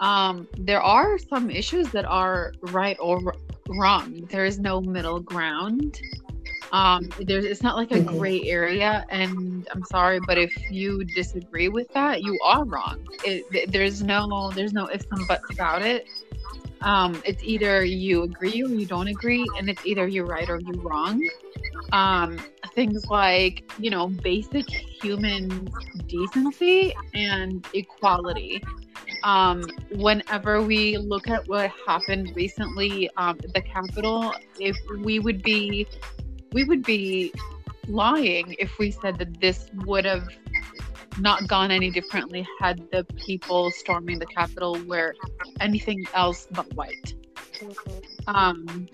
um, 0.00 0.48
there 0.56 0.82
are 0.82 1.18
some 1.18 1.50
issues 1.50 1.90
that 1.90 2.04
are 2.04 2.52
right 2.62 2.96
or 3.00 3.20
wrong. 3.68 4.26
There 4.30 4.44
is 4.44 4.58
no 4.58 4.80
middle 4.80 5.20
ground. 5.20 5.94
Um, 6.72 7.12
there's 7.18 7.44
it's 7.44 7.62
not 7.62 7.76
like 7.76 7.90
a 7.92 8.00
Mhm. 8.00 8.00
gray 8.00 8.42
area, 8.46 9.04
and 9.10 9.66
I'm 9.72 9.84
sorry, 9.84 10.20
but 10.20 10.38
if 10.38 10.52
you 10.70 11.04
disagree 11.04 11.68
with 11.68 11.88
that, 11.94 12.22
you 12.22 12.38
are 12.40 12.64
wrong. 12.64 12.98
It, 13.22 13.70
there's 13.72 14.02
no 14.02 14.52
there's 14.54 14.72
no 14.72 14.88
ifs 14.90 15.06
and 15.10 15.26
buts 15.26 15.50
about 15.50 15.82
it. 15.82 16.06
Um, 16.82 17.22
it's 17.26 17.42
either 17.42 17.84
you 17.84 18.22
agree 18.22 18.62
or 18.62 18.68
you 18.68 18.86
don't 18.86 19.08
agree, 19.08 19.46
and 19.58 19.68
it's 19.68 19.84
either 19.84 20.06
you're 20.06 20.26
right 20.26 20.48
or 20.48 20.60
you're 20.60 20.80
wrong. 20.82 21.22
Um, 21.92 22.38
things 22.74 23.06
like 23.10 23.70
you 23.78 23.90
know 23.90 24.08
basic 24.08 24.68
human 24.70 25.68
decency 26.06 26.94
and 27.14 27.66
equality. 27.74 28.62
Um, 29.22 29.64
whenever 29.90 30.62
we 30.62 30.96
look 30.96 31.28
at 31.28 31.46
what 31.46 31.70
happened 31.86 32.32
recently 32.34 33.10
um, 33.16 33.38
at 33.44 33.52
the 33.52 33.60
capitol 33.60 34.34
if 34.58 34.76
we 34.98 35.18
would 35.18 35.42
be 35.42 35.86
we 36.52 36.64
would 36.64 36.82
be 36.82 37.32
lying 37.86 38.54
if 38.58 38.78
we 38.78 38.90
said 38.90 39.18
that 39.18 39.40
this 39.40 39.68
would 39.84 40.06
have 40.06 40.28
not 41.20 41.46
gone 41.46 41.70
any 41.70 41.90
differently 41.90 42.46
had 42.60 42.78
the 42.90 43.04
people 43.16 43.70
storming 43.70 44.18
the 44.18 44.26
capitol 44.26 44.78
were 44.86 45.14
anything 45.60 46.04
else 46.14 46.48
but 46.52 46.72
white 46.74 47.14
um, 48.26 48.88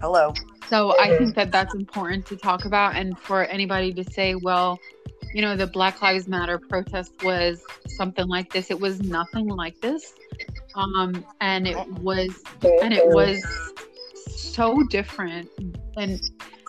Hello. 0.00 0.32
so 0.68 0.98
I 0.98 1.16
think 1.16 1.34
that 1.34 1.50
that's 1.50 1.74
important 1.74 2.26
to 2.26 2.36
talk 2.36 2.64
about, 2.64 2.94
and 2.96 3.18
for 3.18 3.44
anybody 3.44 3.92
to 3.94 4.04
say, 4.04 4.34
well, 4.34 4.78
you 5.34 5.42
know, 5.42 5.56
the 5.56 5.66
Black 5.66 6.02
Lives 6.02 6.28
Matter 6.28 6.58
protest 6.58 7.12
was 7.24 7.62
something 7.88 8.26
like 8.28 8.52
this. 8.52 8.70
It 8.70 8.78
was 8.78 9.00
nothing 9.00 9.48
like 9.48 9.80
this, 9.80 10.14
um, 10.74 11.24
and 11.40 11.66
it 11.66 11.88
was, 11.94 12.42
and 12.82 12.92
it 12.92 13.06
was 13.08 13.44
so 14.26 14.82
different. 14.84 15.48
And 15.96 16.20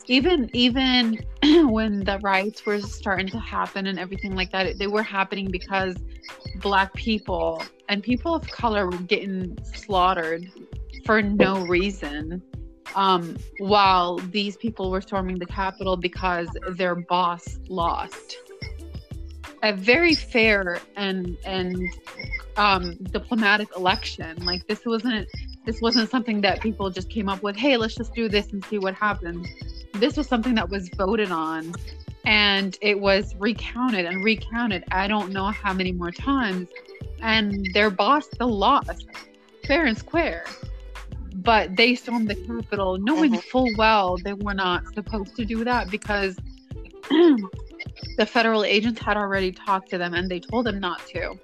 even 0.08 0.50
even 0.54 1.26
when 1.70 2.04
the 2.04 2.20
riots 2.20 2.66
were 2.66 2.82
starting 2.82 3.28
to 3.30 3.40
happen 3.40 3.88
and 3.88 4.00
everything 4.00 4.36
like 4.36 4.52
that, 4.52 4.78
they 4.78 4.88
were 4.88 5.04
happening 5.04 5.50
because 5.50 5.96
Black 6.58 6.94
people 6.94 7.62
and 7.90 8.04
people 8.04 8.36
of 8.36 8.48
color 8.48 8.90
were 8.90 8.98
getting 8.98 9.58
slaughtered 9.64 10.50
for 11.06 11.22
no 11.22 11.66
reason 11.66 12.42
um, 12.96 13.36
while 13.60 14.18
these 14.18 14.58
people 14.58 14.92
were 14.92 15.02
storming 15.02 15.40
the 15.40 15.46
Capitol 15.46 15.98
because 15.98 16.48
their 16.72 16.96
boss 16.96 17.60
lost. 17.68 18.38
A 19.64 19.74
very 19.74 20.14
fair 20.14 20.80
and 20.98 21.38
and 21.46 21.82
um, 22.58 22.96
diplomatic 23.12 23.70
election. 23.76 24.44
Like 24.44 24.68
this 24.68 24.86
wasn't 24.86 25.28
this 25.66 25.82
wasn't 25.82 26.10
something 26.10 26.42
that 26.42 26.60
people 26.62 26.90
just 26.90 27.10
came 27.10 27.30
up 27.30 27.42
with. 27.42 27.56
Hey, 27.56 27.78
let's 27.78 27.96
just 27.96 28.14
do 28.14 28.28
this 28.28 28.52
and 28.52 28.64
see 28.66 28.78
what 28.78 28.94
happens. 28.94 29.48
This 30.04 30.18
was 30.18 30.28
something 30.28 30.56
that 30.56 30.70
was 30.70 30.90
voted 30.90 31.32
on, 31.32 31.74
and 32.26 32.78
it 32.82 33.00
was 33.00 33.36
recounted 33.36 34.06
and 34.06 34.22
recounted. 34.22 34.84
I 34.92 35.08
don't 35.08 35.32
know 35.32 35.46
how 35.46 35.72
many 35.72 35.94
more 35.94 36.12
times, 36.12 36.68
and 37.22 37.74
their 37.74 37.90
boss 37.90 38.26
still 38.26 38.52
lost, 38.52 39.08
fair 39.66 39.86
and 39.86 39.98
square 39.98 40.44
but 41.36 41.76
they 41.76 41.96
stormed 41.96 42.28
the 42.28 42.36
Capitol 42.36 42.98
knowing 42.98 43.32
Mhm. 43.32 43.44
full 43.44 43.72
well 43.78 44.18
they 44.18 44.34
were 44.34 44.54
not 44.54 44.84
supposed 44.94 45.36
to 45.36 45.46
do 45.46 45.64
that 45.64 45.90
because 45.90 46.36
the 47.10 48.26
federal 48.26 48.64
agents 48.64 49.00
had 49.02 49.18
already 49.18 49.52
talked 49.52 49.90
to 49.90 49.98
them 49.98 50.14
and 50.14 50.30
they 50.30 50.40
told 50.40 50.66
them 50.66 50.80
not 50.80 51.00
to. 51.08 51.38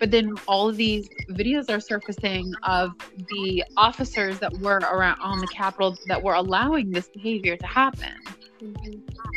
But 0.00 0.10
then 0.10 0.34
all 0.48 0.68
of 0.68 0.76
these 0.76 1.08
videos 1.30 1.68
are 1.70 1.78
surfacing 1.78 2.52
of 2.64 2.92
the 3.28 3.62
officers 3.76 4.40
that 4.40 4.52
were 4.58 4.78
around 4.78 5.20
on 5.20 5.38
the 5.38 5.46
Capitol 5.48 5.96
that 6.06 6.20
were 6.22 6.34
allowing 6.34 6.90
this 6.90 7.08
behavior 7.08 7.56
to 7.56 7.66
happen. 7.66 8.14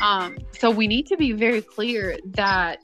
Um, 0.01 0.37
so 0.57 0.71
we 0.71 0.87
need 0.87 1.05
to 1.07 1.17
be 1.17 1.33
very 1.33 1.61
clear 1.61 2.17
that 2.33 2.81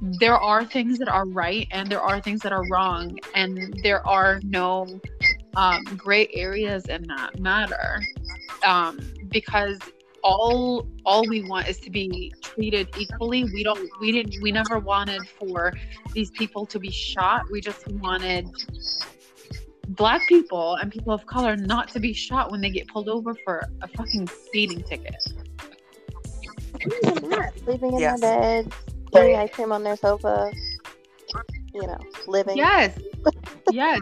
there 0.00 0.36
are 0.36 0.64
things 0.64 0.98
that 0.98 1.08
are 1.08 1.26
right 1.26 1.66
and 1.70 1.90
there 1.90 2.00
are 2.00 2.20
things 2.20 2.40
that 2.42 2.52
are 2.52 2.66
wrong, 2.68 3.18
and 3.34 3.80
there 3.82 4.06
are 4.06 4.40
no 4.44 5.00
um, 5.56 5.84
gray 5.96 6.28
areas 6.34 6.86
in 6.86 7.02
that 7.08 7.40
matter. 7.40 8.02
Um, 8.64 9.00
because 9.28 9.78
all 10.28 10.86
all 11.06 11.26
we 11.26 11.42
want 11.42 11.68
is 11.68 11.78
to 11.80 11.90
be 11.90 12.32
treated 12.42 12.88
equally. 12.98 13.44
We 13.44 13.64
don't 13.64 13.88
we 14.00 14.12
didn't 14.12 14.42
we 14.42 14.52
never 14.52 14.78
wanted 14.78 15.26
for 15.38 15.72
these 16.12 16.30
people 16.30 16.66
to 16.66 16.78
be 16.78 16.90
shot. 16.90 17.44
We 17.50 17.60
just 17.60 17.88
wanted 17.88 18.46
black 19.88 20.26
people 20.28 20.74
and 20.76 20.92
people 20.92 21.14
of 21.14 21.24
color 21.26 21.56
not 21.56 21.88
to 21.92 22.00
be 22.00 22.12
shot 22.12 22.50
when 22.50 22.60
they 22.60 22.70
get 22.70 22.86
pulled 22.88 23.08
over 23.08 23.34
for 23.44 23.64
a 23.82 23.88
fucking 23.88 24.28
speeding 24.28 24.82
ticket. 24.82 25.16
Sleeping 27.64 27.94
in 27.94 27.98
Yes. 27.98 28.20
their 28.20 28.62
beds, 28.62 28.76
eating 29.16 29.36
ice 29.36 29.50
cream 29.50 29.72
on 29.72 29.82
their 29.82 29.96
sofa, 29.96 30.52
you 31.74 31.86
know, 31.86 31.98
living. 32.26 32.56
Yes. 32.56 32.98
yes. 33.70 34.00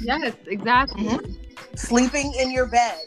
Yes, 0.00 0.34
exactly. 0.46 1.04
Mm-hmm. 1.04 1.76
Sleeping 1.76 2.34
in 2.34 2.50
your 2.50 2.66
bed. 2.66 2.98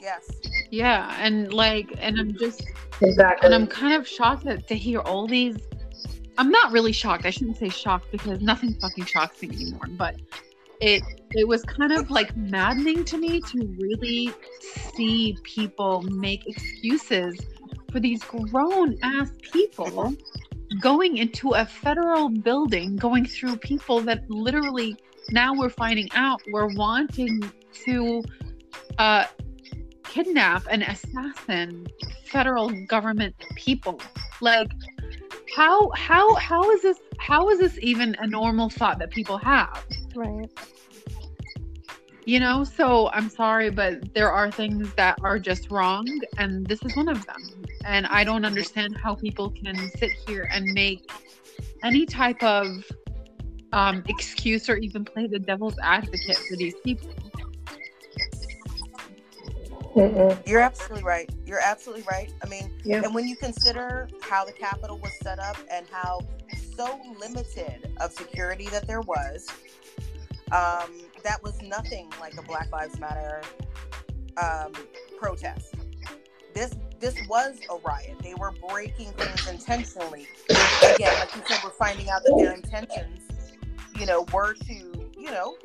Yes. 0.00 0.35
Yeah, 0.70 1.16
and 1.20 1.52
like 1.52 1.94
and 1.98 2.18
I'm 2.18 2.36
just 2.36 2.62
Exactly. 3.00 3.46
and 3.46 3.54
I'm 3.54 3.66
kind 3.66 3.94
of 3.94 4.06
shocked 4.06 4.44
that, 4.44 4.66
to 4.68 4.74
hear 4.74 5.00
all 5.00 5.26
these. 5.26 5.56
I'm 6.38 6.50
not 6.50 6.72
really 6.72 6.92
shocked. 6.92 7.24
I 7.24 7.30
shouldn't 7.30 7.56
say 7.56 7.68
shocked 7.68 8.10
because 8.12 8.40
nothing 8.40 8.74
fucking 8.74 9.04
shocks 9.04 9.40
me 9.42 9.48
anymore. 9.48 9.86
But 9.90 10.16
it 10.80 11.02
it 11.32 11.46
was 11.46 11.62
kind 11.62 11.92
of 11.92 12.10
like 12.10 12.36
maddening 12.36 13.04
to 13.04 13.18
me 13.18 13.40
to 13.40 13.76
really 13.78 14.32
see 14.60 15.36
people 15.42 16.02
make 16.02 16.46
excuses 16.46 17.38
for 17.90 18.00
these 18.00 18.22
grown 18.24 18.98
ass 19.02 19.30
people 19.52 20.14
going 20.80 21.18
into 21.18 21.52
a 21.52 21.64
federal 21.64 22.28
building, 22.28 22.96
going 22.96 23.24
through 23.24 23.56
people 23.56 24.00
that 24.00 24.28
literally 24.28 24.96
now 25.30 25.54
we're 25.54 25.70
finding 25.70 26.08
out 26.14 26.40
were 26.50 26.68
wanting 26.68 27.50
to 27.72 28.22
uh, 28.98 29.24
kidnap 30.16 30.62
and 30.70 30.82
assassin 30.82 31.86
federal 32.24 32.70
government 32.86 33.34
people. 33.54 34.00
Like 34.40 34.70
how 35.54 35.90
how 35.90 36.34
how 36.36 36.70
is 36.70 36.80
this 36.80 36.98
how 37.18 37.50
is 37.50 37.58
this 37.58 37.78
even 37.82 38.16
a 38.18 38.26
normal 38.26 38.70
thought 38.70 38.98
that 39.00 39.10
people 39.10 39.36
have? 39.38 39.84
Right. 40.14 40.50
you 42.24 42.40
know 42.40 42.64
so 42.64 43.10
i'm 43.10 43.28
sorry 43.28 43.68
but 43.68 44.14
there 44.14 44.32
are 44.32 44.50
things 44.50 44.94
that 44.94 45.18
are 45.22 45.38
just 45.38 45.70
wrong 45.70 46.06
and 46.38 46.66
this 46.66 46.80
is 46.82 46.96
one 46.96 47.08
of 47.08 47.24
them. 47.26 47.42
And 47.84 48.06
i 48.06 48.24
don't 48.24 48.46
understand 48.46 48.96
how 48.96 49.14
people 49.14 49.50
can 49.50 49.76
sit 49.98 50.12
here 50.26 50.48
and 50.54 50.72
make 50.72 51.10
any 51.84 52.06
type 52.06 52.42
of 52.42 52.66
um, 53.72 54.02
excuse 54.08 54.70
or 54.70 54.76
even 54.76 55.04
play 55.04 55.26
the 55.26 55.38
devil's 55.38 55.78
advocate 55.82 56.38
for 56.48 56.56
these 56.56 56.76
people 56.82 57.10
Mm-mm. 59.96 60.46
You're 60.46 60.60
absolutely 60.60 61.04
right. 61.04 61.28
You're 61.46 61.60
absolutely 61.60 62.04
right. 62.10 62.30
I 62.44 62.48
mean, 62.48 62.70
Yeah. 62.84 63.02
and 63.02 63.14
when 63.14 63.26
you 63.26 63.34
consider 63.34 64.08
how 64.20 64.44
the 64.44 64.52
Capitol 64.52 64.98
was 64.98 65.12
set 65.22 65.38
up 65.38 65.56
and 65.70 65.86
how 65.90 66.20
so 66.76 67.00
limited 67.18 67.90
of 67.98 68.12
security 68.12 68.68
that 68.68 68.86
there 68.86 69.00
was, 69.00 69.48
um, 70.52 70.90
that 71.24 71.42
was 71.42 71.60
nothing 71.62 72.12
like 72.20 72.36
a 72.38 72.42
Black 72.42 72.70
Lives 72.70 72.98
Matter 73.00 73.40
um, 74.36 74.72
protest. 75.18 75.74
This 76.54 76.74
this 77.00 77.14
was 77.28 77.58
a 77.70 77.76
riot. 77.86 78.16
They 78.22 78.34
were 78.34 78.52
breaking 78.68 79.12
things 79.12 79.48
intentionally. 79.48 80.26
Again, 80.48 81.12
like 81.18 81.34
you 81.36 81.42
said, 81.46 81.58
we're 81.64 81.70
finding 81.70 82.08
out 82.08 82.22
that 82.24 82.34
their 82.38 82.52
intentions, 82.52 83.20
you 83.98 84.06
know, 84.06 84.24
were 84.32 84.54
to, 84.54 84.74
you 85.18 85.30
know, 85.30 85.56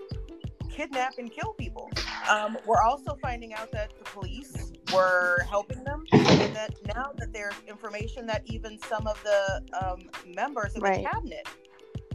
kidnap 0.71 1.17
and 1.17 1.31
kill 1.31 1.53
people. 1.53 1.89
Um, 2.29 2.57
we're 2.65 2.81
also 2.81 3.17
finding 3.21 3.53
out 3.53 3.71
that 3.71 3.91
the 3.97 4.05
police 4.05 4.71
were 4.93 5.45
helping 5.49 5.83
them, 5.83 6.05
and 6.13 6.55
that 6.55 6.73
now 6.95 7.11
that 7.17 7.33
there's 7.33 7.55
information 7.67 8.25
that 8.27 8.43
even 8.45 8.79
some 8.79 9.07
of 9.07 9.21
the 9.23 9.61
um, 9.83 9.99
members 10.33 10.75
of 10.75 10.81
Right. 10.83 11.03
the 11.03 11.09
cabinet 11.09 11.47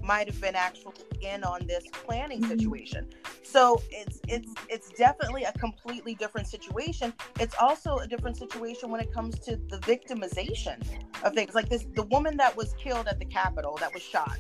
might 0.03 0.29
have 0.29 0.41
been 0.41 0.55
actually 0.55 0.95
in 1.21 1.43
on 1.43 1.67
this 1.67 1.85
planning 1.93 2.45
situation. 2.47 3.09
So 3.43 3.83
it's 3.91 4.21
it's 4.29 4.53
it's 4.69 4.91
definitely 4.91 5.45
a 5.45 5.53
completely 5.55 6.15
different 6.15 6.47
situation. 6.47 7.13
It's 7.41 7.57
also 7.61 7.97
a 7.99 8.07
different 8.07 8.37
situation 8.37 8.91
when 8.91 9.01
it 9.01 9.13
comes 9.13 9.39
to 9.41 9.57
the 9.57 9.79
victimization 9.79 10.85
of 11.25 11.35
things. 11.35 11.55
Like 11.55 11.69
this 11.69 11.87
the 11.95 12.05
woman 12.05 12.37
that 12.37 12.57
was 12.57 12.75
killed 12.75 13.09
at 13.09 13.19
the 13.19 13.25
Capitol 13.25 13.77
that 13.81 13.93
was 13.93 14.03
shot. 14.03 14.39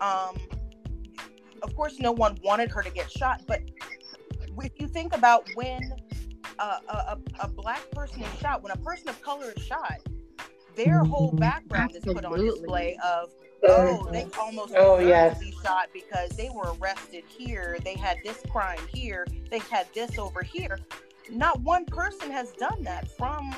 Um 0.00 0.36
of 1.64 1.74
course 1.74 1.98
no 1.98 2.12
one 2.12 2.38
wanted 2.44 2.70
her 2.70 2.82
to 2.82 2.90
get 2.90 3.10
shot, 3.10 3.40
but 3.46 3.60
if 4.58 4.72
you 4.78 4.86
think 4.86 5.16
about 5.16 5.48
when 5.54 5.82
a, 6.58 6.62
a, 6.62 7.18
a 7.40 7.48
black 7.48 7.90
person 7.90 8.22
is 8.22 8.38
shot, 8.38 8.62
when 8.62 8.70
a 8.70 8.76
person 8.76 9.08
of 9.08 9.20
color 9.22 9.52
is 9.56 9.62
shot, 9.64 9.98
their 10.76 11.00
whole 11.00 11.32
background 11.32 11.92
Absolutely. 11.96 12.10
is 12.10 12.14
put 12.14 12.24
on 12.24 12.46
display 12.46 12.98
of 13.04 13.30
oh 13.66 14.06
they 14.12 14.26
almost 14.38 14.74
oh 14.76 14.98
yes 14.98 15.38
be 15.38 15.54
shot 15.62 15.88
because 15.94 16.30
they 16.30 16.50
were 16.50 16.74
arrested 16.80 17.24
here 17.26 17.78
they 17.82 17.94
had 17.94 18.18
this 18.22 18.42
crime 18.50 18.80
here 18.92 19.26
they 19.50 19.60
had 19.60 19.86
this 19.94 20.18
over 20.18 20.42
here. 20.42 20.78
Not 21.30 21.60
one 21.60 21.86
person 21.86 22.30
has 22.30 22.52
done 22.52 22.82
that 22.82 23.08
from 23.16 23.54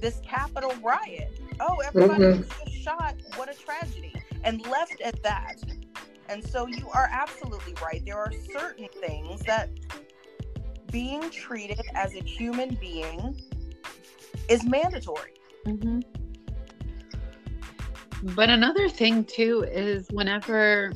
this 0.00 0.20
Capitol 0.24 0.74
riot. 0.82 1.40
Oh 1.58 1.78
everybody 1.84 2.24
mm-hmm. 2.24 2.38
was 2.40 2.48
just 2.64 2.84
shot. 2.84 3.14
What 3.36 3.50
a 3.50 3.58
tragedy. 3.58 4.14
And 4.44 4.64
left 4.66 5.00
at 5.00 5.22
that 5.22 5.56
and 6.30 6.46
so 6.46 6.66
you 6.66 6.88
are 6.90 7.08
absolutely 7.12 7.74
right 7.82 8.02
there 8.06 8.18
are 8.18 8.32
certain 8.52 8.88
things 9.00 9.40
that 9.42 9.68
being 10.90 11.28
treated 11.30 11.80
as 11.94 12.14
a 12.14 12.22
human 12.22 12.74
being 12.76 13.36
is 14.48 14.64
mandatory 14.64 15.34
mm-hmm. 15.66 16.00
But 18.22 18.50
another 18.50 18.88
thing 18.88 19.24
too 19.24 19.64
is 19.70 20.06
whenever, 20.10 20.92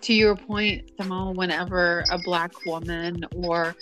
to 0.00 0.14
your 0.14 0.34
point, 0.34 0.90
Simone, 0.98 1.36
whenever 1.36 2.04
a 2.10 2.18
black 2.18 2.64
woman 2.64 3.24
or 3.34 3.74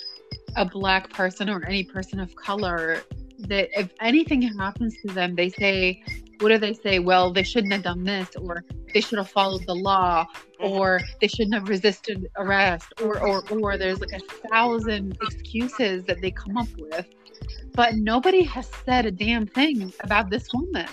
a 0.57 0.65
black 0.65 1.11
person 1.11 1.49
or 1.49 1.65
any 1.65 1.85
person 1.85 2.19
of 2.19 2.35
color 2.35 3.03
that 3.39 3.69
if 3.79 3.91
anything 4.01 4.43
happens 4.43 4.97
to 5.07 5.13
them, 5.13 5.37
they 5.37 5.49
say, 5.51 6.03
what 6.41 6.49
do 6.49 6.59
they 6.59 6.75
say? 6.75 6.99
Well, 6.99 7.33
they 7.33 7.43
shouldn't 7.43 7.73
have 7.73 7.83
done 7.83 8.05
this, 8.05 8.29
or 8.37 8.65
they 8.93 9.01
should 9.01 9.19
have 9.19 9.31
followed 9.31 9.67
the 9.67 9.75
law, 9.75 10.27
mm-hmm. 10.61 10.73
or 10.73 11.01
they 11.21 11.29
shouldn't 11.29 11.55
have 11.55 11.69
resisted 11.69 12.27
arrest, 12.37 12.93
or 13.03 13.21
or 13.21 13.43
or 13.51 13.77
there's 13.77 14.01
like 14.01 14.13
a 14.13 14.49
thousand 14.49 15.17
excuses 15.23 16.05
that 16.05 16.21
they 16.21 16.31
come 16.31 16.57
up 16.57 16.69
with. 16.79 17.07
But 17.75 17.95
nobody 17.97 18.43
has 18.43 18.71
said 18.85 19.07
a 19.07 19.11
damn 19.11 19.47
thing 19.47 19.93
about 20.01 20.31
this 20.31 20.49
woman. 20.53 20.89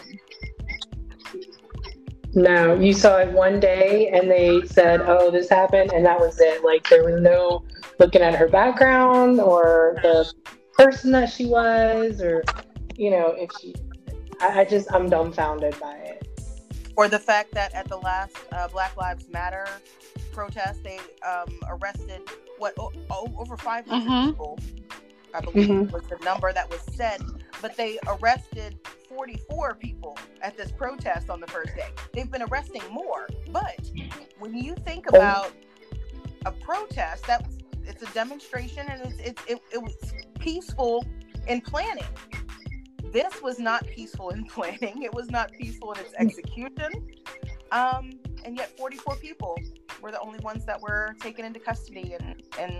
No, 2.33 2.79
you 2.79 2.93
saw 2.93 3.17
it 3.17 3.31
one 3.31 3.59
day 3.59 4.07
and 4.07 4.31
they 4.31 4.61
said, 4.65 5.01
oh, 5.01 5.31
this 5.31 5.49
happened, 5.49 5.91
and 5.91 6.05
that 6.05 6.17
was 6.17 6.39
it. 6.39 6.63
Like, 6.63 6.87
there 6.87 7.03
was 7.03 7.21
no 7.21 7.63
looking 7.99 8.21
at 8.21 8.35
her 8.35 8.47
background 8.47 9.41
or 9.41 9.97
the 10.01 10.31
person 10.73 11.11
that 11.11 11.29
she 11.29 11.45
was, 11.45 12.21
or, 12.21 12.41
you 12.95 13.11
know, 13.11 13.35
if 13.37 13.49
she, 13.59 13.75
I, 14.41 14.61
I 14.61 14.65
just, 14.65 14.91
I'm 14.91 15.09
dumbfounded 15.09 15.79
by 15.79 15.95
it. 15.95 16.27
Or 16.97 17.07
the 17.07 17.19
fact 17.19 17.53
that 17.53 17.73
at 17.73 17.87
the 17.87 17.97
last 17.97 18.35
uh, 18.51 18.67
Black 18.67 18.97
Lives 18.97 19.29
Matter 19.29 19.67
protest, 20.31 20.83
they 20.83 20.99
um, 21.27 21.59
arrested, 21.69 22.21
what, 22.57 22.73
o- 22.77 22.91
over 23.37 23.55
500 23.55 23.85
mm-hmm. 23.89 24.29
people, 24.31 24.59
I 25.33 25.41
believe 25.41 25.69
mm-hmm. 25.69 25.93
was 25.93 26.03
the 26.03 26.17
number 26.23 26.51
that 26.51 26.69
was 26.69 26.81
said, 26.93 27.21
but 27.61 27.77
they 27.77 27.97
arrested 28.07 28.77
44 29.07 29.75
people 29.75 30.17
at 30.41 30.57
this 30.57 30.71
protest 30.71 31.29
on 31.29 31.39
the 31.39 31.47
first 31.47 31.75
day. 31.75 31.89
They've 32.13 32.29
been 32.29 32.43
arresting 32.43 32.83
more. 32.91 33.27
But 33.51 33.89
when 34.39 34.57
you 34.57 34.75
think 34.75 35.05
oh. 35.13 35.17
about 35.17 35.51
a 36.45 36.51
protest, 36.51 37.25
that 37.27 37.47
it's 37.85 38.01
a 38.03 38.13
demonstration 38.13 38.85
and 38.87 39.01
it's, 39.01 39.19
it's 39.19 39.43
it, 39.47 39.61
it 39.73 39.81
was 39.81 39.95
peaceful 40.39 41.05
in 41.47 41.61
planning. 41.61 42.03
This 43.11 43.41
was 43.41 43.59
not 43.59 43.85
peaceful 43.87 44.29
in 44.29 44.45
planning. 44.55 45.03
It 45.03 45.13
was 45.13 45.29
not 45.29 45.51
peaceful 45.51 45.93
in 45.93 45.99
its 45.99 46.13
execution. 46.17 46.91
Um, 47.71 48.11
and 48.43 48.57
yet 48.57 48.77
44 48.77 49.15
people 49.15 49.57
were 50.01 50.11
the 50.11 50.19
only 50.19 50.39
ones 50.39 50.65
that 50.65 50.81
were 50.81 51.15
taken 51.21 51.45
into 51.45 51.59
custody 51.59 52.15
and 52.19 52.41
and 52.59 52.75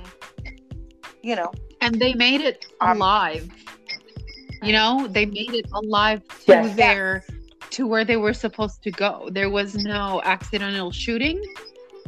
you 1.21 1.35
know 1.35 1.51
and 1.81 1.99
they 2.01 2.13
made 2.15 2.41
it 2.41 2.65
um, 2.81 2.97
alive 2.97 3.49
you 4.61 4.73
know, 4.73 5.07
they 5.07 5.25
made 5.25 5.53
it 5.53 5.65
alive 5.73 6.21
to 6.45 6.53
yes. 6.53 6.75
their 6.75 7.23
to 7.71 7.87
where 7.87 8.05
they 8.05 8.17
were 8.17 8.33
supposed 8.33 8.83
to 8.83 8.91
go. 8.91 9.29
There 9.31 9.49
was 9.49 9.75
no 9.75 10.21
accidental 10.23 10.91
shooting. 10.91 11.41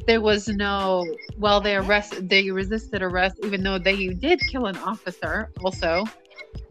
There 0.06 0.22
was 0.22 0.48
no 0.48 1.06
well 1.38 1.62
they 1.62 1.76
arrest 1.76 2.28
they 2.30 2.52
resisted 2.52 3.02
arrest 3.02 3.38
even 3.44 3.64
though 3.64 3.80
they 3.80 4.10
did 4.10 4.40
kill 4.52 4.68
an 4.68 4.78
officer 4.78 5.50
also. 5.64 6.06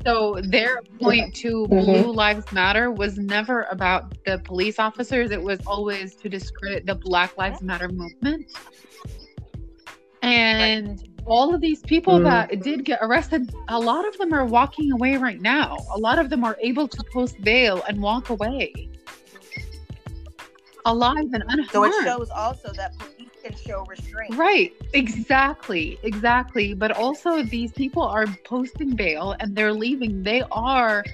So 0.05 0.41
their 0.43 0.83
point 1.01 1.35
to 1.37 1.67
mm-hmm. 1.67 1.85
Blue 1.85 2.13
Lives 2.13 2.51
Matter 2.53 2.91
was 2.91 3.19
never 3.19 3.65
about 3.65 4.15
the 4.25 4.39
police 4.39 4.79
officers. 4.79 5.31
It 5.31 5.43
was 5.43 5.61
always 5.67 6.15
to 6.17 6.29
discredit 6.29 6.87
the 6.87 6.95
Black 6.95 7.37
Lives 7.37 7.63
Matter 7.63 7.89
movement. 7.89 8.47
And 10.23 11.01
right 11.01 11.09
all 11.25 11.55
of 11.55 11.61
these 11.61 11.81
people 11.83 12.19
mm. 12.19 12.25
that 12.25 12.63
did 12.63 12.85
get 12.85 12.99
arrested, 13.03 13.55
a 13.69 13.79
lot 13.79 14.07
of 14.07 14.17
them 14.19 14.33
are 14.33 14.45
walking 14.45 14.93
away 14.93 15.17
right 15.17 15.41
now. 15.41 15.77
A 15.95 15.99
lot 15.99 16.19
of 16.19 16.31
them 16.31 16.45
are 16.45 16.57
able 16.61 16.89
to 16.89 17.05
post 17.13 17.41
bail 17.43 17.83
and 17.89 18.01
walk 18.03 18.31
away 18.31 18.73
alive 20.85 21.29
and 21.33 21.45
unharmed. 21.49 21.71
So 21.71 21.85
it 21.85 21.93
shows 22.05 22.31
also 22.31 22.73
that 22.73 22.93
can 23.43 23.57
show 23.57 23.85
restraint. 23.85 24.35
Right, 24.37 24.73
exactly, 24.93 25.99
exactly. 26.03 26.75
But 26.75 26.93
also, 26.93 27.43
these 27.43 27.73
people 27.73 28.03
are 28.03 28.27
posting 28.45 28.95
bail 28.95 29.35
and 29.41 29.57
they're 29.57 29.73
leaving. 29.73 30.23
They 30.23 30.43
are, 30.53 31.05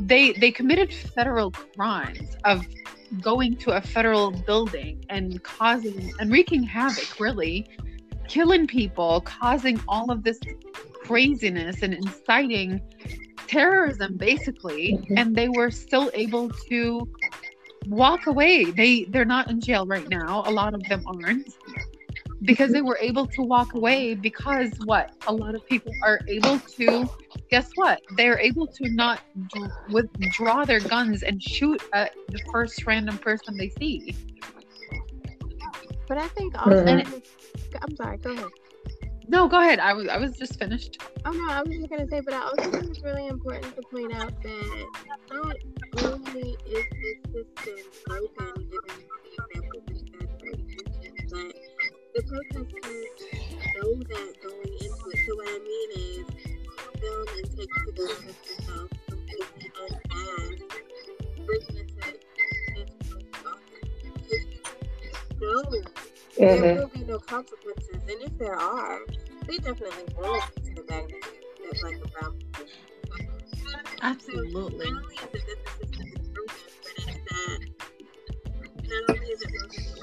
they 0.00 0.32
they 0.32 0.50
committed 0.50 0.92
federal 0.92 1.50
crimes 1.50 2.36
of 2.44 2.66
going 3.20 3.56
to 3.56 3.72
a 3.72 3.80
federal 3.80 4.30
building 4.30 5.04
and 5.08 5.42
causing 5.42 6.12
and 6.18 6.32
wreaking 6.32 6.62
havoc, 6.62 7.20
really 7.20 7.68
killing 8.26 8.66
people, 8.66 9.20
causing 9.20 9.80
all 9.86 10.10
of 10.10 10.24
this 10.24 10.40
craziness 11.04 11.82
and 11.82 11.92
inciting 11.92 12.80
terrorism 13.46 14.16
basically 14.16 14.94
mm-hmm. 14.94 15.18
and 15.18 15.36
they 15.36 15.48
were 15.48 15.70
still 15.70 16.10
able 16.14 16.48
to 16.48 17.08
walk 17.86 18.26
away 18.26 18.64
they 18.64 19.04
they're 19.04 19.24
not 19.24 19.50
in 19.50 19.60
jail 19.60 19.86
right 19.86 20.08
now 20.08 20.42
a 20.46 20.50
lot 20.50 20.74
of 20.74 20.82
them 20.84 21.04
aren't 21.06 21.54
because 22.42 22.72
they 22.72 22.82
were 22.82 22.98
able 23.00 23.26
to 23.26 23.42
walk 23.42 23.74
away 23.74 24.14
because 24.14 24.70
what 24.84 25.12
a 25.26 25.32
lot 25.32 25.54
of 25.54 25.66
people 25.66 25.92
are 26.02 26.20
able 26.28 26.58
to 26.58 27.08
guess 27.50 27.70
what 27.76 28.00
they're 28.16 28.38
able 28.38 28.66
to 28.66 28.88
not 28.90 29.20
withdraw 29.90 30.64
their 30.64 30.80
guns 30.80 31.22
and 31.22 31.42
shoot 31.42 31.82
at 31.92 32.12
the 32.28 32.38
first 32.52 32.84
random 32.86 33.16
person 33.18 33.56
they 33.56 33.70
see 33.70 34.14
but 36.06 36.18
i 36.18 36.28
think 36.28 36.54
also 36.58 36.84
mm-hmm. 36.84 37.18
I'm 37.82 37.96
sorry. 37.96 38.16
Go 38.18 38.32
ahead. 38.32 38.46
No, 39.26 39.48
go 39.48 39.58
ahead. 39.60 39.78
I 39.78 39.94
was 39.94 40.06
I 40.08 40.18
was 40.18 40.36
just 40.36 40.58
finished. 40.58 41.00
Oh 41.24 41.32
no, 41.32 41.48
I 41.50 41.62
was 41.62 41.74
just 41.74 41.88
gonna 41.88 42.06
say, 42.08 42.20
but 42.20 42.34
I 42.34 42.42
also 42.42 42.70
think 42.70 42.84
it's 42.90 43.02
really 43.02 43.26
important 43.26 43.74
to 43.74 43.82
point 43.90 44.12
out 44.14 44.32
that 44.42 44.86
not 45.32 45.56
only 46.04 46.56
is 46.66 46.84
this 47.02 47.18
system 47.32 47.78
broken, 48.06 48.52
given 48.70 48.96
the 49.00 49.32
example 49.32 49.80
that 49.86 49.98
you 49.98 50.16
mentioned, 50.20 51.28
but 51.30 51.52
the 52.14 52.22
protesters 52.22 53.10
know 53.76 53.94
that 53.96 54.34
going 54.42 54.74
into 54.80 55.04
it. 55.10 55.18
So 55.26 55.34
what 55.36 55.48
I 55.48 55.58
mean 55.58 55.90
is, 55.96 56.26
film 57.00 57.28
and 57.38 57.46
take 57.56 57.72
the 57.96 58.02
yourself 58.02 58.90
from 59.08 59.20
posting 59.26 59.72
us 59.84 59.94
as 60.12 60.56
bringing 61.46 61.78
it 61.78 62.24
to 66.34 66.40
mm-hmm. 66.40 66.62
there 66.62 66.74
will 66.76 66.88
be 66.88 67.04
no 67.04 67.18
consequences. 67.18 68.02
And 68.08 68.22
if 68.22 68.38
there 68.38 68.56
are, 68.56 69.00
they 69.46 69.56
definitely 69.58 70.14
won't 70.18 70.54
be 70.56 70.62
to 70.62 70.74
the 70.74 70.84
magnitude 70.88 71.22
that 71.70 71.80
Black 71.80 71.94
and 71.94 72.12
Brown 72.12 72.40
Absolutely. 74.02 74.90
not 74.90 75.02
only 75.02 75.14
is 75.14 75.22
it 75.22 75.32
that 75.32 75.58
the 75.64 75.86
system 75.86 76.06
is 76.06 76.28
broken, 76.28 76.56
but 76.82 76.92
it's 76.98 77.18
that 77.30 77.58
not 78.88 79.16
only 79.16 79.26
is 79.26 79.42
it 79.42 79.50
broken 79.50 79.94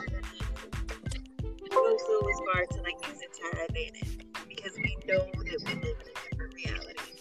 also 1.76 2.28
as 2.28 2.40
far 2.54 2.66
to 2.66 2.82
like 2.82 3.08
use 3.08 3.22
it 3.22 3.34
to 3.34 3.44
our 3.46 3.66
advantage 3.66 4.18
because 4.50 4.76
we 4.78 4.98
know 5.08 5.20
that 5.20 5.60
we 5.66 5.74
live 5.76 5.98
in 6.02 6.10
a 6.10 6.30
different 6.30 6.54
reality. 6.54 7.14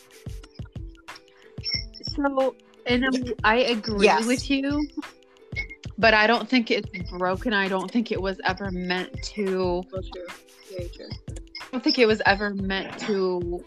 So, 2.02 2.54
and 2.86 3.34
I 3.44 3.56
agree 3.56 4.06
yes. 4.06 4.26
with 4.26 4.50
you 4.50 4.88
but 6.00 6.14
I 6.14 6.26
don't 6.26 6.48
think 6.48 6.70
it's 6.70 6.88
broken. 7.10 7.52
I 7.52 7.68
don't 7.68 7.90
think 7.90 8.10
it 8.10 8.20
was 8.20 8.40
ever 8.44 8.70
meant 8.70 9.12
to. 9.34 9.44
True. 9.84 10.26
Very 10.70 10.88
true. 10.88 11.08
I 11.28 11.66
don't 11.72 11.84
think 11.84 11.98
it 11.98 12.06
was 12.06 12.20
ever 12.26 12.54
meant 12.54 12.98
to 13.00 13.62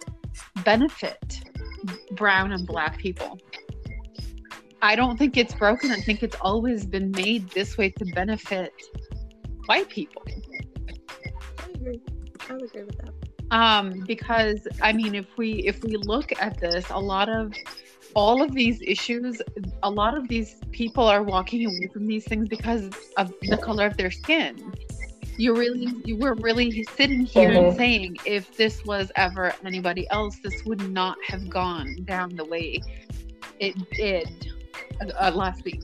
benefit 0.64 1.40
brown 2.12 2.52
and 2.52 2.66
black 2.66 2.98
people. 2.98 3.40
I 4.82 4.96
don't 4.96 5.18
think 5.18 5.38
it's 5.38 5.54
broken. 5.54 5.92
I 5.92 6.02
think 6.02 6.24
it's 6.24 6.36
always 6.42 6.86
been 6.86 7.12
made 7.12 7.50
this 7.52 7.78
way 7.78 7.90
to 7.92 8.06
benefit 8.06 8.74
white 9.68 9.90
people. 9.90 10.24
I 10.28 11.70
agree. 11.76 12.02
I 12.50 12.54
would 12.54 12.64
agree 12.64 12.84
with 12.84 12.98
that. 12.98 13.14
um 13.52 14.04
because 14.08 14.68
i 14.82 14.92
mean 14.92 15.14
if 15.16 15.28
we 15.38 15.50
if 15.72 15.84
we 15.84 15.96
look 15.98 16.30
at 16.42 16.60
this 16.60 16.90
a 16.90 16.98
lot 17.14 17.30
of 17.30 17.54
all 18.16 18.42
of 18.42 18.54
these 18.54 18.82
issues 18.82 19.42
a 19.84 19.90
lot 19.90 20.16
of 20.18 20.28
these 20.28 20.56
people 20.72 21.08
are 21.08 21.24
walking 21.24 21.66
away 21.66 21.88
from 21.92 22.08
these 22.08 22.26
things 22.26 22.48
because 22.48 22.90
of 23.18 23.34
the 23.44 23.58
color 23.58 23.86
of 23.88 23.98
their 23.98 24.12
skin 24.12 24.74
you 25.38 25.56
really 25.56 25.88
you 26.04 26.18
were 26.18 26.36
really 26.36 26.84
sitting 26.96 27.22
here 27.22 27.52
and 27.52 27.68
Mhm. 27.68 27.76
saying 27.76 28.18
if 28.26 28.56
this 28.56 28.84
was 28.86 29.12
ever 29.16 29.54
anybody 29.66 30.08
else 30.12 30.40
this 30.44 30.64
would 30.66 30.82
not 30.92 31.18
have 31.26 31.50
gone 31.50 31.96
down 32.06 32.36
the 32.36 32.46
way 32.46 32.80
it 33.60 33.76
did 33.92 34.28
uh, 35.20 35.32
last 35.34 35.64
week 35.64 35.82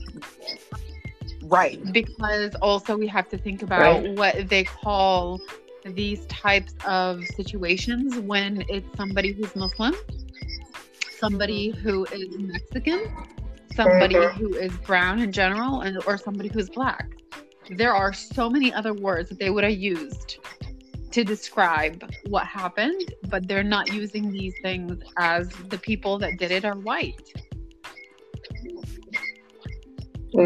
Right. 1.42 1.80
because 1.92 2.54
also 2.56 2.96
we 2.96 3.06
have 3.08 3.28
to 3.30 3.38
think 3.38 3.62
about 3.62 4.02
Right. 4.02 4.16
what 4.16 4.48
they 4.48 4.64
call 4.64 5.40
these 5.84 6.26
types 6.26 6.74
of 6.86 7.26
situations 7.26 8.18
when 8.18 8.64
it's 8.68 8.94
somebody 8.96 9.32
who's 9.32 9.54
Muslim, 9.56 9.94
somebody 11.20 11.70
who 11.70 12.06
is 12.12 12.28
Mexican, 12.38 13.00
somebody 13.74 14.14
Mhm. 14.16 14.34
who 14.38 14.54
is 14.56 14.72
brown 14.78 15.20
in 15.20 15.32
general, 15.32 15.82
and 15.82 15.98
or 16.06 16.18
somebody 16.18 16.48
who's 16.48 16.70
black. 16.70 17.06
There 17.70 17.94
are 17.94 18.12
so 18.12 18.50
many 18.50 18.72
other 18.72 18.94
words 18.94 19.28
that 19.30 19.38
they 19.38 19.50
would 19.50 19.64
have 19.64 19.72
used 19.74 20.38
to 21.12 21.24
describe 21.24 22.10
what 22.28 22.46
happened, 22.46 23.12
but 23.28 23.48
they're 23.48 23.64
not 23.64 23.92
using 23.92 24.30
these 24.32 24.54
things 24.62 24.98
as 25.18 25.48
the 25.68 25.78
people 25.78 26.18
that 26.20 26.38
did 26.38 26.50
it 26.52 26.64
are 26.64 26.78
white 26.78 27.32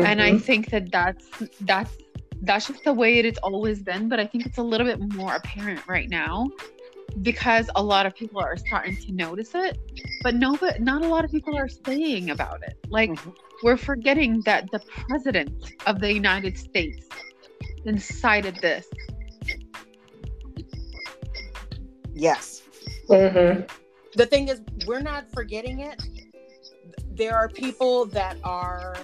and 0.02 0.20
i 0.22 0.34
Mhm. 0.34 0.38
think 0.38 0.70
that 0.70 0.90
that's 0.90 1.28
that's 1.62 1.96
that's 2.42 2.66
just 2.68 2.84
the 2.84 2.92
way 2.92 3.18
it 3.18 3.24
has 3.24 3.38
always 3.38 3.82
been 3.82 4.08
but 4.08 4.18
i 4.20 4.26
think 4.26 4.46
it's 4.46 4.58
a 4.58 4.62
little 4.62 4.86
bit 4.86 5.00
more 5.14 5.34
apparent 5.36 5.80
right 5.86 6.08
now 6.10 6.48
because 7.22 7.70
a 7.76 7.82
lot 7.82 8.06
of 8.06 8.14
people 8.14 8.40
are 8.40 8.56
starting 8.56 8.96
to 8.96 9.12
notice 9.12 9.54
it 9.54 9.78
but 10.22 10.34
no 10.34 10.56
but 10.56 10.80
not 10.80 11.04
a 11.04 11.08
lot 11.08 11.24
of 11.24 11.30
people 11.30 11.56
are 11.56 11.68
saying 11.68 12.30
about 12.30 12.60
it 12.62 12.76
like 12.88 13.10
Mhm. 13.10 13.34
we're 13.62 13.76
forgetting 13.76 14.40
that 14.42 14.70
the 14.72 14.80
president 14.80 15.72
of 15.86 16.00
the 16.00 16.12
united 16.12 16.58
states 16.58 17.06
incited 17.84 18.56
this 18.56 18.86
Yes. 22.14 22.62
Mhm. 23.08 23.68
The 24.14 24.26
thing 24.26 24.48
is, 24.48 24.60
we're 24.86 25.00
not 25.00 25.30
forgetting 25.32 25.80
it. 25.80 26.00
There 27.10 27.34
are 27.36 27.48
people 27.48 28.06
that 28.06 28.36
are, 28.44 28.96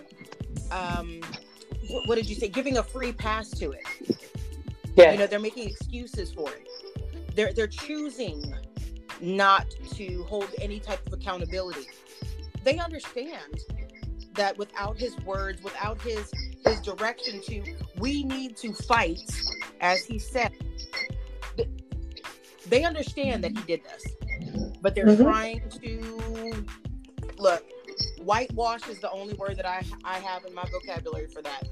um, 0.71 1.21
wh- 1.89 2.07
what 2.09 2.15
did 2.15 2.29
you 2.29 2.37
say? 2.37 2.49
Giving 2.49 2.79
a 2.79 2.83
free 2.83 3.13
pass 3.13 3.51
to 3.59 3.73
it. 3.73 3.83
Yeah. 4.97 5.13
You 5.13 5.19
know, 5.19 5.27
they're 5.27 5.41
making 5.41 5.69
excuses 5.69 6.33
for 6.33 6.49
it. 6.53 6.69
They're 7.35 7.53
they're 7.53 7.67
choosing 7.67 8.55
not 9.21 9.67
to 9.95 10.25
hold 10.25 10.49
any 10.61 10.81
type 10.81 11.07
of 11.07 11.13
accountability. 11.13 11.87
They 12.65 12.79
understand 12.79 13.61
that 14.35 14.57
without 14.59 14.97
his 14.99 15.17
words, 15.19 15.63
without 15.63 16.01
his 16.03 16.31
his 16.65 16.81
direction 16.81 17.41
to 17.43 17.63
we 17.99 18.25
need 18.25 18.57
to 18.59 18.73
fight, 18.73 19.31
as 19.81 20.05
he 20.05 20.19
said, 20.19 20.53
they 22.67 22.85
understand 22.85 23.45
that 23.45 23.53
he 23.53 23.63
did 23.65 23.83
this, 23.85 24.07
but 24.81 24.95
they're 24.95 25.07
Mhm. 25.07 25.23
trying 25.23 25.69
to 25.83 26.67
look. 27.39 27.65
Whitewash 28.23 28.87
is 28.89 29.01
the 29.01 29.11
only 29.11 29.35
word 29.35 29.57
that 29.57 29.67
I 29.67 29.83
I 30.05 30.19
have 30.21 30.45
in 30.45 30.55
my 30.55 30.65
vocabulary 30.67 31.29
for 31.29 31.43
that. 31.43 31.69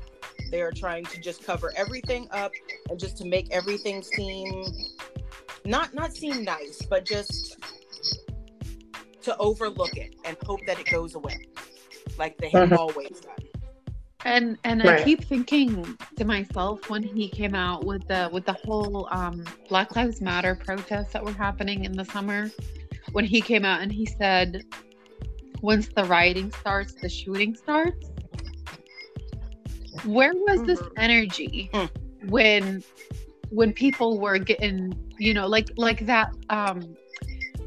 They 0.50 0.62
are 0.62 0.72
trying 0.72 1.04
to 1.06 1.20
just 1.20 1.44
cover 1.44 1.72
everything 1.76 2.26
up 2.30 2.52
and 2.90 2.98
just 2.98 3.18
to 3.18 3.26
make 3.26 3.50
everything 3.50 4.02
seem 4.02 4.64
not 5.68 5.92
not 5.94 6.12
seem 6.16 6.44
nice, 6.44 6.80
but 6.88 7.04
just 7.04 7.58
to 9.22 9.36
overlook 9.36 9.96
it 9.96 10.14
and 10.24 10.36
hope 10.46 10.64
that 10.66 10.78
it 10.80 10.88
goes 10.90 11.14
away, 11.14 11.36
like 12.18 12.36
they 12.38 12.48
have 12.50 12.70
Mhm. 12.70 12.78
always 12.78 13.20
done. 13.20 13.34
and 14.24 14.58
and 14.64 14.82
i 14.82 15.00
keep 15.04 15.22
thinking 15.24 15.96
to 16.16 16.24
myself 16.24 16.90
when 16.90 17.04
he 17.04 17.28
came 17.28 17.54
out 17.54 17.84
with 17.84 18.04
the 18.08 18.28
with 18.32 18.44
the 18.46 18.52
whole 18.52 19.06
um 19.12 19.44
black 19.68 19.94
lives 19.94 20.20
matter 20.20 20.56
protests 20.56 21.12
that 21.12 21.24
were 21.24 21.32
happening 21.32 21.84
in 21.84 21.92
the 21.92 22.04
summer 22.04 22.50
when 23.12 23.24
he 23.24 23.40
came 23.40 23.64
out 23.64 23.80
and 23.80 23.92
he 23.92 24.04
said 24.04 24.64
once 25.62 25.88
the 25.94 26.04
rioting 26.06 26.50
starts 26.50 26.94
the 27.00 27.08
shooting 27.08 27.54
starts 27.54 28.08
where 30.04 30.32
was 30.34 30.64
this 30.64 30.80
Mhm. 30.80 30.92
energy 30.96 31.70
Mm. 31.72 31.90
when 32.28 32.82
when 33.50 33.72
people 33.72 34.18
were 34.20 34.38
getting 34.38 34.92
you 35.18 35.32
know 35.34 35.46
like 35.46 35.70
like 35.76 36.06
that 36.06 36.30
um 36.50 36.96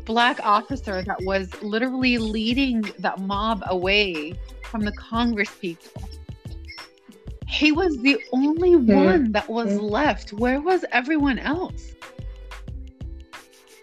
black 0.05 0.39
officer 0.43 1.01
that 1.03 1.21
was 1.23 1.49
literally 1.61 2.17
leading 2.17 2.81
that 2.99 3.19
mob 3.19 3.63
away 3.67 4.33
from 4.63 4.81
the 4.81 4.91
congress 4.93 5.49
people 5.59 5.91
he 7.47 7.71
was 7.71 7.97
the 8.01 8.17
only 8.31 8.75
one 8.75 9.31
that 9.31 9.47
was 9.49 9.67
Mm. 9.69 9.91
left 9.91 10.33
where 10.33 10.61
was 10.61 10.85
everyone 10.91 11.39
else 11.39 11.95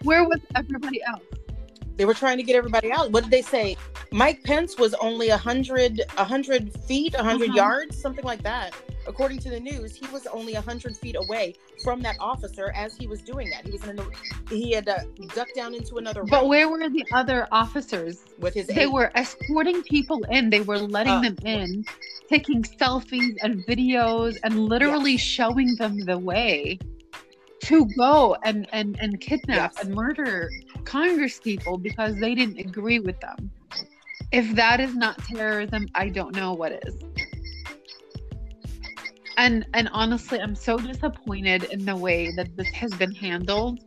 where 0.03 0.23
was 0.23 0.39
everybody 0.55 1.01
else 1.03 1.23
They 1.97 2.05
were 2.05 2.13
trying 2.13 2.37
to 2.37 2.43
get 2.43 2.55
everybody 2.55 2.93
out. 2.93 3.11
What 3.11 3.23
did 3.23 3.31
they 3.31 3.41
say? 3.41 3.75
Mike 4.13 4.41
Pence 4.45 4.77
was 4.77 4.93
only 4.95 5.29
a 5.29 5.37
hundred, 5.37 6.01
a 6.17 6.23
hundred 6.23 6.71
feet, 6.87 7.13
a 7.13 7.17
100 7.17 7.49
Uh-huh. 7.49 7.55
yards, 7.57 8.01
something 8.01 8.23
like 8.23 8.41
that. 8.43 8.73
According 9.05 9.39
to 9.39 9.49
the 9.49 9.59
news, 9.59 9.95
he 9.97 10.07
was 10.07 10.25
only 10.27 10.55
a 10.55 10.61
hundred 10.61 10.95
feet 10.95 11.17
away 11.17 11.55
from 11.83 12.01
that 12.01 12.15
officer 12.19 12.71
as 12.75 12.95
he 12.95 13.07
was 13.07 13.21
doing 13.21 13.49
that. 13.49 13.65
He 13.65 13.71
was 13.71 13.83
in 13.85 13.99
a, 13.99 14.05
he 14.49 14.71
had 14.71 14.87
uh, 14.89 14.99
ducked 15.35 15.55
down 15.55 15.73
into 15.73 15.97
another 15.97 16.23
but 16.23 16.41
room 16.41 16.49
where 16.49 16.69
were 16.69 16.89
the 16.89 17.05
other 17.13 17.47
officers 17.51 18.23
with 18.39 18.53
his. 18.53 18.67
they 18.67 18.83
aide. 18.83 18.87
were 18.87 19.11
escorting 19.15 19.81
people 19.83 20.23
in 20.29 20.49
they 20.49 20.61
were 20.61 20.77
letting 20.79 21.13
Uh, 21.13 21.21
them 21.21 21.37
in 21.45 21.85
taking 22.29 22.61
selfies 22.63 23.35
and 23.41 23.65
videos 23.65 24.37
and 24.43 24.59
literally 24.59 25.17
showing 25.17 25.75
them 25.75 25.97
the 26.05 26.17
way 26.17 26.77
to 27.61 27.85
go 27.97 28.35
and 28.43 28.67
and 28.71 28.97
and 29.01 29.19
kidnap 29.19 29.73
Yes. 29.75 29.83
and 29.85 29.93
murder 29.95 30.49
congress 30.85 31.39
people 31.39 31.77
because 31.77 32.15
they 32.19 32.33
didn't 32.35 32.57
agree 32.59 32.99
with 32.99 33.19
them 33.19 33.51
if 34.31 34.55
that 34.55 34.79
is 34.79 34.95
not 34.95 35.17
terrorism 35.19 35.87
i 35.95 36.07
don't 36.07 36.35
know 36.35 36.53
what 36.53 36.71
is 36.85 36.95
and 39.39 39.65
and 39.73 39.89
honestly 39.91 40.39
i'm 40.39 40.55
so 40.55 40.77
disappointed 40.77 41.63
in 41.75 41.83
the 41.85 41.95
way 41.95 42.31
that 42.35 42.55
this 42.57 42.69
has 42.81 42.91
been 42.93 43.13
handled 43.13 43.79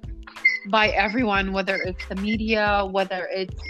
by 0.69 0.89
everyone 0.89 1.53
whether 1.53 1.77
it's 1.89 2.05
the 2.07 2.17
media 2.17 2.87
whether 2.91 3.29
it's 3.31 3.63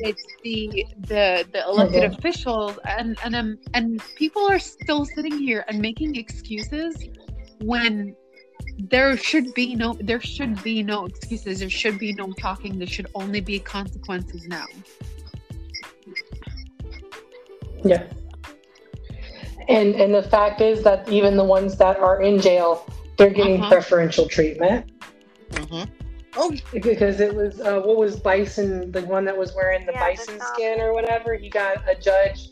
it's 0.00 0.26
the 0.42 0.86
the 1.08 1.46
the 1.52 1.64
elected 1.66 2.04
officials. 2.04 2.78
And 2.86 3.18
and 3.24 3.34
um, 3.34 3.58
and 3.74 4.02
people 4.16 4.48
are 4.48 4.58
still 4.58 5.04
sitting 5.04 5.38
here 5.38 5.64
and 5.68 5.80
making 5.80 6.16
excuses 6.16 7.08
when 7.60 8.14
there 8.78 9.16
should 9.16 9.54
be 9.54 9.74
no 9.74 9.96
there 10.00 10.20
should 10.20 10.62
be 10.62 10.82
no 10.82 11.06
excuses. 11.06 11.60
There 11.60 11.70
should 11.70 11.98
be 11.98 12.12
no 12.12 12.32
talking. 12.32 12.78
There 12.78 12.86
should 12.86 13.08
only 13.14 13.40
be 13.40 13.58
consequences 13.58 14.46
now. 14.46 14.66
Yeah. 17.84 18.04
And 19.68 19.94
and 19.96 20.14
the 20.14 20.22
fact 20.22 20.60
is 20.60 20.82
that 20.84 21.08
even 21.08 21.36
the 21.36 21.44
ones 21.44 21.76
that 21.78 21.98
are 21.98 22.22
in 22.22 22.40
jail, 22.40 22.86
they're 23.16 23.30
getting 23.30 23.60
Uh-huh. 23.60 23.70
preferential 23.70 24.26
treatment 24.28 24.90
Mhm. 25.52 25.88
Oh, 26.38 26.52
because 26.72 27.20
it 27.20 27.34
was 27.34 27.60
uh, 27.60 27.80
what 27.80 27.96
was 27.96 28.16
Bison, 28.20 28.92
the 28.92 29.00
one 29.02 29.24
that 29.24 29.36
was 29.36 29.54
wearing 29.54 29.86
the 29.86 29.92
Yeah, 29.92 30.06
bison 30.08 30.38
skin 30.54 30.80
or 30.80 30.92
whatever. 30.92 31.34
He 31.34 31.48
got 31.48 31.78
a 31.88 31.94
judge, 31.94 32.50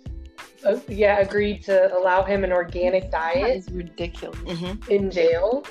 uh, 0.65 0.79
yeah, 0.89 1.19
agreed 1.21 1.63
to 1.65 1.95
allow 1.95 2.23
him 2.23 2.45
an 2.45 2.53
organic 2.53 3.11
diet 3.11 3.57
is 3.59 3.71
ridiculous 3.71 4.39
mhm. 4.39 4.89
in 4.89 5.11
jail. 5.11 5.65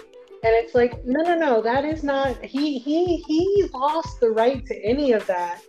And 0.46 0.54
it's 0.54 0.76
like, 0.76 1.04
no, 1.06 1.22
no, 1.24 1.36
no, 1.36 1.62
that 1.62 1.86
is 1.86 2.04
not. 2.04 2.44
He 2.44 2.78
he 2.78 3.18
he 3.28 3.68
lost 3.74 4.20
the 4.20 4.30
right 4.30 4.64
to 4.68 4.76
any 4.86 5.14
of 5.14 5.26
that 5.28 5.62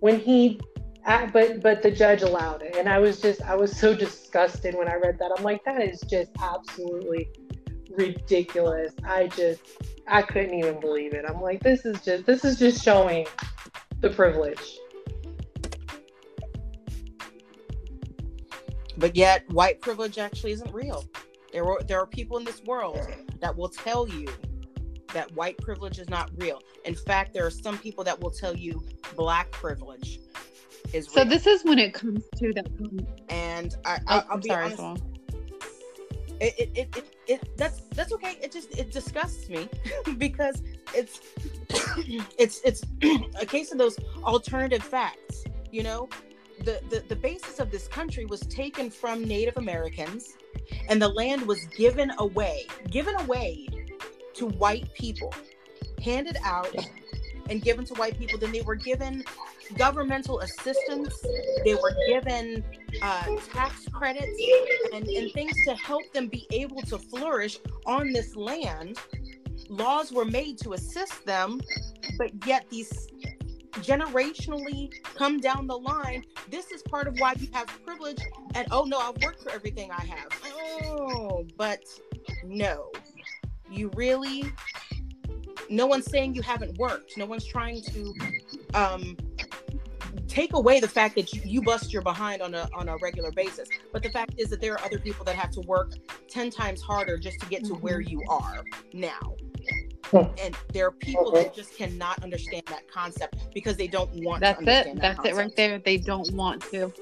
when 0.00 0.18
he, 0.18 0.60
but 1.04 1.62
but 1.62 1.82
the 1.82 1.90
judge 1.90 2.22
allowed 2.22 2.62
it, 2.62 2.76
and 2.76 2.88
I 2.88 2.98
was 2.98 3.20
just 3.20 3.42
I 3.42 3.54
was 3.54 3.76
so 3.76 3.94
disgusted 3.94 4.74
when 4.74 4.88
I 4.88 4.94
read 4.94 5.18
that. 5.18 5.32
I'm 5.36 5.44
like, 5.44 5.64
that 5.64 5.82
is 5.82 6.00
just 6.02 6.30
absolutely 6.40 7.30
ridiculous. 7.90 8.92
I 9.04 9.26
just 9.28 9.62
I 10.06 10.22
couldn't 10.22 10.54
even 10.54 10.80
believe 10.80 11.14
it. 11.14 11.24
I'm 11.28 11.40
like, 11.40 11.62
this 11.62 11.84
is 11.84 12.00
just 12.02 12.26
this 12.26 12.44
is 12.44 12.58
just 12.58 12.82
showing 12.82 13.26
the 14.00 14.10
privilege. 14.10 14.78
but 19.02 19.16
yet 19.16 19.42
white 19.50 19.80
privilege 19.80 20.16
actually 20.16 20.52
isn't 20.52 20.72
real. 20.72 21.04
There 21.52 21.64
were 21.64 21.80
there 21.88 22.00
are 22.00 22.06
people 22.06 22.38
in 22.38 22.44
this 22.44 22.62
world 22.62 23.00
that 23.40 23.54
will 23.54 23.68
tell 23.68 24.08
you 24.08 24.28
that 25.12 25.30
white 25.32 25.58
privilege 25.58 25.98
is 25.98 26.08
not 26.08 26.30
real. 26.36 26.62
In 26.84 26.94
fact, 26.94 27.34
there 27.34 27.44
are 27.44 27.50
some 27.50 27.76
people 27.78 28.04
that 28.04 28.20
will 28.20 28.30
tell 28.30 28.56
you 28.56 28.80
black 29.16 29.50
privilege 29.50 30.20
is 30.92 31.06
so 31.08 31.22
real. 31.22 31.30
this 31.30 31.46
is 31.46 31.64
when 31.64 31.78
it 31.78 31.94
comes 31.94 32.24
to 32.36 32.52
that 32.54 32.66
and 33.28 33.76
I, 33.84 33.96
oh, 33.96 34.00
I, 34.06 34.14
I'll 34.16 34.26
i'm 34.30 34.40
be 34.40 34.48
sorry 34.48 34.64
honest, 34.64 34.78
Saul. 34.78 34.98
it, 36.40 36.54
it, 36.58 36.70
it, 36.74 36.96
it, 36.96 37.16
it 37.26 37.48
that's 37.56 37.82
that's 37.94 38.12
okay. 38.12 38.36
It 38.42 38.52
just 38.52 38.76
it 38.78 38.92
disgusts 38.92 39.48
me 39.48 39.68
because 40.18 40.62
it's 40.94 41.20
it's 42.38 42.60
it's 42.64 42.82
a 43.40 43.46
case 43.46 43.72
of 43.72 43.78
those 43.78 43.98
alternative 44.24 44.82
facts 44.82 45.44
you 45.72 45.82
know? 45.82 46.08
The, 46.64 46.80
the 46.90 47.02
the 47.08 47.16
basis 47.16 47.58
of 47.58 47.72
this 47.72 47.88
country 47.88 48.24
was 48.24 48.40
taken 48.42 48.88
from 48.88 49.24
native 49.24 49.56
americans 49.56 50.36
and 50.88 51.02
the 51.02 51.08
land 51.08 51.42
was 51.42 51.64
given 51.76 52.12
away 52.18 52.66
given 52.88 53.16
away 53.20 53.66
to 54.34 54.46
white 54.46 54.92
people 54.94 55.34
handed 56.04 56.36
out 56.44 56.72
and 57.50 57.60
given 57.62 57.84
to 57.86 57.94
white 57.94 58.16
people 58.16 58.38
then 58.38 58.52
they 58.52 58.60
were 58.60 58.76
given 58.76 59.24
governmental 59.76 60.40
assistance. 60.40 61.14
They 61.64 61.74
were 61.74 61.94
given 62.08 62.64
uh, 63.00 63.24
tax 63.52 63.86
credits 63.92 64.40
and, 64.92 65.06
and 65.06 65.32
things 65.32 65.52
to 65.66 65.74
help 65.74 66.12
them 66.12 66.28
be 66.28 66.46
able 66.50 66.82
to 66.82 66.98
flourish 66.98 67.58
on 67.86 68.12
this 68.12 68.36
land. 68.36 68.98
Laws 69.68 70.12
were 70.12 70.24
made 70.24 70.58
to 70.58 70.74
assist 70.74 71.24
them 71.24 71.60
but 72.18 72.30
yet 72.46 72.68
these 72.70 73.08
generationally 73.78 74.92
come 75.14 75.40
down 75.40 75.66
the 75.66 75.76
line. 75.76 76.24
This 76.50 76.70
is 76.70 76.82
part 76.82 77.08
of 77.08 77.18
why 77.18 77.34
you 77.38 77.48
have 77.52 77.66
privilege 77.84 78.20
and 78.54 78.66
oh 78.70 78.84
no 78.84 78.98
i've 78.98 79.20
worked 79.22 79.42
for 79.42 79.50
everything 79.50 79.90
i 79.90 80.04
have. 80.04 80.28
Oh 80.84 81.46
but 81.56 81.82
no. 82.44 82.90
You 83.70 83.90
really 83.94 84.52
no 85.70 85.86
one's 85.86 86.06
saying 86.10 86.34
you 86.34 86.42
haven't 86.42 86.76
worked 86.78 87.16
no 87.16 87.26
one's 87.26 87.44
trying 87.44 87.80
to 87.82 88.12
um 88.74 89.16
take 90.28 90.52
away 90.54 90.78
the 90.80 90.88
fact 90.88 91.14
that 91.14 91.32
you, 91.32 91.40
you 91.44 91.62
bust 91.62 91.92
your 91.92 92.02
behind 92.02 92.42
on 92.42 92.54
a 92.54 92.68
on 92.74 92.88
a 92.88 92.96
regular 92.98 93.30
basis 93.32 93.68
but 93.92 94.02
the 94.02 94.10
fact 94.10 94.34
is 94.38 94.48
that 94.50 94.60
there 94.60 94.74
are 94.74 94.84
other 94.84 94.98
people 94.98 95.24
that 95.24 95.34
have 95.34 95.50
to 95.50 95.60
work 95.62 95.92
10 96.28 96.50
times 96.50 96.80
harder 96.82 97.16
just 97.18 97.38
to 97.40 97.46
get 97.46 97.64
to 97.64 97.74
where 97.74 98.00
Mm-hmm. 98.00 98.10
you 98.10 98.24
are 98.28 98.64
now 98.92 99.34
and 100.12 100.54
there 100.74 100.86
are 100.86 100.90
people 100.92 101.30
that 101.32 101.54
just 101.54 101.74
cannot 101.76 102.22
understand 102.22 102.62
that 102.66 102.86
concept 102.90 103.36
because 103.54 103.76
they 103.78 103.86
don't 103.86 104.10
want 104.22 104.40
That's 104.40 104.58
to 104.62 104.70
understand 104.70 104.98
it. 104.98 105.02
that 105.02 105.16
That's 105.22 105.28
it 105.30 105.40
right 105.40 105.56
there. 105.56 105.78
They 105.78 105.96
don't 105.96 106.30
want 106.32 106.60
to. 106.70 106.92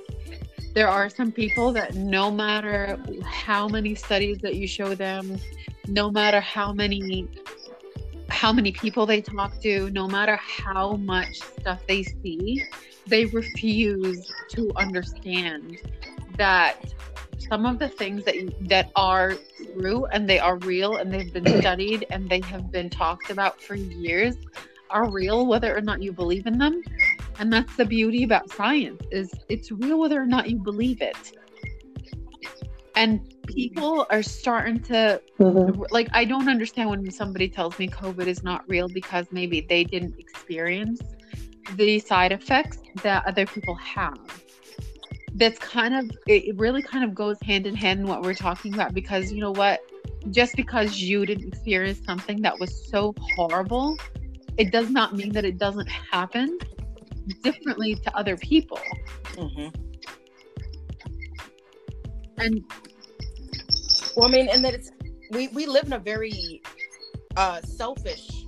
There 0.75 0.87
are 0.89 1.11
some 1.11 1.33
people 1.33 1.73
that 1.73 1.95
no 1.97 2.31
matter 2.31 3.03
how 3.25 3.67
many 3.67 3.97
studies 3.97 4.39
that 4.43 4.55
you 4.55 4.69
show 4.69 4.95
them, 4.95 5.39
no 5.89 6.09
matter 6.11 6.39
how 6.41 6.73
many 6.73 7.27
how 8.31 8.53
many 8.53 8.73
people 8.73 9.07
they 9.07 9.21
talk 9.21 9.61
to, 9.61 9.91
no 9.91 10.07
matter 10.09 10.37
how 10.37 10.93
much 10.97 11.41
stuff 11.41 11.81
they 11.87 12.03
see, 12.03 12.65
they 13.07 13.27
refuse 13.27 14.31
to 14.49 14.71
understand 14.77 15.79
that 16.37 16.77
some 17.39 17.67
of 17.67 17.79
the 17.79 17.89
things 17.89 18.25
that 18.25 18.35
that 18.69 18.91
are 18.95 19.35
true 19.75 20.07
and 20.07 20.29
they 20.29 20.39
are 20.39 20.57
real 20.59 20.97
and 20.97 21.13
they've 21.13 21.33
been 21.33 21.47
studied 21.61 22.07
and 22.11 22.29
they 22.29 22.41
have 22.41 22.71
been 22.71 22.89
talked 22.89 23.31
about 23.31 23.61
for 23.61 23.75
years 23.75 24.37
are 24.91 25.11
real 25.11 25.47
whether 25.47 25.77
or 25.77 25.81
not 25.81 26.03
you 26.03 26.13
believe 26.13 26.47
in 26.47 26.59
them. 26.59 26.83
And 27.39 27.53
that's 27.53 27.75
the 27.77 27.85
beauty 27.85 28.23
about 28.23 28.51
science 28.51 29.03
is 29.11 29.33
it's 29.49 29.71
real 29.71 29.99
whether 29.99 30.21
or 30.21 30.27
not 30.27 30.51
you 30.51 30.59
believe 30.59 31.01
it. 31.01 31.33
And 32.97 33.35
people 33.55 34.07
are 34.11 34.23
starting 34.23 34.81
to 34.81 35.21
Mhm. 35.39 35.87
like 35.91 36.09
i 36.13 36.25
don't 36.25 36.49
understand 36.49 36.89
when 36.91 37.11
somebody 37.11 37.49
tells 37.49 37.79
me 37.79 37.89
covid 37.89 38.27
is 38.27 38.43
not 38.43 38.63
real 38.69 38.89
because 38.89 39.27
maybe 39.31 39.61
they 39.69 39.85
didn't 39.85 40.15
experience 40.19 41.01
the 41.77 41.99
side 41.99 42.33
effects 42.33 42.79
that 43.03 43.25
other 43.27 43.47
people 43.47 43.75
have 43.77 44.19
that's 45.35 45.59
kind 45.59 45.95
of 45.95 46.11
it 46.27 46.57
really 46.59 46.83
kind 46.83 47.05
of 47.05 47.15
goes 47.15 47.37
hand 47.43 47.67
in 47.67 47.75
hand 47.75 48.01
in 48.01 48.07
what 48.07 48.23
we're 48.23 48.35
talking 48.35 48.75
about 48.75 48.93
because 48.95 49.33
you 49.33 49.41
know 49.41 49.53
what 49.53 49.81
just 50.31 50.57
because 50.57 51.01
you 51.01 51.25
didn't 51.25 51.47
experience 51.47 52.01
something 52.05 52.43
that 52.43 52.59
was 52.59 52.89
so 52.91 53.15
horrible 53.21 53.97
it 54.57 54.71
does 54.71 54.91
not 54.91 55.15
mean 55.15 55.33
that 55.33 55.45
it 55.45 55.57
doesn't 55.57 55.89
happen 55.89 56.59
differently 57.43 57.95
to 57.95 58.15
other 58.17 58.37
people 58.37 58.81
Mhm. 59.37 59.73
and 62.39 62.65
Well, 64.17 64.29
I 64.29 64.33
mean, 64.33 64.49
and 64.49 64.65
that 64.65 64.75
it's 64.75 64.91
we 65.31 65.49
we 65.49 65.67
live 65.67 65.85
in 65.85 65.93
a 65.93 65.99
very 65.99 66.63
uh, 67.37 67.61
selfish 67.63 68.45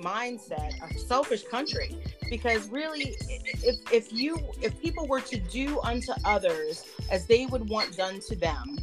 mindset, 0.00 0.72
a 0.82 0.98
selfish 0.98 1.44
country. 1.44 1.96
Because 2.28 2.68
really, 2.68 3.16
if 3.62 3.76
if 3.92 4.12
you 4.12 4.38
if 4.60 4.80
people 4.80 5.06
were 5.06 5.20
to 5.20 5.38
do 5.38 5.80
unto 5.80 6.12
others 6.24 6.84
as 7.10 7.26
they 7.26 7.46
would 7.46 7.68
want 7.68 7.96
done 7.96 8.18
to 8.20 8.36
them, 8.36 8.78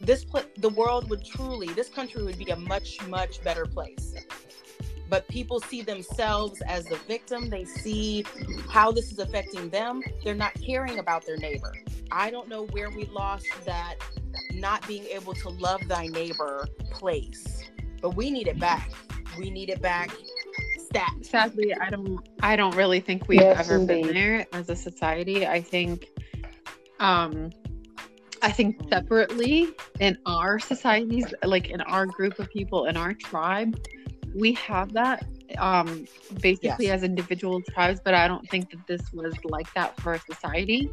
this 0.00 0.24
pla- 0.24 0.42
the 0.58 0.70
world 0.70 1.08
would 1.10 1.24
truly, 1.24 1.68
this 1.68 1.88
country 1.88 2.22
would 2.22 2.38
be 2.38 2.50
a 2.50 2.56
much 2.56 3.06
much 3.08 3.42
better 3.42 3.64
place. 3.66 4.14
But 5.08 5.26
people 5.28 5.58
see 5.60 5.80
themselves 5.80 6.60
as 6.62 6.84
the 6.84 6.96
victim. 7.08 7.48
They 7.48 7.64
see 7.64 8.26
how 8.68 8.92
this 8.92 9.10
is 9.10 9.18
affecting 9.18 9.70
them. 9.70 10.02
They're 10.22 10.34
not 10.34 10.52
caring 10.60 10.98
about 10.98 11.24
their 11.24 11.38
neighbor. 11.38 11.72
I 12.10 12.30
don't 12.30 12.48
know 12.48 12.66
where 12.66 12.90
we 12.90 13.06
lost 13.06 13.46
that 13.64 13.96
not 14.60 14.86
being 14.86 15.04
able 15.06 15.34
to 15.34 15.48
love 15.48 15.86
thy 15.88 16.06
neighbor 16.06 16.66
place. 16.90 17.64
But 18.00 18.10
we 18.16 18.30
need 18.30 18.48
it 18.48 18.58
back. 18.58 18.90
We 19.38 19.50
need 19.50 19.70
it 19.70 19.80
back 19.82 20.10
stat. 20.78 21.12
sadly 21.22 21.74
i 21.80 21.90
don't 21.90 22.18
i 22.42 22.56
don't 22.56 22.74
really 22.74 23.00
think 23.00 23.28
we've 23.28 23.40
Yes, 23.40 23.58
ever 23.58 23.78
been 23.78 24.06
there 24.06 24.46
as 24.52 24.70
a 24.70 24.76
society 24.76 25.46
i 25.46 25.60
think 25.60 26.06
um 26.98 27.50
i 28.42 28.50
think 28.50 28.76
separately 28.88 29.68
in 30.00 30.16
our 30.26 30.58
societies 30.58 31.26
like 31.44 31.68
in 31.68 31.80
our 31.82 32.06
group 32.06 32.38
of 32.38 32.48
people 32.50 32.86
in 32.86 32.96
our 32.96 33.12
tribe 33.12 33.78
we 34.34 34.52
have 34.54 34.92
that 34.92 35.24
um 35.58 36.06
basically 36.40 36.86
Yes. 36.86 36.90
as 36.90 37.02
individual 37.02 37.60
tribes 37.62 38.00
but 38.04 38.14
i 38.14 38.26
don't 38.26 38.48
think 38.48 38.70
that 38.70 38.86
this 38.86 39.12
was 39.12 39.34
like 39.44 39.72
that 39.74 39.98
for 40.00 40.14
a 40.14 40.18
society 40.20 40.90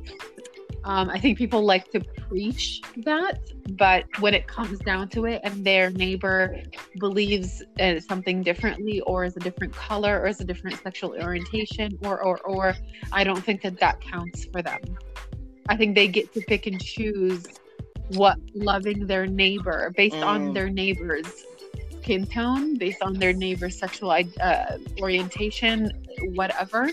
um, 0.85 1.09
I 1.09 1.19
think 1.19 1.37
people 1.37 1.63
like 1.63 1.91
to 1.91 1.99
preach 1.99 2.81
that, 2.97 3.39
but 3.71 4.05
when 4.19 4.33
it 4.33 4.47
comes 4.47 4.79
down 4.79 5.09
to 5.09 5.25
it, 5.25 5.41
and 5.43 5.65
their 5.65 5.89
neighbor 5.89 6.61
believes 6.99 7.63
uh, 7.79 7.99
something 7.99 8.43
differently, 8.43 9.01
or 9.01 9.25
is 9.25 9.35
a 9.35 9.39
different 9.39 9.73
color, 9.73 10.19
or 10.21 10.27
is 10.27 10.39
a 10.41 10.45
different 10.45 10.81
sexual 10.81 11.15
orientation, 11.19 11.97
or 12.03 12.21
or 12.21 12.39
or, 12.41 12.75
I 13.11 13.23
don't 13.23 13.43
think 13.43 13.63
that 13.63 13.79
that 13.79 13.99
counts 13.99 14.45
for 14.45 14.61
them. 14.61 14.79
I 15.67 15.75
think 15.75 15.95
they 15.95 16.07
get 16.07 16.31
to 16.35 16.41
pick 16.41 16.67
and 16.67 16.79
choose 16.79 17.47
what 18.09 18.37
loving 18.53 19.07
their 19.07 19.25
neighbor 19.25 19.91
based 19.97 20.17
on 20.17 20.49
Mm. 20.49 20.53
their 20.53 20.69
neighbor's 20.69 21.45
skin 22.03 22.27
tone, 22.27 22.77
based 22.77 23.01
on 23.01 23.13
their 23.15 23.33
neighbor's 23.33 23.75
sexual 23.79 24.11
uh, 24.11 24.77
orientation, 25.01 25.91
whatever. 26.35 26.91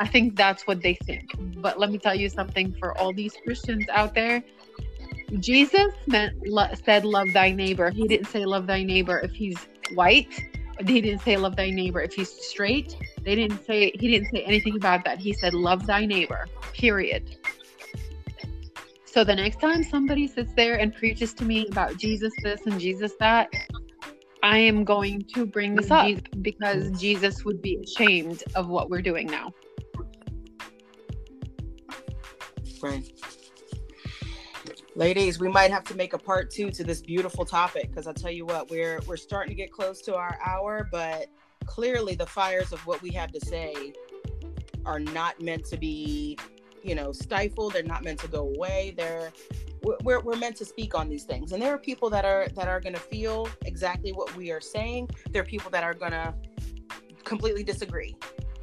I 0.00 0.06
think 0.06 0.34
that's 0.34 0.66
what 0.66 0.80
they 0.80 0.94
think. 0.94 1.30
But 1.58 1.78
let 1.78 1.90
me 1.90 1.98
tell 1.98 2.14
you 2.14 2.30
something 2.30 2.74
for 2.80 2.98
all 2.98 3.12
these 3.12 3.34
Christians 3.44 3.84
out 3.92 4.14
there. 4.14 4.42
Jesus 5.38 5.92
meant 6.06 6.34
lo- 6.46 6.72
said 6.84 7.04
love 7.04 7.28
thy 7.34 7.52
neighbor. 7.52 7.90
He 7.90 8.08
didn't 8.08 8.28
say 8.28 8.46
love 8.46 8.66
thy 8.66 8.82
neighbor 8.82 9.18
if 9.18 9.32
he's 9.32 9.58
white. 9.94 10.42
He 10.78 11.02
didn't 11.02 11.20
say 11.20 11.36
love 11.36 11.54
thy 11.54 11.68
neighbor 11.68 12.00
if 12.00 12.14
he's 12.14 12.30
straight. 12.30 12.96
They 13.22 13.34
didn't 13.34 13.62
say 13.66 13.92
he 13.94 14.08
didn't 14.08 14.30
say 14.30 14.42
anything 14.42 14.74
about 14.74 15.04
that. 15.04 15.18
He 15.18 15.34
said 15.34 15.52
love 15.52 15.86
thy 15.86 16.06
neighbor. 16.06 16.46
Period. 16.72 17.36
So 19.04 19.22
the 19.22 19.34
next 19.34 19.60
time 19.60 19.84
somebody 19.84 20.26
sits 20.26 20.54
there 20.54 20.76
and 20.76 20.94
preaches 20.94 21.34
to 21.34 21.44
me 21.44 21.66
about 21.68 21.98
Jesus 21.98 22.32
this 22.42 22.64
and 22.64 22.80
Jesus 22.80 23.12
that, 23.20 23.52
I 24.42 24.56
am 24.56 24.84
going 24.84 25.26
to 25.34 25.44
bring 25.44 25.74
this 25.74 25.90
up 25.90 26.08
because 26.40 26.90
Jesus 26.98 27.44
would 27.44 27.60
be 27.60 27.76
ashamed 27.76 28.44
of 28.54 28.68
what 28.68 28.88
we're 28.88 29.02
doing 29.02 29.26
now. 29.26 29.52
Ladies, 34.96 35.38
we 35.38 35.48
might 35.48 35.70
have 35.70 35.84
to 35.84 35.94
make 35.94 36.12
a 36.12 36.18
part 36.18 36.50
two 36.50 36.70
to 36.72 36.84
this 36.84 37.00
beautiful 37.00 37.44
topic 37.44 37.88
because 37.88 38.06
I 38.06 38.12
tell 38.12 38.30
you 38.30 38.44
what, 38.44 38.70
we're 38.70 39.00
we're 39.06 39.16
starting 39.16 39.50
to 39.50 39.54
get 39.54 39.72
close 39.72 40.00
to 40.02 40.16
our 40.16 40.38
hour, 40.44 40.88
but 40.90 41.28
clearly 41.64 42.14
the 42.14 42.26
fires 42.26 42.72
of 42.72 42.84
what 42.86 43.00
we 43.00 43.10
have 43.10 43.30
to 43.32 43.40
say 43.40 43.92
are 44.84 44.98
not 44.98 45.40
meant 45.40 45.64
to 45.66 45.76
be, 45.76 46.36
you 46.82 46.94
know, 46.94 47.12
stifled. 47.12 47.72
They're 47.74 47.82
not 47.82 48.02
meant 48.02 48.18
to 48.20 48.28
go 48.28 48.52
away. 48.54 48.94
They're 48.96 49.32
we're- 49.82 49.98
we're, 50.02 50.20
we're 50.20 50.36
meant 50.36 50.56
to 50.56 50.64
speak 50.64 50.94
on 50.94 51.08
these 51.08 51.24
things 51.24 51.52
and 51.52 51.62
there 51.62 51.72
are 51.72 51.78
people 51.78 52.10
that 52.10 52.24
are 52.24 52.48
that 52.54 52.68
are 52.68 52.80
going 52.80 52.94
to 52.94 53.00
feel 53.00 53.48
exactly 53.64 54.12
what 54.12 54.34
we 54.36 54.50
are 54.50 54.60
saying 54.60 55.08
there 55.30 55.40
are 55.42 55.46
people 55.46 55.70
that 55.70 55.82
are 55.82 55.94
going 55.94 56.12
to 56.12 56.34
completely 57.24 57.62
disagree 57.62 58.14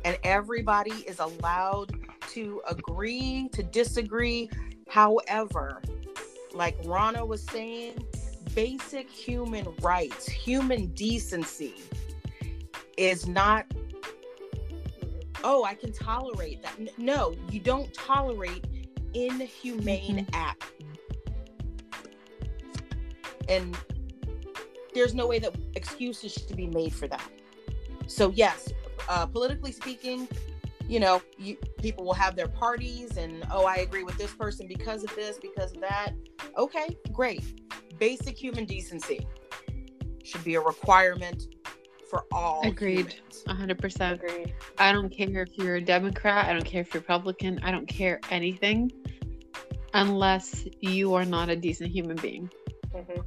and 0.05 0.17
everybody 0.23 0.91
is 1.07 1.19
allowed 1.19 1.91
to 2.27 2.61
agree 2.67 3.49
to 3.53 3.63
disagree. 3.63 4.49
However 4.89 5.81
like 6.53 6.77
rana 6.85 7.23
was 7.25 7.43
saying 7.43 7.93
basic 8.55 9.09
human 9.09 9.67
rights 9.81 10.27
human 10.27 10.87
decency 10.93 11.75
is 12.97 13.27
not 13.27 13.65
oh 15.43 15.63
i 15.63 15.75
can 15.75 15.91
tolerate 15.91 16.63
that. 16.63 16.97
No 16.97 17.35
you 17.51 17.59
don't 17.59 17.93
tolerate 17.93 18.65
inhumane 19.13 20.27
act. 20.33 20.63
And 23.49 23.77
there's 24.93 25.13
no 25.13 25.27
way 25.27 25.39
that 25.39 25.55
excuses 25.75 26.33
should 26.33 26.55
be 26.55 26.67
made 26.67 26.93
for 26.93 27.07
that. 27.07 27.29
So 28.07 28.31
yes, 28.31 28.71
uh, 29.07 29.25
politically 29.25 29.71
speaking, 29.71 30.27
you 30.87 30.99
know, 30.99 31.21
you, 31.37 31.57
people 31.81 32.05
will 32.05 32.13
have 32.13 32.35
their 32.35 32.47
parties 32.47 33.17
and 33.17 33.45
oh, 33.51 33.65
I 33.65 33.77
agree 33.77 34.03
with 34.03 34.17
this 34.17 34.33
person 34.33 34.67
because 34.67 35.03
of 35.03 35.13
this, 35.15 35.37
because 35.37 35.73
of 35.73 35.81
that. 35.81 36.11
Okay, 36.57 36.87
great. 37.11 37.43
Basic 37.99 38.37
human 38.37 38.65
decency 38.65 39.25
should 40.23 40.43
be 40.43 40.55
a 40.55 40.61
requirement 40.61 41.47
for 42.09 42.25
all. 42.31 42.61
Agreed. 42.65 43.13
humans. 43.13 43.43
100%. 43.47 44.13
Agreed. 44.13 44.53
I 44.77 44.91
don't 44.91 45.09
care 45.09 45.43
if 45.43 45.57
you're 45.57 45.75
a 45.75 45.81
Democrat, 45.81 46.45
I 46.45 46.53
don't 46.53 46.65
care 46.65 46.81
if 46.81 46.93
you're 46.93 47.01
Republican, 47.01 47.59
I 47.63 47.71
don't 47.71 47.87
care 47.87 48.19
anything 48.29 48.91
unless 49.93 50.65
you 50.79 51.13
are 51.15 51.25
not 51.25 51.49
a 51.49 51.55
decent 51.55 51.91
human 51.91 52.17
being. 52.17 52.49
Mhm. 52.93 53.23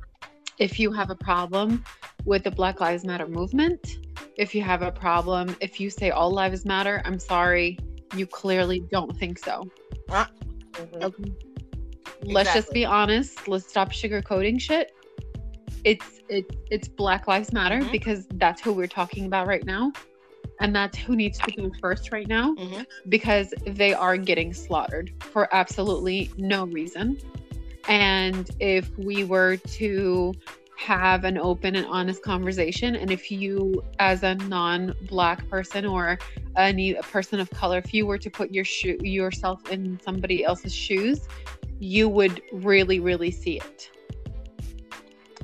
If 0.61 0.79
you 0.79 0.93
have 0.93 1.09
a 1.09 1.17
problem 1.17 1.83
with 2.27 2.45
the 2.45 2.51
Black 2.51 2.81
Lives 2.81 3.03
Matter 3.03 3.27
movement, 3.27 3.97
if 4.37 4.55
you 4.55 4.61
have 4.61 4.83
a 4.83 4.93
problem, 4.93 5.57
if 5.61 5.81
you 5.81 5.89
say 5.89 6.11
all 6.11 6.31
lives 6.31 6.67
matter, 6.67 7.01
I'm 7.07 7.19
sorry, 7.19 7.79
you 8.15 8.27
clearly 8.27 8.81
don't 8.93 9.17
think 9.19 9.39
so. 9.39 9.67
Mhm. 10.11 11.03
Okay. 11.03 11.33
Let's 12.25 12.53
just 12.53 12.73
be 12.73 12.85
honest. 12.85 13.49
Let's 13.49 13.67
stop 13.67 13.91
sugarcoating 13.91 14.61
shit. 14.61 14.93
It's 15.85 16.21
it's 16.29 16.55
it's 16.71 16.89
Black 16.89 17.27
Lives 17.27 17.55
Matter 17.55 17.81
Mhm. 17.81 17.91
because 17.91 18.27
that's 18.35 18.61
who 18.61 18.75
we're 18.75 18.87
talking 18.87 19.25
about 19.25 19.47
right 19.47 19.65
now. 19.65 19.93
And 20.61 20.77
that's 20.77 20.99
who 20.99 21.17
needs 21.17 21.39
to 21.39 21.51
go 21.53 21.71
first 21.81 22.13
right 22.13 22.29
now 22.29 22.55
Mhm. 22.57 22.85
because 23.09 23.55
they 23.67 23.95
are 23.95 24.19
getting 24.19 24.53
slaughtered 24.53 25.11
for 25.21 25.49
absolutely 25.55 26.31
no 26.37 26.67
reason. 26.67 27.17
And 27.89 28.51
if 28.61 28.97
we 28.99 29.25
were 29.25 29.57
to 29.57 30.35
have 30.77 31.25
an 31.25 31.37
open 31.37 31.77
and 31.77 31.87
honest 31.87 32.23
conversation, 32.23 32.97
and 32.97 33.11
if 33.11 33.31
you, 33.31 33.85
as 33.99 34.23
a 34.23 34.35
non-black 34.35 35.49
person 35.49 35.85
or 35.85 36.19
any 36.57 36.95
a 36.95 37.03
person 37.03 37.39
of 37.39 37.51
color, 37.51 37.79
if 37.79 37.93
you 37.93 38.07
were 38.07 38.19
to 38.19 38.31
put 38.31 38.51
your 38.51 38.65
yourself 39.03 39.71
in 39.71 40.01
somebody 40.01 40.45
else's 40.45 40.75
shoes, 40.75 41.29
you 41.79 42.09
would 42.09 42.43
really, 42.53 43.01
really 43.01 43.31
see 43.31 43.59
it. 43.59 43.91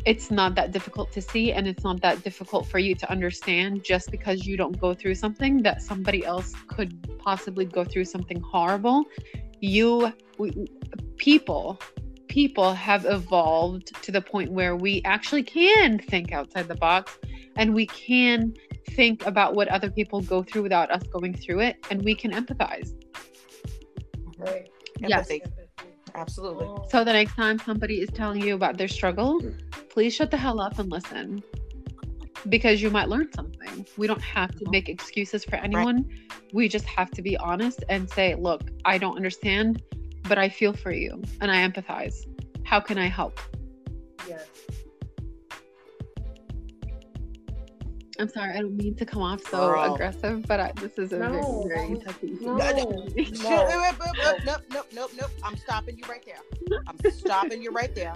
It's 0.07 0.31
not 0.31 0.55
that 0.55 0.71
difficult 0.71 1.11
to 1.13 1.21
see, 1.21 1.53
and 1.53 1.67
it's 1.67 1.83
not 1.83 2.01
that 2.03 2.23
difficult 2.23 2.67
for 2.67 2.79
you 2.79 2.95
to 2.95 3.11
understand 3.11 3.83
just 3.83 4.11
because 4.11 4.47
you 4.47 4.57
don't 4.57 4.79
go 4.79 4.95
through 4.95 5.17
something 5.17 5.63
that 5.65 5.83
somebody 5.83 6.25
else 6.25 6.55
could 6.69 7.19
possibly 7.19 7.65
go 7.65 7.85
through 7.85 8.05
something 8.05 8.41
horrible. 8.41 9.05
You, 9.61 10.13
we, 10.39 10.69
people, 11.17 11.81
people 12.37 12.75
have 12.75 13.07
evolved 13.07 13.95
to 14.03 14.13
the 14.13 14.21
point 14.21 14.53
where 14.53 14.77
we 14.77 15.01
actually 15.07 15.43
can 15.43 15.99
think 15.99 16.33
outside 16.33 16.69
the 16.69 16.75
box 16.75 17.19
and 17.57 17.75
we 17.75 17.87
can 17.87 18.53
think 18.91 19.25
about 19.25 19.55
what 19.55 19.69
other 19.69 19.91
people 19.91 20.21
go 20.21 20.43
through 20.43 20.63
without 20.63 20.91
us 20.91 21.03
going 21.05 21.33
through 21.33 21.61
it, 21.61 21.77
and 21.91 22.05
we 22.05 22.15
can 22.15 22.33
empathize. 22.33 22.93
Right. 24.37 24.69
Yes. 24.99 25.31
Empathy. 25.31 25.45
Absolutely. 26.15 26.69
So 26.91 27.05
the 27.05 27.15
next 27.15 27.35
time 27.37 27.59
somebody 27.59 28.03
is 28.03 28.11
telling 28.11 28.43
you 28.43 28.55
about 28.55 28.77
their 28.77 28.89
struggle, 28.89 29.41
please 29.89 30.13
shut 30.15 30.31
the 30.31 30.37
hell 30.37 30.61
up 30.61 30.79
and 30.79 30.91
listen. 30.91 31.43
Because 32.51 32.83
you 32.83 32.91
might 32.91 33.09
learn 33.09 33.33
something. 33.33 33.87
We 33.97 34.07
don't 34.07 34.21
have 34.21 34.51
to 34.51 34.57
uh-huh. 34.57 34.71
make 34.73 34.91
excuses 34.91 35.43
for 35.43 35.57
anyone. 35.57 36.07
We 36.53 36.69
just 36.69 36.85
have 36.85 37.11
to 37.13 37.23
be 37.23 37.39
honest 37.39 37.83
and 37.89 38.11
say, 38.11 38.35
look, 38.35 38.61
I 38.85 38.99
don't 38.99 39.17
understand, 39.17 39.83
but 40.29 40.39
I 40.39 40.49
feel 40.49 40.73
for 40.73 40.93
you 40.93 41.23
and 41.41 41.51
I 41.51 41.67
empathize. 41.69 42.15
How 42.65 42.81
can 42.81 42.99
I 42.99 43.07
help? 43.07 43.41
Yes. 44.29 44.47
I'm 48.19 48.29
sorry, 48.29 48.53
I 48.53 48.61
don't 48.61 48.77
mean 48.77 48.95
to 48.97 49.05
come 49.05 49.23
off 49.23 49.43
so 49.43 49.59
Girl. 49.73 49.95
aggressive, 49.95 50.47
but 50.47 50.59
I, 50.59 50.73
this 50.77 50.97
is 50.97 51.13
a 51.13 51.19
No, 51.19 51.65
very, 51.69 51.87
very 51.89 52.01
touchy 52.01 52.39
no. 52.41 52.57
uh, 52.57 52.63
uh, 54.25 54.33
Nope, 54.45 54.63
nope, 54.73 54.87
nope, 54.93 55.11
nope. 55.19 55.31
I'm 55.45 55.57
stopping 55.57 55.99
you 55.99 56.05
right 56.09 56.25
there. 56.25 56.81
I'm 56.87 57.11
stopping 57.11 57.63
you 57.63 57.73
right 57.73 57.95
there. 57.95 58.15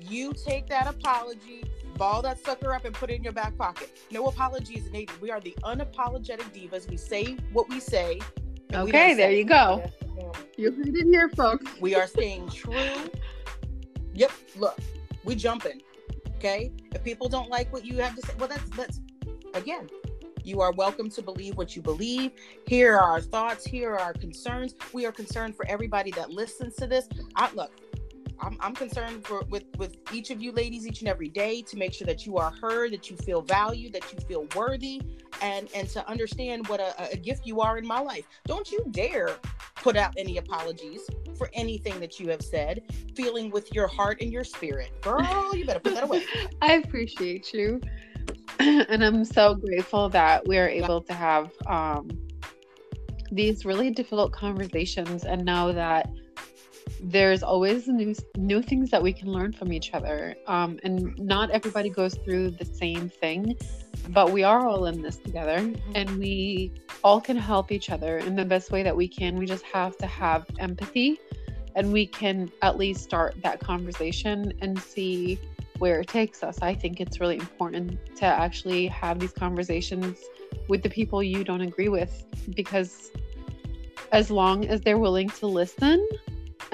You 0.00 0.32
take 0.32 0.68
that 0.68 0.86
apology, 0.86 1.64
ball 1.96 2.22
that 2.22 2.44
sucker 2.44 2.72
up, 2.72 2.84
and 2.84 2.94
put 2.94 3.10
it 3.10 3.14
in 3.14 3.24
your 3.24 3.32
back 3.32 3.56
pocket. 3.58 3.90
No 4.12 4.26
apologies 4.26 4.90
needed. 4.92 5.20
We 5.20 5.30
are 5.32 5.40
the 5.40 5.56
unapologetic 5.64 6.52
divas. 6.54 6.88
We 6.88 6.96
say 6.96 7.36
what 7.52 7.68
we 7.68 7.80
say. 7.80 8.20
Okay, 8.72 9.14
there 9.14 9.32
you 9.32 9.44
go. 9.44 9.84
You 10.56 10.72
heard 10.72 10.88
it 10.88 11.06
here, 11.06 11.28
folks. 11.30 11.66
We 11.80 11.94
are 11.94 12.06
staying 12.06 12.48
true. 12.48 12.74
Yep. 14.14 14.32
Look, 14.56 14.78
we 15.24 15.34
jumping. 15.34 15.82
Okay. 16.36 16.72
If 16.94 17.02
people 17.02 17.28
don't 17.28 17.50
like 17.50 17.72
what 17.72 17.84
you 17.84 17.98
have 17.98 18.14
to 18.16 18.22
say, 18.22 18.32
well, 18.38 18.48
that's 18.48 18.68
that's 18.70 19.00
again. 19.54 19.88
You 20.44 20.60
are 20.60 20.72
welcome 20.72 21.08
to 21.10 21.22
believe 21.22 21.56
what 21.56 21.74
you 21.74 21.80
believe. 21.80 22.32
Here 22.66 22.94
are 22.96 23.02
our 23.02 23.20
thoughts. 23.20 23.64
Here 23.64 23.92
are 23.92 23.98
our 23.98 24.12
concerns. 24.12 24.74
We 24.92 25.06
are 25.06 25.12
concerned 25.12 25.56
for 25.56 25.66
everybody 25.66 26.10
that 26.12 26.30
listens 26.30 26.76
to 26.76 26.86
this. 26.86 27.08
I 27.34 27.50
look. 27.54 27.72
I'm, 28.40 28.56
I'm 28.60 28.74
concerned 28.74 29.26
for 29.26 29.42
with 29.48 29.64
with 29.78 29.96
each 30.12 30.30
of 30.30 30.40
you 30.40 30.52
ladies 30.52 30.86
each 30.86 31.00
and 31.00 31.08
every 31.08 31.28
day 31.28 31.62
to 31.62 31.76
make 31.76 31.92
sure 31.92 32.06
that 32.06 32.26
you 32.26 32.36
are 32.36 32.52
heard, 32.60 32.92
that 32.92 33.10
you 33.10 33.16
feel 33.16 33.42
valued, 33.42 33.92
that 33.92 34.12
you 34.12 34.18
feel 34.26 34.46
worthy, 34.56 35.02
and 35.42 35.68
and 35.74 35.88
to 35.90 36.08
understand 36.08 36.66
what 36.68 36.80
a, 36.80 37.12
a 37.12 37.16
gift 37.16 37.46
you 37.46 37.60
are 37.60 37.78
in 37.78 37.86
my 37.86 38.00
life. 38.00 38.26
Don't 38.46 38.70
you 38.70 38.84
dare 38.90 39.36
put 39.76 39.96
out 39.96 40.14
any 40.16 40.38
apologies 40.38 41.08
for 41.36 41.50
anything 41.52 41.98
that 42.00 42.18
you 42.18 42.28
have 42.30 42.42
said, 42.42 42.82
feeling 43.14 43.50
with 43.50 43.72
your 43.74 43.86
heart 43.86 44.20
and 44.20 44.32
your 44.32 44.44
spirit. 44.44 44.90
Girl, 45.02 45.54
you 45.54 45.66
better 45.66 45.80
put 45.80 45.94
that 45.94 46.04
away. 46.04 46.24
I 46.62 46.74
appreciate 46.74 47.52
you. 47.52 47.80
and 48.60 49.04
I'm 49.04 49.24
so 49.24 49.54
grateful 49.54 50.08
that 50.10 50.46
we're 50.46 50.68
able 50.68 51.02
to 51.02 51.12
have 51.12 51.50
um, 51.66 52.08
these 53.30 53.64
really 53.64 53.90
difficult 53.90 54.32
conversations 54.32 55.24
and 55.24 55.44
know 55.44 55.72
that 55.72 56.08
there's 57.00 57.42
always 57.42 57.86
new 57.86 58.14
new 58.36 58.62
things 58.62 58.90
that 58.90 59.02
we 59.02 59.12
can 59.12 59.28
learn 59.28 59.52
from 59.52 59.72
each 59.72 59.92
other. 59.94 60.34
Um, 60.46 60.78
and 60.82 61.16
not 61.18 61.50
everybody 61.50 61.90
goes 61.90 62.14
through 62.14 62.52
the 62.52 62.64
same 62.64 63.08
thing, 63.08 63.56
but 64.08 64.30
we 64.30 64.42
are 64.42 64.66
all 64.66 64.86
in 64.86 65.02
this 65.02 65.16
together 65.16 65.72
and 65.94 66.18
we 66.18 66.72
all 67.02 67.20
can 67.20 67.36
help 67.36 67.72
each 67.72 67.90
other 67.90 68.18
in 68.18 68.36
the 68.36 68.44
best 68.44 68.70
way 68.70 68.82
that 68.82 68.96
we 68.96 69.08
can. 69.08 69.36
We 69.36 69.46
just 69.46 69.64
have 69.64 69.96
to 69.98 70.06
have 70.06 70.46
empathy 70.58 71.18
and 71.74 71.92
we 71.92 72.06
can 72.06 72.50
at 72.62 72.76
least 72.76 73.02
start 73.02 73.34
that 73.42 73.60
conversation 73.60 74.52
and 74.60 74.78
see 74.78 75.38
where 75.78 76.00
it 76.00 76.08
takes 76.08 76.42
us. 76.42 76.58
I 76.62 76.74
think 76.74 77.00
it's 77.00 77.20
really 77.20 77.36
important 77.36 77.98
to 78.16 78.26
actually 78.26 78.86
have 78.88 79.18
these 79.18 79.32
conversations 79.32 80.18
with 80.68 80.82
the 80.82 80.88
people 80.88 81.22
you 81.22 81.44
don't 81.44 81.60
agree 81.60 81.88
with 81.88 82.24
because 82.54 83.10
as 84.12 84.30
long 84.30 84.66
as 84.66 84.80
they're 84.80 84.98
willing 84.98 85.28
to 85.28 85.46
listen 85.46 86.06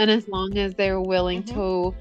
and 0.00 0.10
as 0.10 0.26
long 0.28 0.56
as 0.56 0.74
they're 0.74 1.00
willing 1.00 1.42
Mhm. 1.42 1.54
to 1.54 1.94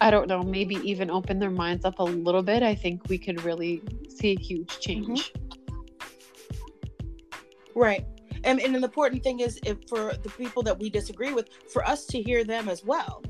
I 0.00 0.10
don't 0.10 0.28
know, 0.28 0.42
maybe 0.42 0.74
even 0.76 1.08
open 1.08 1.38
their 1.38 1.50
minds 1.50 1.84
up 1.84 1.98
a 1.98 2.02
little 2.02 2.42
bit, 2.42 2.62
I 2.62 2.74
think 2.74 3.08
we 3.08 3.16
could 3.16 3.42
really 3.42 3.80
see 4.08 4.32
a 4.32 4.40
huge 4.40 4.78
change. 4.80 5.32
Right. 7.74 8.04
And, 8.42 8.60
and 8.60 8.74
an 8.76 8.84
important 8.84 9.22
thing 9.22 9.40
is 9.40 9.58
if 9.64 9.78
for 9.88 10.14
the 10.22 10.28
people 10.30 10.62
that 10.64 10.78
we 10.78 10.90
disagree 10.90 11.32
with, 11.32 11.48
for 11.72 11.86
us 11.86 12.06
to 12.06 12.20
hear 12.20 12.44
them 12.44 12.68
as 12.68 12.84
well. 12.84 13.22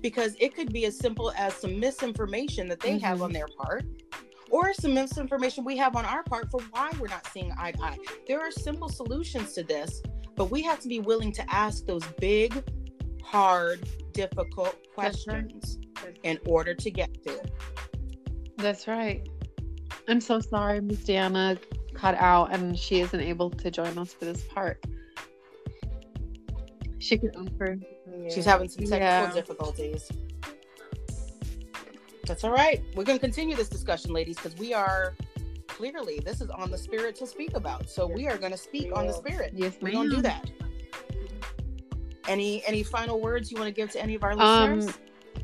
Because 0.00 0.36
it 0.40 0.54
could 0.54 0.72
be 0.72 0.84
as 0.86 0.96
simple 0.96 1.32
as 1.36 1.54
some 1.54 1.78
misinformation 1.78 2.68
that 2.68 2.80
they 2.80 2.98
have 3.00 3.18
Mhm. 3.18 3.24
on 3.24 3.32
their 3.32 3.48
part, 3.58 3.84
or 4.48 4.72
some 4.74 4.94
misinformation 4.94 5.64
we 5.64 5.76
have 5.76 5.96
on 5.96 6.04
our 6.04 6.22
part 6.22 6.50
for 6.50 6.60
why 6.70 6.90
we're 7.00 7.08
not 7.08 7.26
seeing 7.32 7.52
eye 7.58 7.72
to 7.72 7.82
eye. 7.82 7.98
There 8.26 8.40
are 8.40 8.50
simple 8.52 8.88
solutions 8.88 9.52
to 9.54 9.64
this, 9.64 10.00
but 10.36 10.50
we 10.50 10.62
have 10.62 10.78
to 10.80 10.88
be 10.88 11.00
willing 11.00 11.32
to 11.32 11.44
ask 11.52 11.84
those 11.84 12.04
big, 12.20 12.62
hard, 13.22 13.80
difficult 14.12 14.76
That's 14.96 15.26
right. 15.26 15.42
questions 15.48 15.78
in 16.22 16.38
order 16.46 16.74
to 16.74 16.90
get 16.90 17.10
there. 17.24 17.42
That's 18.56 18.86
right. 18.86 19.28
I'm 20.08 20.20
so 20.20 20.40
sorry 20.40 20.80
Miss 20.80 21.04
Diana 21.04 21.56
cut 21.94 22.14
out 22.16 22.52
and 22.52 22.78
she 22.78 23.00
isn't 23.00 23.20
able 23.20 23.50
to 23.50 23.70
join 23.70 23.96
us 23.98 24.12
for 24.12 24.24
this 24.24 24.42
part. 24.42 24.84
She 26.98 27.18
could 27.18 27.34
offer. 27.36 27.78
She's 28.32 28.44
having 28.44 28.68
some 28.68 28.84
technical 28.84 28.98
Yeah. 29.00 29.32
difficulties. 29.32 30.10
That's 32.26 32.44
all 32.44 32.52
right. 32.52 32.82
We're 32.94 33.04
going 33.04 33.18
to 33.18 33.24
continue 33.24 33.56
this 33.56 33.68
discussion, 33.68 34.12
ladies, 34.12 34.36
because 34.36 34.56
we 34.56 34.72
are 34.72 35.14
clearly 35.66 36.20
this 36.24 36.40
is 36.40 36.50
on 36.50 36.70
the 36.70 36.78
spirit 36.78 37.16
to 37.16 37.26
speak 37.26 37.56
about. 37.56 37.90
So 37.90 38.06
we 38.06 38.28
are 38.28 38.38
going 38.38 38.52
to 38.52 38.58
speak 38.58 38.96
on 38.96 39.06
the 39.06 39.12
spirit. 39.12 39.52
Yes, 39.54 39.74
We're 39.80 39.92
going 39.92 40.10
to 40.10 40.16
do 40.16 40.22
that. 40.22 40.48
Any 42.28 42.64
any 42.66 42.82
final 42.82 43.20
words 43.20 43.50
you 43.50 43.58
want 43.58 43.68
to 43.68 43.74
give 43.74 43.90
to 43.92 44.02
any 44.02 44.14
of 44.14 44.22
our 44.22 44.32
Um, 44.32 44.78
listeners? 44.78 44.98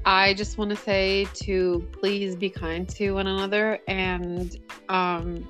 I 0.04 0.34
just 0.34 0.58
want 0.58 0.70
to 0.70 0.76
say 0.76 1.26
to 1.34 1.86
please 1.92 2.36
be 2.36 2.50
kind 2.50 2.88
to 2.90 3.12
one 3.12 3.26
another 3.26 3.80
and 3.88 4.56
um, 4.88 5.48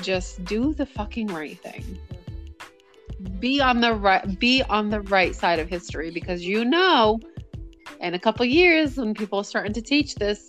just 0.00 0.44
do 0.44 0.74
the 0.74 0.86
fucking 0.86 1.28
right 1.28 1.58
thing. 1.60 1.98
Be 3.38 3.60
on 3.60 3.80
the 3.80 3.94
right 3.94 4.38
be 4.38 4.62
on 4.64 4.90
the 4.90 5.00
right 5.02 5.34
side 5.34 5.58
of 5.58 5.68
history 5.68 6.10
because 6.10 6.42
you 6.42 6.64
know 6.64 7.20
in 8.00 8.14
a 8.14 8.18
couple 8.18 8.44
years 8.44 8.96
when 8.96 9.14
people 9.14 9.38
are 9.40 9.44
starting 9.44 9.72
to 9.72 9.82
teach 9.82 10.16
this, 10.16 10.46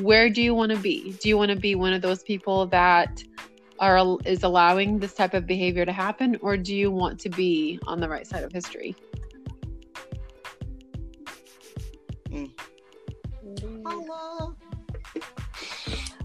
where 0.00 0.28
do 0.30 0.42
you 0.42 0.54
want 0.54 0.72
to 0.72 0.78
be? 0.78 1.12
Do 1.20 1.28
you 1.28 1.36
want 1.36 1.50
to 1.50 1.56
be 1.56 1.74
one 1.74 1.92
of 1.92 2.02
those 2.02 2.22
people 2.22 2.66
that 2.66 3.22
are 3.78 4.18
is 4.24 4.42
allowing 4.42 4.98
this 4.98 5.14
type 5.14 5.34
of 5.34 5.46
behavior 5.46 5.84
to 5.84 5.92
happen, 5.92 6.36
or 6.40 6.56
do 6.56 6.74
you 6.74 6.90
want 6.90 7.20
to 7.20 7.28
be 7.28 7.78
on 7.86 8.00
the 8.00 8.08
right 8.08 8.26
side 8.26 8.42
of 8.42 8.52
history? 8.52 8.96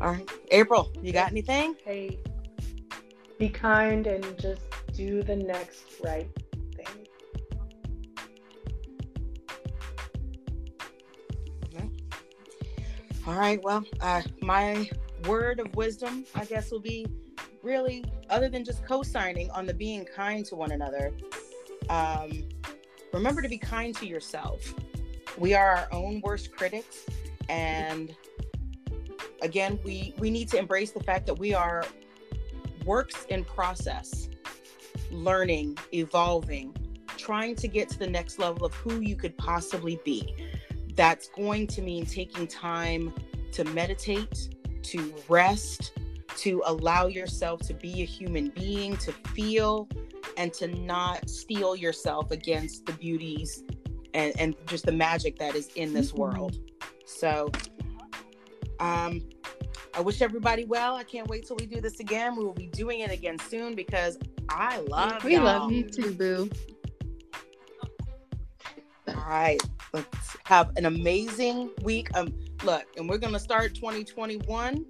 All 0.04 0.12
right, 0.12 0.30
April, 0.52 0.92
you 1.02 1.14
got 1.14 1.32
anything? 1.32 1.78
Hey, 1.86 2.20
be 3.40 3.48
kind 3.48 4.06
and 4.06 4.38
just 4.38 4.64
do 4.92 5.24
the 5.24 5.38
next 5.38 5.86
right 6.04 6.30
thing. 6.76 7.08
All 13.26 13.36
right. 13.36 13.64
Well, 13.64 13.86
uh, 14.02 14.24
my 14.42 14.90
word 15.26 15.62
of 15.62 15.74
wisdom, 15.74 16.26
I 16.36 16.44
guess, 16.44 16.70
will 16.70 16.82
be 16.82 17.08
really, 17.62 18.04
other 18.30 18.50
than 18.50 18.66
just 18.66 18.86
co-signing 18.86 19.50
on 19.52 19.66
the 19.66 19.74
being 19.74 20.04
kind 20.04 20.46
to 20.48 20.58
one 20.58 20.74
another. 20.74 21.14
Um, 21.90 22.44
remember 23.14 23.42
to 23.42 23.48
be 23.48 23.58
kind 23.58 23.96
to 23.96 24.06
yourself. 24.06 24.74
We 25.38 25.54
are 25.54 25.78
our 25.78 25.88
own 25.94 26.20
worst 26.20 26.52
critics, 26.52 27.06
and 27.48 28.14
again, 29.44 29.78
we 29.84 30.16
we 30.18 30.32
need 30.32 30.50
to 30.50 30.58
embrace 30.58 30.92
the 30.92 31.04
fact 31.04 31.28
that 31.28 31.38
we 31.38 31.54
are 31.54 31.84
works 32.86 33.26
in 33.30 33.44
process, 33.44 34.30
learning, 35.12 35.78
evolving, 35.94 36.76
trying 37.18 37.56
to 37.56 37.68
get 37.68 37.90
to 37.90 38.00
the 38.00 38.08
next 38.10 38.40
level 38.40 38.66
of 38.66 38.74
who 38.74 39.00
you 39.02 39.16
could 39.16 39.38
possibly 39.38 40.00
be 40.04 40.34
that's 40.96 41.28
going 41.30 41.68
to 41.68 41.82
mean 41.82 42.06
taking 42.06 42.48
time 42.48 43.14
to 43.52 43.64
meditate, 43.66 44.50
to 44.84 45.14
rest, 45.30 45.94
to 46.38 46.62
allow 46.66 47.08
yourself 47.08 47.62
to 47.62 47.74
be 47.74 48.02
a 48.02 48.06
human 48.06 48.50
being, 48.50 48.98
to 48.98 49.12
feel, 49.34 49.88
and 50.38 50.54
to 50.54 50.68
not 50.68 51.30
steel 51.30 51.76
yourself 51.76 52.32
against 52.32 52.86
the 52.86 52.94
beauties 52.94 53.64
and, 54.14 54.34
and 54.40 54.56
just 54.68 54.86
the 54.86 54.92
magic 54.92 55.38
that 55.40 55.56
is 55.56 55.70
in 55.76 55.94
this 55.94 56.12
Mhm. 56.12 56.18
world. 56.18 56.60
So, 57.06 57.52
um, 58.80 59.22
I 59.94 60.02
wish 60.02 60.22
everybody 60.22 60.66
well. 60.66 60.96
I 60.96 61.04
can't 61.04 61.28
wait 61.28 61.46
till 61.48 61.56
we 61.58 61.66
do 61.66 61.80
this 61.82 62.00
again. 62.00 62.36
We 62.36 62.44
will 62.44 62.54
be 62.54 62.68
doing 62.68 63.02
it 63.02 63.12
again 63.12 63.38
soon 63.40 63.76
because 63.76 64.18
I 64.50 64.80
love 64.80 65.24
we 65.24 65.36
y'all. 65.36 65.44
love 65.44 65.72
you 65.72 65.84
too, 65.84 66.14
boo. 66.14 66.50
All 69.08 69.16
right. 69.28 69.62
Let's 69.94 70.38
have 70.46 70.72
an 70.78 70.86
amazing 70.86 71.70
week. 71.84 72.10
Um, 72.16 72.34
look, 72.64 72.84
and 72.98 73.08
we're 73.08 73.18
gonna 73.20 73.40
start 73.40 73.76
2021. 73.76 74.86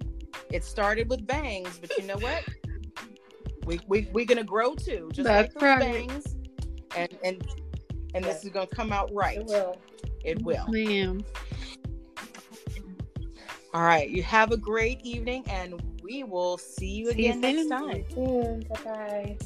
It 0.50 0.64
started 0.64 1.08
with 1.08 1.26
bangs, 1.26 1.78
but 1.78 1.96
you 1.98 2.04
know 2.04 2.18
what? 2.18 2.42
We 3.66 3.80
we 3.88 4.10
we're 4.12 4.26
gonna 4.26 4.44
grow 4.44 4.74
too, 4.74 5.08
just 5.14 5.26
like 5.26 5.50
That's 5.50 5.54
those 5.54 5.62
right. 5.62 5.80
bangs. 5.80 6.36
And 6.94 7.08
and 7.24 7.42
and 8.14 8.22
this 8.22 8.44
is 8.44 8.50
gonna 8.50 8.66
come 8.66 8.92
out 8.92 9.10
right. 9.14 9.38
It 9.38 9.46
will. 9.46 9.78
It 10.22 10.42
will. 10.42 10.66
Ma'am. 10.68 11.24
All 13.74 13.82
right. 13.82 14.08
You 14.08 14.22
have 14.22 14.52
a 14.52 14.56
great 14.56 15.00
evening, 15.02 15.44
and 15.48 15.82
we 16.02 16.22
will 16.22 16.58
see 16.58 16.86
you 16.86 17.10
See 17.12 17.26
you 17.26 17.32
again 17.32 17.40
next 17.40 17.66
time. 17.66 18.04
Bye 18.68 18.76
bye. 18.84 19.36